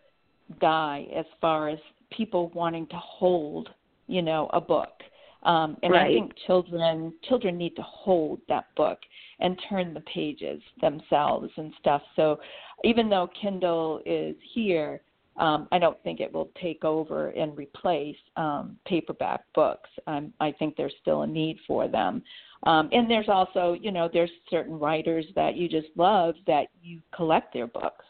die 0.60 1.06
as 1.14 1.26
far 1.42 1.68
as 1.68 1.78
people 2.10 2.50
wanting 2.54 2.86
to 2.86 2.96
hold, 2.96 3.68
you 4.06 4.22
know, 4.22 4.48
a 4.54 4.60
book 4.60 5.02
um, 5.44 5.76
and 5.82 5.92
right. 5.92 6.06
I 6.06 6.08
think 6.08 6.32
children 6.46 7.12
children 7.28 7.56
need 7.58 7.76
to 7.76 7.82
hold 7.82 8.40
that 8.48 8.66
book 8.76 8.98
and 9.40 9.60
turn 9.68 9.94
the 9.94 10.00
pages 10.00 10.62
themselves 10.80 11.50
and 11.56 11.72
stuff. 11.80 12.02
So 12.16 12.38
even 12.84 13.08
though 13.08 13.28
Kindle 13.40 14.00
is 14.06 14.36
here, 14.54 15.00
um, 15.36 15.68
I 15.72 15.78
don't 15.78 16.00
think 16.02 16.20
it 16.20 16.32
will 16.32 16.50
take 16.60 16.84
over 16.84 17.30
and 17.30 17.56
replace 17.56 18.16
um, 18.36 18.76
paperback 18.86 19.40
books. 19.54 19.90
Um, 20.06 20.32
I 20.40 20.52
think 20.52 20.76
there's 20.76 20.94
still 21.00 21.22
a 21.22 21.26
need 21.26 21.58
for 21.66 21.88
them. 21.88 22.22
Um, 22.64 22.88
and 22.92 23.10
there's 23.10 23.28
also, 23.28 23.76
you 23.78 23.90
know, 23.90 24.08
there's 24.10 24.30
certain 24.48 24.78
writers 24.78 25.26
that 25.34 25.56
you 25.56 25.68
just 25.68 25.88
love 25.96 26.34
that 26.46 26.68
you 26.82 27.00
collect 27.14 27.52
their 27.52 27.66
books. 27.66 28.04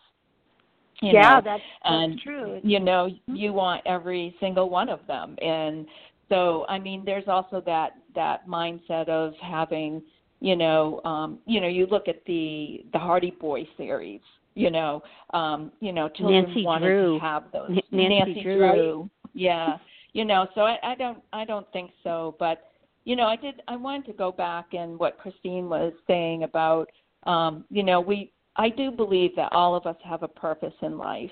You 1.01 1.13
yeah, 1.13 1.35
know, 1.35 1.41
that's, 1.45 1.63
that's 1.83 1.95
and, 1.95 2.21
true. 2.21 2.61
You 2.63 2.79
know, 2.79 3.09
you 3.27 3.53
want 3.53 3.83
every 3.85 4.37
single 4.39 4.71
one 4.71 4.89
of 4.89 5.01
them, 5.09 5.37
and 5.43 5.87
so 6.29 6.65
I 6.69 6.79
mean, 6.79 7.03
there's 7.05 7.29
also 7.29 7.63
that 7.67 7.93
that 8.15 8.47
mindset 8.49 9.09
of 9.09 9.35
having, 9.43 10.03
you 10.41 10.57
know, 10.57 11.01
um, 11.05 11.39
you 11.47 11.61
know, 11.61 11.69
you 11.69 11.87
look 11.87 12.09
at 12.09 12.25
the 12.27 12.85
the 12.93 12.99
Hardy 12.99 13.31
Boy 13.31 13.67
series, 13.77 14.21
you 14.55 14.71
know, 14.71 15.03
um, 15.33 15.73
you 15.81 15.93
know, 15.93 16.09
children 16.09 16.45
Nancy 16.45 16.65
wanted 16.65 16.87
Drew. 16.87 17.19
to 17.19 17.25
have 17.25 17.45
those. 17.53 17.71
N- 17.71 17.83
Nancy, 17.91 18.19
Nancy 18.19 18.43
Drew. 18.43 18.59
Drew. 18.59 19.11
Yeah, 19.35 19.79
you 20.13 20.25
know, 20.25 20.47
so 20.55 20.63
I, 20.63 20.79
I 20.83 20.95
don't 20.95 21.19
I 21.33 21.45
don't 21.45 21.71
think 21.73 21.91
so, 22.03 22.37
but 22.39 22.71
you 23.05 23.17
know, 23.17 23.27
I 23.27 23.37
did 23.37 23.63
I 23.69 23.77
wanted 23.77 24.07
to 24.07 24.13
go 24.13 24.33
back 24.33 24.73
and 24.73 24.99
what 24.99 25.19
Christine 25.19 25.69
was 25.69 25.93
saying 26.07 26.45
about, 26.45 26.89
um, 27.25 27.65
you 27.71 27.83
know, 27.83 28.01
we 28.01 28.33
I 28.57 28.69
do 28.69 28.91
believe 28.91 29.35
that 29.37 29.53
all 29.53 29.75
of 29.75 29.87
us 29.87 29.97
have 30.05 30.23
a 30.23 30.29
purpose 30.29 30.75
in 30.83 30.97
life 30.97 31.31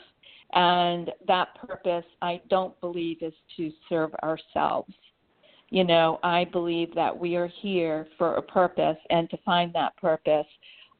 and 0.53 1.11
that 1.27 1.55
purpose, 1.55 2.05
I 2.21 2.41
don't 2.51 2.79
believe, 2.81 3.23
is 3.23 3.33
to 3.57 3.71
serve 3.89 4.13
ourselves. 4.23 4.93
You 5.71 5.85
know, 5.85 6.21
I 6.23 6.45
believe 6.45 6.95
that 6.95 7.17
we 7.17 7.37
are 7.37 7.47
here 7.47 8.07
for 8.19 8.35
a 8.35 8.43
purpose, 8.43 8.99
and 9.11 9.31
to 9.31 9.39
find 9.39 9.75
that 9.75 9.97
purpose, 9.97 10.47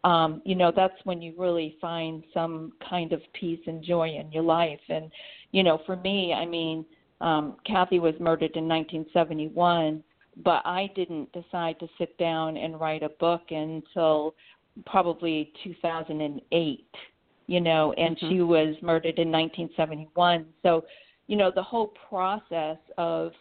um, 0.05 0.43
you 0.45 0.55
know, 0.55 0.73
that's 0.75 0.95
when 1.05 1.23
you 1.23 1.35
really 1.37 1.77
find 1.81 2.25
some 2.35 2.73
kind 2.89 3.13
of 3.13 3.21
peace 3.39 3.61
and 3.67 3.85
joy 3.85 4.09
in 4.09 4.33
your 4.33 4.43
life. 4.43 4.81
And, 4.89 5.11
you 5.53 5.63
know, 5.63 5.81
for 5.87 5.97
me, 5.97 6.33
I 6.33 6.45
mean, 6.45 6.85
um, 7.21 7.57
Kathy 7.65 8.01
was 8.01 8.15
murdered 8.19 8.57
in 8.57 8.67
1971, 8.67 10.03
but 10.43 10.63
I 10.65 10.91
didn't 10.97 11.31
decide 11.33 11.79
to 11.79 11.89
sit 11.99 12.17
down 12.19 12.57
and 12.57 12.81
write 12.81 13.03
a 13.03 13.11
book 13.11 13.43
until 13.51 14.35
probably 14.87 15.53
2008 15.63 16.87
you 17.53 17.61
know, 17.61 17.93
and 17.99 18.17
mm-hmm. 18.17 18.31
she 18.31 18.41
was 18.41 18.75
murdered 18.81 19.19
in 19.19 19.31
1971. 19.31 20.47
So, 20.63 20.85
you 21.27 21.37
know, 21.37 21.53
the 21.55 21.63
whole 21.63 21.93
process 22.09 22.79
of 22.97 23.33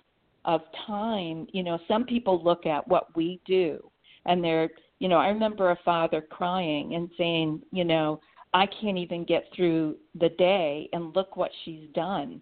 of 0.43 0.61
time, 0.85 1.47
you 1.53 1.63
know, 1.63 1.79
some 1.87 2.03
people 2.03 2.43
look 2.43 2.65
at 2.65 2.85
what 2.87 3.15
we 3.15 3.39
do 3.45 3.79
and 4.25 4.43
they're, 4.43 4.69
you 4.99 5.07
know, 5.07 5.17
I 5.17 5.27
remember 5.27 5.69
a 5.69 5.77
father 5.85 6.19
crying 6.19 6.95
and 6.95 7.09
saying, 7.17 7.61
you 7.71 7.85
know, 7.85 8.19
I 8.53 8.65
can't 8.81 8.97
even 8.97 9.23
get 9.23 9.45
through 9.55 9.95
the 10.19 10.29
day 10.29 10.89
and 10.93 11.15
look 11.15 11.37
what 11.37 11.51
she's 11.63 11.87
done. 11.93 12.41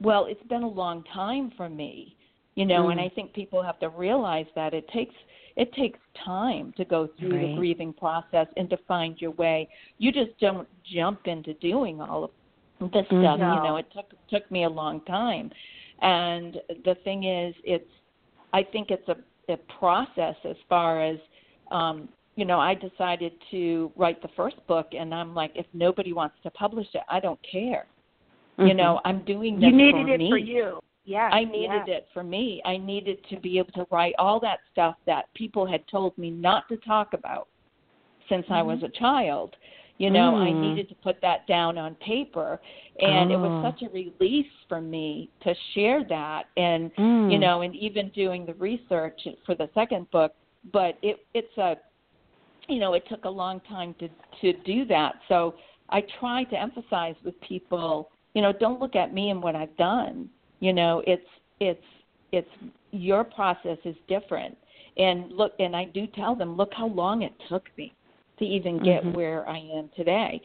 Well, 0.00 0.26
it's 0.28 0.42
been 0.48 0.62
a 0.62 0.68
long 0.68 1.04
time 1.12 1.52
for 1.56 1.68
me, 1.68 2.16
you 2.56 2.64
know, 2.64 2.84
mm. 2.84 2.92
and 2.92 3.00
I 3.00 3.10
think 3.10 3.34
people 3.34 3.62
have 3.62 3.78
to 3.80 3.90
realize 3.90 4.46
that 4.56 4.74
it 4.74 4.88
takes 4.88 5.14
it 5.56 5.72
takes 5.74 5.98
time 6.24 6.72
to 6.76 6.84
go 6.84 7.08
through 7.18 7.36
right. 7.36 7.48
the 7.48 7.56
grieving 7.56 7.92
process 7.92 8.46
and 8.56 8.68
to 8.70 8.76
find 8.88 9.20
your 9.20 9.30
way. 9.32 9.68
You 9.98 10.10
just 10.10 10.38
don't 10.40 10.68
jump 10.92 11.20
into 11.26 11.54
doing 11.54 12.00
all 12.00 12.24
of 12.24 12.30
this 12.80 13.06
mm-hmm. 13.06 13.22
stuff. 13.22 13.38
You 13.38 13.68
know, 13.68 13.76
it 13.76 13.86
took 13.94 14.12
took 14.28 14.50
me 14.50 14.64
a 14.64 14.68
long 14.68 15.00
time. 15.02 15.50
And 16.02 16.56
the 16.84 16.96
thing 17.04 17.24
is 17.24 17.54
it's 17.64 17.90
I 18.52 18.62
think 18.62 18.90
it's 18.90 19.08
a, 19.08 19.16
a 19.52 19.56
process 19.78 20.36
as 20.44 20.56
far 20.68 21.02
as 21.02 21.18
um 21.70 22.08
you 22.36 22.44
know, 22.44 22.58
I 22.58 22.74
decided 22.74 23.32
to 23.52 23.92
write 23.94 24.20
the 24.20 24.28
first 24.34 24.56
book, 24.66 24.88
and 24.92 25.14
I'm 25.14 25.36
like, 25.36 25.52
if 25.54 25.66
nobody 25.72 26.12
wants 26.12 26.34
to 26.42 26.50
publish 26.50 26.88
it, 26.92 27.02
I 27.08 27.20
don't 27.20 27.38
care. 27.48 27.86
Mm-hmm. 28.58 28.66
You 28.66 28.74
know, 28.74 29.00
I'm 29.04 29.24
doing 29.24 29.56
this 29.56 29.66
you 29.70 29.76
needed 29.76 30.06
for 30.06 30.14
it 30.14 30.18
me. 30.18 30.30
for 30.30 30.38
you. 30.38 30.80
Yeah. 31.04 31.28
I 31.32 31.44
needed 31.44 31.88
it 31.88 32.08
for 32.14 32.22
me. 32.22 32.62
I 32.64 32.76
needed 32.76 33.18
to 33.28 33.38
be 33.38 33.58
able 33.58 33.72
to 33.72 33.86
write 33.90 34.14
all 34.18 34.40
that 34.40 34.60
stuff 34.72 34.96
that 35.06 35.26
people 35.34 35.66
had 35.66 35.86
told 35.88 36.16
me 36.16 36.30
not 36.30 36.66
to 36.68 36.76
talk 36.78 37.12
about 37.12 37.48
since 38.28 38.46
I 38.50 38.62
was 38.62 38.78
Mm-hmm. 38.78 38.86
a 38.86 38.98
child. 38.98 39.56
You 39.98 40.10
know, 40.10 40.34
I 40.34 40.50
Mm. 40.50 40.60
needed 40.60 40.88
to 40.88 40.94
put 40.96 41.20
that 41.20 41.46
down 41.46 41.78
on 41.78 41.94
paper, 41.96 42.60
and 42.98 43.30
it 43.30 43.38
was 43.38 43.52
Oh. 43.52 43.62
such 43.62 43.82
a 43.82 43.88
release 43.90 44.50
for 44.68 44.80
me 44.80 45.30
to 45.40 45.54
share 45.72 46.02
that. 46.04 46.48
And 46.56 46.90
Mm. 46.96 47.30
you 47.30 47.38
know, 47.38 47.60
and 47.60 47.76
even 47.76 48.08
doing 48.10 48.44
the 48.44 48.54
research 48.54 49.28
for 49.44 49.54
the 49.54 49.68
second 49.72 50.10
book, 50.10 50.34
but 50.72 50.98
it 51.02 51.24
it's 51.34 51.56
a 51.58 51.76
you 52.68 52.80
know, 52.80 52.94
it 52.94 53.06
took 53.08 53.24
a 53.24 53.30
long 53.30 53.60
time 53.60 53.94
to 53.94 54.08
to 54.40 54.52
do 54.64 54.84
that. 54.86 55.20
So 55.28 55.54
I 55.90 56.00
try 56.18 56.44
to 56.44 56.58
emphasize 56.58 57.14
with 57.22 57.38
people, 57.40 58.10
you 58.34 58.42
know, 58.42 58.52
don't 58.52 58.80
look 58.80 58.96
at 58.96 59.12
me 59.14 59.30
and 59.30 59.42
what 59.42 59.54
I've 59.54 59.76
done. 59.76 60.28
You 60.60 60.72
know, 60.72 61.02
it's 61.06 61.26
it's 61.60 61.84
it's 62.32 62.50
your 62.90 63.24
process 63.24 63.78
is 63.84 63.96
different. 64.08 64.56
And 64.96 65.32
look 65.32 65.52
and 65.58 65.74
I 65.74 65.86
do 65.86 66.06
tell 66.06 66.34
them, 66.34 66.56
look 66.56 66.72
how 66.74 66.86
long 66.86 67.22
it 67.22 67.32
took 67.48 67.68
me 67.76 67.92
to 68.38 68.44
even 68.44 68.78
get 68.78 69.04
Mhm. 69.04 69.14
where 69.14 69.48
I 69.48 69.58
am 69.58 69.88
today. 69.96 70.40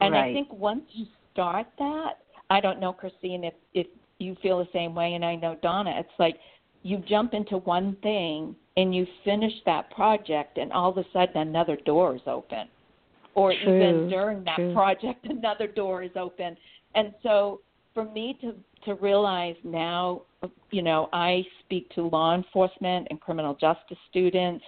And 0.00 0.14
I 0.16 0.32
think 0.32 0.52
once 0.52 0.84
you 0.92 1.06
start 1.32 1.66
that, 1.78 2.18
I 2.50 2.60
don't 2.60 2.80
know, 2.80 2.92
Christine, 2.92 3.44
if 3.44 3.54
if 3.74 3.86
you 4.18 4.34
feel 4.36 4.58
the 4.58 4.70
same 4.72 4.94
way, 4.94 5.14
and 5.14 5.24
I 5.24 5.36
know 5.36 5.54
Donna, 5.62 5.94
it's 5.98 6.18
like 6.18 6.38
you 6.82 6.98
jump 6.98 7.34
into 7.34 7.58
one 7.58 7.96
thing 8.02 8.56
and 8.76 8.94
you 8.94 9.06
finish 9.24 9.52
that 9.64 9.90
project, 9.90 10.58
and 10.58 10.72
all 10.72 10.90
of 10.90 10.98
a 10.98 11.04
sudden 11.12 11.36
another 11.36 11.76
door 11.76 12.16
is 12.16 12.22
open, 12.26 12.68
or 13.34 13.52
True, 13.54 13.70
even 13.72 14.08
during 14.08 14.44
that 14.44 14.56
true. 14.56 14.72
project 14.72 15.26
another 15.30 15.66
door 15.66 16.02
is 16.02 16.16
open. 16.16 16.56
And 16.94 17.14
so 17.22 17.60
for 17.94 18.04
me 18.04 18.36
to 18.40 18.54
to 18.84 18.94
realize 18.94 19.56
now, 19.64 20.22
you 20.70 20.82
know, 20.82 21.08
I 21.12 21.44
speak 21.60 21.88
to 21.94 22.08
law 22.08 22.34
enforcement 22.34 23.06
and 23.10 23.20
criminal 23.20 23.54
justice 23.54 23.98
students, 24.10 24.64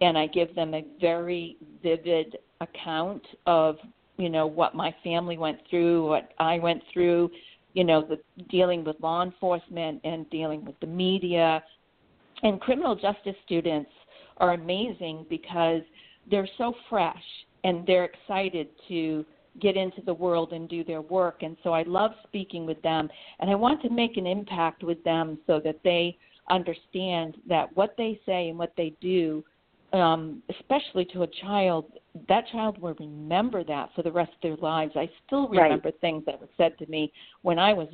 and 0.00 0.18
I 0.18 0.26
give 0.26 0.54
them 0.54 0.74
a 0.74 0.84
very 1.00 1.56
vivid 1.82 2.36
account 2.60 3.22
of 3.46 3.76
you 4.18 4.30
know 4.30 4.46
what 4.46 4.74
my 4.74 4.94
family 5.04 5.36
went 5.36 5.58
through, 5.68 6.08
what 6.08 6.32
I 6.38 6.58
went 6.58 6.82
through, 6.92 7.30
you 7.74 7.84
know, 7.84 8.02
the 8.02 8.18
dealing 8.48 8.84
with 8.84 8.96
law 9.00 9.22
enforcement 9.22 10.00
and 10.04 10.28
dealing 10.30 10.64
with 10.64 10.78
the 10.80 10.86
media. 10.86 11.62
And 12.42 12.60
criminal 12.60 12.94
justice 12.94 13.36
students 13.44 13.90
are 14.38 14.54
amazing 14.54 15.26
because 15.28 15.82
they're 16.30 16.48
so 16.58 16.74
fresh 16.88 17.22
and 17.64 17.86
they're 17.86 18.04
excited 18.04 18.68
to 18.88 19.24
get 19.60 19.76
into 19.76 20.02
the 20.02 20.14
world 20.14 20.52
and 20.52 20.68
do 20.68 20.84
their 20.84 21.00
work. 21.02 21.42
And 21.42 21.56
so 21.62 21.72
I 21.72 21.82
love 21.82 22.12
speaking 22.26 22.66
with 22.66 22.80
them 22.82 23.08
and 23.40 23.50
I 23.50 23.54
want 23.54 23.82
to 23.82 23.90
make 23.90 24.16
an 24.16 24.26
impact 24.26 24.82
with 24.82 25.02
them 25.04 25.38
so 25.46 25.60
that 25.64 25.80
they 25.84 26.16
understand 26.50 27.36
that 27.48 27.74
what 27.76 27.94
they 27.96 28.20
say 28.26 28.48
and 28.48 28.58
what 28.58 28.72
they 28.76 28.94
do 29.00 29.44
um, 29.92 30.42
especially 30.50 31.04
to 31.06 31.22
a 31.22 31.26
child, 31.26 31.86
that 32.28 32.46
child 32.48 32.78
will 32.78 32.94
remember 32.98 33.64
that 33.64 33.90
for 33.94 34.02
the 34.02 34.12
rest 34.12 34.32
of 34.32 34.40
their 34.42 34.56
lives. 34.56 34.92
I 34.96 35.08
still 35.26 35.48
Right. 35.48 35.62
remember 35.64 35.90
things 36.00 36.24
that 36.26 36.40
were 36.40 36.48
said 36.56 36.76
to 36.78 36.86
me 36.86 37.12
when 37.42 37.58
I 37.58 37.72
was 37.72 37.88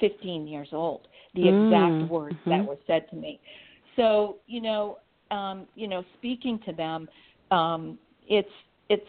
15 0.00 0.46
years 0.46 0.68
old, 0.72 1.08
the 1.34 1.42
Mm, 1.42 1.64
exact 1.64 2.02
words 2.10 2.36
that 2.46 2.60
mhm. 2.60 2.66
were 2.66 2.78
said 2.86 3.08
to 3.10 3.16
me. 3.16 3.40
So, 3.96 4.38
you 4.46 4.60
know, 4.60 4.98
um, 5.30 5.66
you 5.74 5.88
know, 5.88 6.04
speaking 6.14 6.58
to 6.60 6.72
them, 6.72 7.08
um, 7.50 7.98
it's 8.26 8.48
it's 8.88 9.06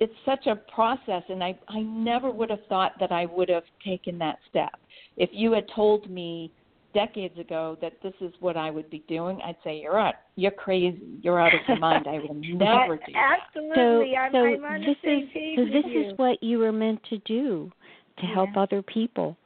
it's 0.00 0.12
such 0.24 0.46
a 0.46 0.56
process, 0.56 1.22
and 1.28 1.42
I 1.44 1.58
I 1.68 1.80
never 1.80 2.30
would 2.30 2.50
have 2.50 2.64
thought 2.68 2.92
that 3.00 3.12
I 3.12 3.26
would 3.26 3.48
have 3.48 3.64
taken 3.84 4.18
that 4.18 4.38
step. 4.48 4.72
If 5.16 5.30
you 5.32 5.52
had 5.52 5.66
told 5.74 6.10
me 6.10 6.50
decades 6.92 7.38
ago 7.38 7.76
that 7.80 7.92
this 8.02 8.14
is 8.20 8.32
what 8.40 8.56
I 8.56 8.70
would 8.70 8.90
be 8.90 9.04
doing, 9.06 9.38
I'd 9.44 9.56
say 9.62 9.78
you're 9.78 9.98
out, 9.98 10.14
you're 10.36 10.50
crazy, 10.50 11.00
you're 11.22 11.38
out 11.40 11.54
of 11.54 11.60
your 11.68 11.78
mind. 11.78 12.06
I 12.08 12.18
will 12.18 12.34
never 12.34 12.96
do 12.96 13.12
that. 13.12 13.38
Absolutely. 13.46 13.76
so, 13.76 14.18
I'm, 14.18 14.32
so 14.32 14.38
I'm 14.38 14.64
on 14.64 14.80
this 14.80 14.96
the 15.02 15.08
same 15.08 15.22
is 15.24 15.28
page 15.32 15.56
so 15.56 15.62
with 15.64 15.72
this 15.72 15.84
you. 15.92 16.10
is 16.10 16.18
what 16.18 16.42
you 16.42 16.58
were 16.58 16.72
meant 16.72 17.00
to 17.10 17.18
do 17.18 17.70
to 18.18 18.26
help 18.26 18.50
other 18.56 18.82
people 18.82 19.36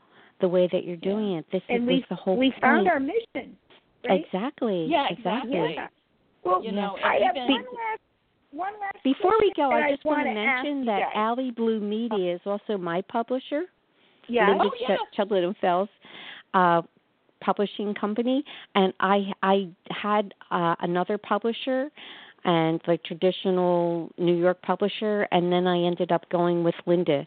the 0.41 0.49
way 0.49 0.69
that 0.73 0.85
you're 0.85 0.97
doing 0.97 1.33
it. 1.35 1.45
This 1.53 1.63
and 1.69 1.83
is 1.83 1.87
we 1.89 2.05
the 2.09 2.17
whole 2.17 2.35
thing. 2.35 2.41
we 2.41 2.51
point. 2.53 2.61
found 2.63 2.89
our 2.89 3.01
mission. 3.01 3.57
Right? 4.09 4.25
Exactly. 4.25 4.87
Yeah, 4.89 5.07
exactly. 5.11 5.53
exactly. 5.53 5.75
Yeah. 5.75 5.87
Well, 6.45 6.63
You 6.65 6.73
know, 6.73 6.97
I 7.05 7.19
have 7.27 7.37
even- 7.37 7.49
one 7.51 7.65
one 7.65 7.75
last 7.75 8.01
Before 9.03 9.33
we 9.41 9.53
go, 9.57 9.71
I 9.71 9.91
just 9.93 10.05
want 10.05 10.27
to 10.27 10.35
mention 10.35 10.85
that. 10.87 11.13
AlyBlue 11.17 11.83
Media 11.83 12.35
is 12.35 12.41
also 12.47 12.77
my 12.79 13.03
publisher. 13.03 13.63
Yes. 14.29 14.49
Lynda 14.51 14.67
Oh, 14.67 14.71
yes. 14.81 14.99
Ch- 15.13 15.17
Chublin 15.17 15.45
and 15.45 15.57
Fells 15.59 15.89
uh, 16.55 16.83
publishing 17.41 17.95
company, 17.95 18.43
and 18.75 18.93
I 19.01 19.31
I 19.43 19.69
had 19.91 20.33
uh, 20.51 20.75
another 20.81 21.19
publisher 21.19 21.91
and 22.45 22.81
like 22.87 23.03
traditional 23.05 24.11
New 24.19 24.35
York 24.37 24.61
publisher, 24.63 25.27
and 25.31 25.53
then 25.53 25.67
I 25.67 25.79
ended 25.83 26.11
up 26.13 26.29
going 26.31 26.65
with 26.65 26.75
Lynda. 26.87 27.27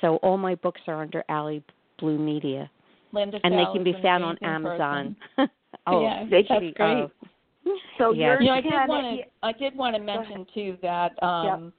So 0.00 0.16
all 0.16 0.36
my 0.36 0.54
books 0.56 0.80
are 0.86 1.00
under 1.02 1.24
Alley 1.28 1.64
Blue 1.98 2.18
Media, 2.18 2.70
Lynda 3.12 3.40
and 3.42 3.54
they 3.54 3.64
can 3.72 3.82
be 3.82 3.94
found 4.02 4.22
on 4.24 4.38
Amazon. 4.42 5.16
oh, 5.86 6.02
Yeah, 6.02 6.24
they 6.30 6.42
that's 6.42 6.48
should- 6.48 6.74
great. 6.74 6.78
oh, 6.78 7.10
So 7.98 8.12
Yeah. 8.12 8.38
You 8.40 8.46
know, 8.46 8.52
I 8.54 8.60
did 8.60 8.72
want 8.88 9.18
to. 9.18 9.24
I 9.42 9.52
did 9.52 9.76
want 9.76 9.96
to 9.96 10.02
mention 10.02 10.46
too 10.54 10.76
that 10.82 11.20
um, 11.22 11.72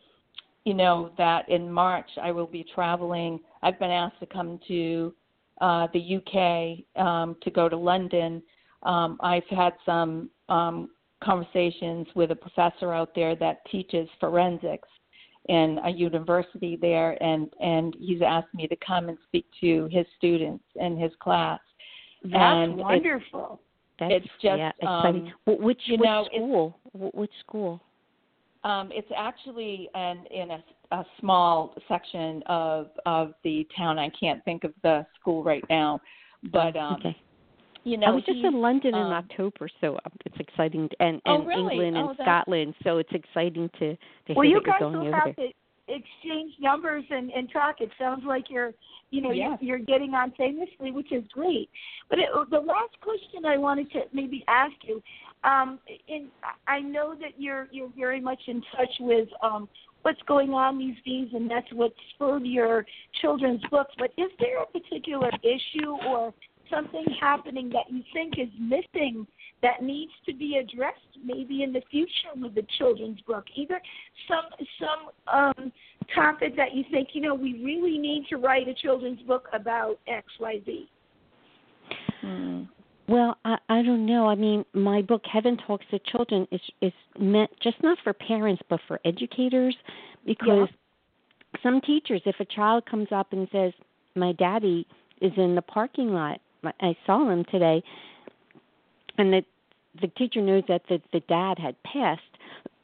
you 0.66 0.74
know 0.74 1.12
that 1.18 1.48
in 1.50 1.72
March 1.72 2.10
I 2.22 2.32
will 2.32 2.48
be 2.48 2.64
traveling. 2.64 3.40
I've 3.62 3.80
been 3.80 3.92
asked 3.92 4.20
to 4.20 4.26
come 4.26 4.60
to 4.68 5.14
uh, 5.62 5.88
the 5.94 6.18
UK 6.18 7.02
um, 7.04 7.36
to 7.42 7.52
go 7.52 7.70
to 7.70 7.78
London. 7.78 8.42
Um, 8.84 9.18
I've 9.22 9.48
had 9.50 9.74
some 9.86 10.30
um, 10.50 10.90
conversations 11.24 12.08
with 12.16 12.32
a 12.32 12.36
professor 12.36 12.94
out 12.94 13.16
there 13.16 13.36
that 13.36 13.66
teaches 13.72 14.08
forensics 14.20 14.90
in 15.50 15.80
a 15.86 15.90
university 15.90 16.78
there, 16.80 17.22
and 17.24 17.54
and 17.62 17.96
he's 18.00 18.22
asked 18.22 18.54
me 18.54 18.68
to 18.68 18.76
come 18.86 19.10
and 19.10 19.18
speak 19.28 19.46
to 19.62 19.88
his 19.92 20.06
students 20.18 20.64
in 20.76 20.98
his 20.98 21.12
class. 21.20 21.60
That's 22.24 22.36
and 22.36 22.74
it's- 22.74 22.84
wonderful. 22.84 23.62
That's 24.00 24.14
it's 24.16 24.28
just, 24.42 24.58
yeah, 24.58 24.72
exciting. 24.80 25.28
um, 25.28 25.56
Wh- 25.56 25.62
which 25.62 25.82
you 25.86 25.98
which 25.98 26.06
know, 26.06 26.28
school? 26.34 26.80
Wh- 26.94 27.16
Which 27.16 27.32
school? 27.40 27.82
Um, 28.64 28.90
it's 28.92 29.08
actually 29.16 29.90
an, 29.94 30.26
in 30.32 30.52
a, 30.52 30.64
a 30.92 31.06
small 31.20 31.76
section 31.88 32.44
of 32.48 32.90
of 33.06 33.34
the 33.44 33.68
town. 33.78 34.00
I 34.00 34.10
can't 34.10 34.44
think 34.46 34.64
of 34.64 34.74
the 34.84 35.06
school 35.20 35.44
right 35.44 35.64
now, 35.70 36.02
but 36.52 36.76
um, 36.76 36.98
okay. 37.00 37.18
you 37.84 37.98
know, 37.98 38.08
I 38.08 38.12
was 38.12 38.24
just 38.26 38.40
in 38.40 38.56
London 38.56 38.96
in 38.96 39.02
um, 39.02 39.14
October, 39.14 39.70
so 39.80 39.94
um, 39.94 40.12
it's 40.26 40.36
exciting, 40.40 40.90
and 41.00 41.22
Oh, 41.26 41.38
and 41.40 41.48
really? 41.48 41.72
England 41.72 41.98
and 41.98 42.10
Oh, 42.10 42.24
Scotland, 42.24 42.74
so 42.84 42.98
it's 42.98 43.14
exciting 43.14 43.70
to 43.80 43.96
to 43.96 44.34
Well, 44.34 44.44
hear 44.46 44.58
you 44.58 44.62
that 44.66 44.80
you're 44.82 44.92
going 44.92 44.96
over 45.08 45.16
have 45.16 45.36
there. 45.36 45.48
to 45.48 45.54
exchange 45.88 46.54
numbers 46.60 47.04
and, 47.10 47.32
and 47.32 47.52
talk. 47.52 47.82
It 47.82 47.90
sounds 47.98 48.24
like 48.26 48.46
you're, 48.50 48.74
you 49.10 49.22
know, 49.22 49.32
Yeah. 49.32 49.58
you're, 49.62 49.78
you're 49.78 49.86
getting 49.86 50.14
on 50.14 50.32
famously, 50.38 50.92
which 50.92 51.12
is 51.12 51.24
great. 51.32 51.70
But 52.10 52.20
it, 52.20 52.30
the 52.50 52.60
last 52.60 53.00
question 53.02 53.46
I 53.46 53.58
wanted 53.58 53.92
to 53.92 54.02
maybe 54.14 54.44
ask 54.48 54.74
you, 54.84 55.02
um, 55.44 55.80
in, 56.08 56.28
I 56.68 56.80
know 56.80 57.16
that 57.16 57.34
you're 57.38 57.68
you're 57.72 57.92
very 57.96 58.20
much 58.20 58.40
in 58.48 58.62
touch 58.76 58.90
with 59.00 59.30
um, 59.42 59.70
what's 60.02 60.22
going 60.28 60.52
on 60.52 60.78
these 60.78 60.96
days, 61.06 61.30
and 61.34 61.50
that's 61.50 61.72
what 61.74 61.94
spurred 62.14 62.46
your 62.46 62.86
children's 63.22 63.62
books. 63.70 63.94
But 63.98 64.12
is 64.18 64.32
there 64.40 64.62
a 64.62 64.66
particular 64.66 65.30
issue 65.44 65.92
or 66.08 66.34
something 66.70 67.06
happening 67.20 67.70
that 67.70 67.86
you 67.90 68.02
think 68.14 68.34
is 68.38 68.50
missing 68.60 69.26
that 69.62 69.82
needs 69.82 70.12
to 70.26 70.34
be 70.34 70.58
addressed 70.58 71.00
maybe 71.24 71.64
in 71.64 71.74
the 71.74 71.82
future 71.90 72.30
with 72.36 72.54
the 72.56 72.66
children's 72.78 73.20
book 73.22 73.46
either 73.56 73.82
some 74.28 74.46
some 74.80 75.34
um 75.34 75.72
topic 76.14 76.56
that 76.56 76.74
you 76.74 76.84
think 76.92 77.10
you 77.14 77.22
know 77.22 77.34
we 77.34 77.62
really 77.64 77.98
need 77.98 78.26
to 78.30 78.38
write 78.38 78.68
a 78.68 78.74
children's 78.74 79.22
book 79.22 79.48
about 79.54 80.00
xyz 80.08 80.88
hmm. 82.22 82.64
Well, 83.10 83.38
I 83.46 83.58
I 83.70 83.84
don't 83.84 84.06
know. 84.06 84.28
I 84.28 84.36
mean, 84.36 84.66
my 84.74 85.02
book 85.02 85.22
Heaven 85.32 85.58
Talks 85.66 85.86
to 85.92 86.00
Children 86.12 86.46
is 86.52 86.60
is 86.82 86.92
meant 87.18 87.50
just 87.64 87.82
not 87.82 87.98
for 88.04 88.12
parents 88.12 88.62
but 88.70 88.82
for 88.86 89.00
educators 89.06 89.76
because 90.26 90.68
some 91.64 91.80
teachers 91.82 92.22
if 92.26 92.36
a 92.40 92.46
child 92.46 92.86
comes 92.86 93.08
up 93.12 93.32
and 93.32 93.48
says, 93.52 93.72
"My 94.16 94.34
daddy 94.34 94.86
is 95.22 95.32
in 95.38 95.56
the 95.56 95.62
parking 95.62 96.14
lot. 96.14 96.42
I 96.82 96.98
saw 97.06 97.30
him 97.30 97.46
today." 97.46 97.82
And 99.18 99.34
the 99.34 99.44
the 100.02 100.08
teacher 100.10 100.42
knows 100.42 100.64
that 100.68 100.84
the 100.90 101.02
the 101.14 101.22
dad 101.22 101.58
had 101.60 101.76
passed. 101.84 102.22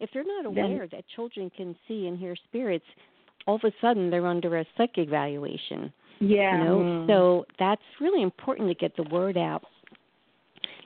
if 0.00 0.10
they're 0.12 0.24
not 0.24 0.46
aware 0.46 0.86
that 0.90 1.04
children 1.14 1.50
can 1.54 1.76
see 1.86 2.06
and 2.06 2.18
hear 2.18 2.34
spirits, 2.36 2.84
all 3.46 3.56
of 3.56 3.64
a 3.64 3.72
sudden 3.80 4.10
they're 4.10 4.26
under 4.26 4.58
a 4.58 4.64
psychic 4.76 5.06
evaluation 5.08 5.92
yeah 6.20 6.58
you 6.58 6.64
know 6.64 6.78
Mhm. 6.78 7.06
so 7.06 7.46
that's 7.58 7.82
really 7.98 8.20
important 8.22 8.68
to 8.68 8.74
get 8.74 8.94
the 8.94 9.04
word 9.04 9.38
out 9.38 9.64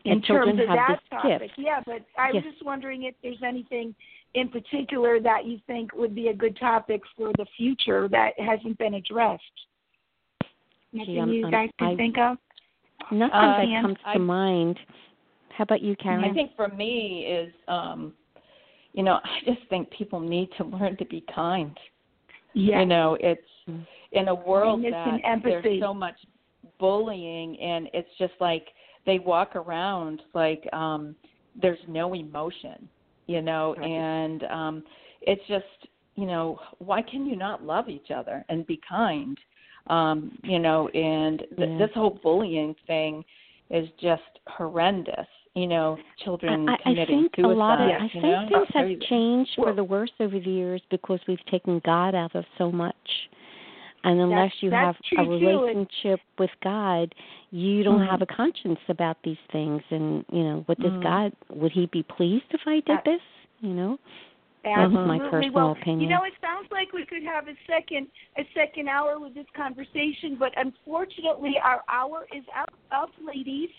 in 0.04 0.12
and 0.12 0.24
children 0.24 0.56
terms 0.58 0.70
of 0.70 0.76
that 0.76 1.00
topic 1.10 1.40
gift 1.40 1.54
yeah 1.58 1.80
but 1.84 2.02
i 2.16 2.30
was 2.30 2.44
just 2.44 2.64
wondering 2.64 3.02
if 3.02 3.16
there's 3.22 3.42
anything 3.42 3.94
in 4.34 4.48
particular 4.48 5.20
that 5.20 5.44
you 5.46 5.58
think 5.66 5.92
would 5.94 6.14
be 6.14 6.28
a 6.28 6.34
good 6.34 6.56
topic 6.56 7.02
for 7.16 7.32
the 7.38 7.46
future 7.56 8.08
that 8.08 8.38
hasn't 8.38 8.76
been 8.78 8.94
addressed? 8.94 9.42
Nothing 10.92 11.20
um, 11.20 11.28
you 11.30 11.50
guys 11.50 11.70
can 11.78 11.88
I- 11.88 11.96
think 11.96 12.18
of? 12.18 12.36
Nothing 13.10 13.34
Uh, 13.34 13.56
that 13.58 13.68
Ann, 13.68 13.82
comes 13.82 13.98
I- 14.04 14.12
to 14.14 14.18
mind. 14.18 14.78
How 15.50 15.62
about 15.62 15.82
you, 15.82 15.94
Karen? 15.96 16.24
I 16.24 16.32
think 16.32 16.54
for 16.56 16.68
me 16.68 17.26
is 17.26 17.52
um 17.68 18.14
you 18.92 19.02
know, 19.02 19.18
I 19.24 19.40
just 19.44 19.60
think 19.68 19.90
people 19.90 20.20
need 20.20 20.50
to 20.56 20.64
learn 20.64 20.96
to 20.98 21.04
be 21.04 21.20
kind. 21.22 21.76
Yes. 22.52 22.80
You 22.80 22.86
know, 22.86 23.16
it's 23.20 23.42
in 24.12 24.28
a 24.28 24.34
world 24.34 24.84
that 24.84 25.40
there's 25.42 25.80
so 25.80 25.92
much 25.92 26.14
bullying 26.78 27.58
and 27.60 27.88
it's 27.92 28.08
just 28.18 28.34
like 28.40 28.68
they 29.04 29.18
walk 29.18 29.56
around 29.56 30.22
like 30.32 30.66
um 30.72 31.14
there's 31.60 31.78
no 31.88 32.14
emotion, 32.14 32.88
you 33.26 33.42
know, 33.42 33.74
Right. 33.78 33.90
and 33.90 34.44
um 34.44 34.84
it's 35.22 35.44
just, 35.48 35.88
you 36.16 36.26
know, 36.26 36.58
why 36.78 37.02
can 37.02 37.26
you 37.26 37.34
not 37.36 37.64
love 37.64 37.88
each 37.88 38.10
other 38.10 38.44
and 38.48 38.66
be 38.66 38.80
kind? 38.88 39.36
Um, 39.88 40.38
you 40.42 40.58
know, 40.58 40.88
and 40.88 41.40
th- 41.56 41.68
Yeah. 41.68 41.78
this 41.78 41.90
whole 41.94 42.18
bullying 42.22 42.74
thing 42.86 43.24
is 43.70 43.88
just 44.00 44.22
horrendous. 44.46 45.26
You 45.54 45.66
know, 45.68 45.98
children 46.24 46.68
I, 46.68 46.72
I 46.72 46.76
committing 46.78 47.20
think 47.22 47.36
suicide. 47.36 47.52
a 47.52 47.54
lot 47.54 47.80
of 47.80 47.88
Yes, 47.88 48.00
I 48.02 48.08
think 48.08 48.24
know? 48.24 48.46
things 48.48 48.68
have 48.74 48.84
crazy. 48.86 49.06
changed 49.06 49.50
for 49.54 49.72
the 49.72 49.84
worse 49.84 50.10
over 50.18 50.38
the 50.38 50.50
years 50.50 50.82
because 50.90 51.20
we've 51.28 51.44
taken 51.46 51.80
God 51.84 52.14
out 52.14 52.34
of 52.34 52.44
so 52.58 52.72
much. 52.72 53.28
And 54.02 54.20
unless 54.20 54.50
That's- 54.52 54.62
you 54.62 54.70
that's 54.70 54.84
have 54.86 55.02
true, 55.04 55.20
a 55.36 55.38
too, 55.38 55.46
relationship 55.46 56.20
with 56.38 56.50
God, 56.62 57.14
you 57.52 57.82
don't 57.84 58.00
Mhm. 58.00 58.10
have 58.10 58.20
a 58.20 58.26
conscience 58.26 58.80
about 58.88 59.16
these 59.22 59.38
things. 59.52 59.82
And 59.90 60.24
you 60.30 60.42
know, 60.42 60.62
what 60.66 60.78
does 60.80 60.92
Mhm. 60.92 61.02
God? 61.02 61.32
Would 61.50 61.72
He 61.72 61.86
be 61.86 62.02
pleased 62.02 62.46
if 62.50 62.66
I 62.66 62.80
did 62.80 62.98
Uh, 62.98 63.02
this? 63.04 63.22
You 63.60 63.70
know, 63.74 63.98
Absolutely. 64.64 65.18
my 65.18 65.30
personal 65.30 65.52
well, 65.52 65.72
opinion. 65.72 66.00
You 66.00 66.08
know, 66.08 66.24
it 66.24 66.32
sounds 66.40 66.68
like 66.70 66.92
we 66.92 67.04
could 67.04 67.22
have 67.22 67.48
a 67.48 67.54
second 67.66 68.08
a 68.38 68.42
second 68.54 68.88
hour 68.88 69.18
with 69.20 69.34
this 69.34 69.46
conversation, 69.56 70.36
but 70.38 70.52
unfortunately, 70.56 71.54
our 71.62 71.82
hour 71.88 72.26
is 72.34 72.44
up, 72.58 72.72
up 72.92 73.10
ladies. 73.24 73.70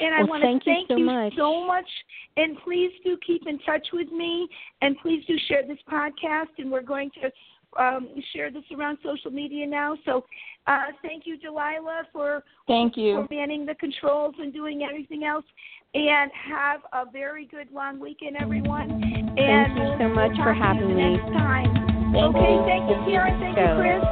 And 0.00 0.14
I 0.14 0.22
want 0.22 0.42
to 0.42 0.60
thank 0.64 0.88
you 0.88 0.96
so 0.96 1.04
much. 1.04 1.32
so 1.36 1.66
much. 1.66 1.88
And 2.36 2.56
please 2.64 2.92
do 3.04 3.18
keep 3.26 3.46
in 3.46 3.58
touch 3.60 3.86
with 3.92 4.10
me, 4.12 4.48
and 4.82 4.96
please 5.02 5.24
do 5.26 5.36
share 5.48 5.66
this 5.66 5.78
podcast. 5.90 6.48
And 6.58 6.70
we're 6.70 6.82
going 6.82 7.10
to 7.22 7.30
um, 7.78 8.08
share 8.32 8.50
this 8.50 8.64
around 8.76 8.98
social 9.02 9.30
media 9.30 9.66
now. 9.66 9.96
So, 10.04 10.24
uh, 10.66 10.86
thank 11.02 11.26
you, 11.26 11.38
Delilah, 11.38 12.02
for 12.12 12.42
Thank 12.66 12.96
you 12.96 13.14
for 13.14 13.32
you. 13.32 13.38
manning 13.40 13.66
the 13.66 13.74
controls 13.74 14.34
and 14.38 14.52
doing 14.52 14.82
everything 14.88 15.24
else. 15.24 15.44
And 15.92 16.30
have 16.48 16.82
a 16.92 17.10
very 17.10 17.46
good 17.46 17.68
long 17.72 17.98
weekend, 17.98 18.36
everyone. 18.36 18.90
And 18.90 19.34
Thank 19.36 19.76
you 19.76 19.96
so 19.98 20.08
much 20.08 20.30
for 20.36 20.54
talk 20.54 20.54
to 20.54 20.54
you 20.54 20.62
having 20.62 20.96
me. 20.96 21.16
Next 21.16 21.32
time. 21.34 21.74
Thank 22.12 22.36
okay, 22.36 22.54
you. 22.54 22.62
thank 22.64 22.90
you, 22.90 22.96
Karen. 23.10 23.40
Thank 23.40 23.58
you, 23.58 23.74
Chris. 23.74 24.02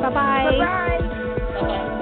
bye 0.00 0.08
bye. 0.08 0.48
Bye 0.48 1.60
bye. 1.60 1.98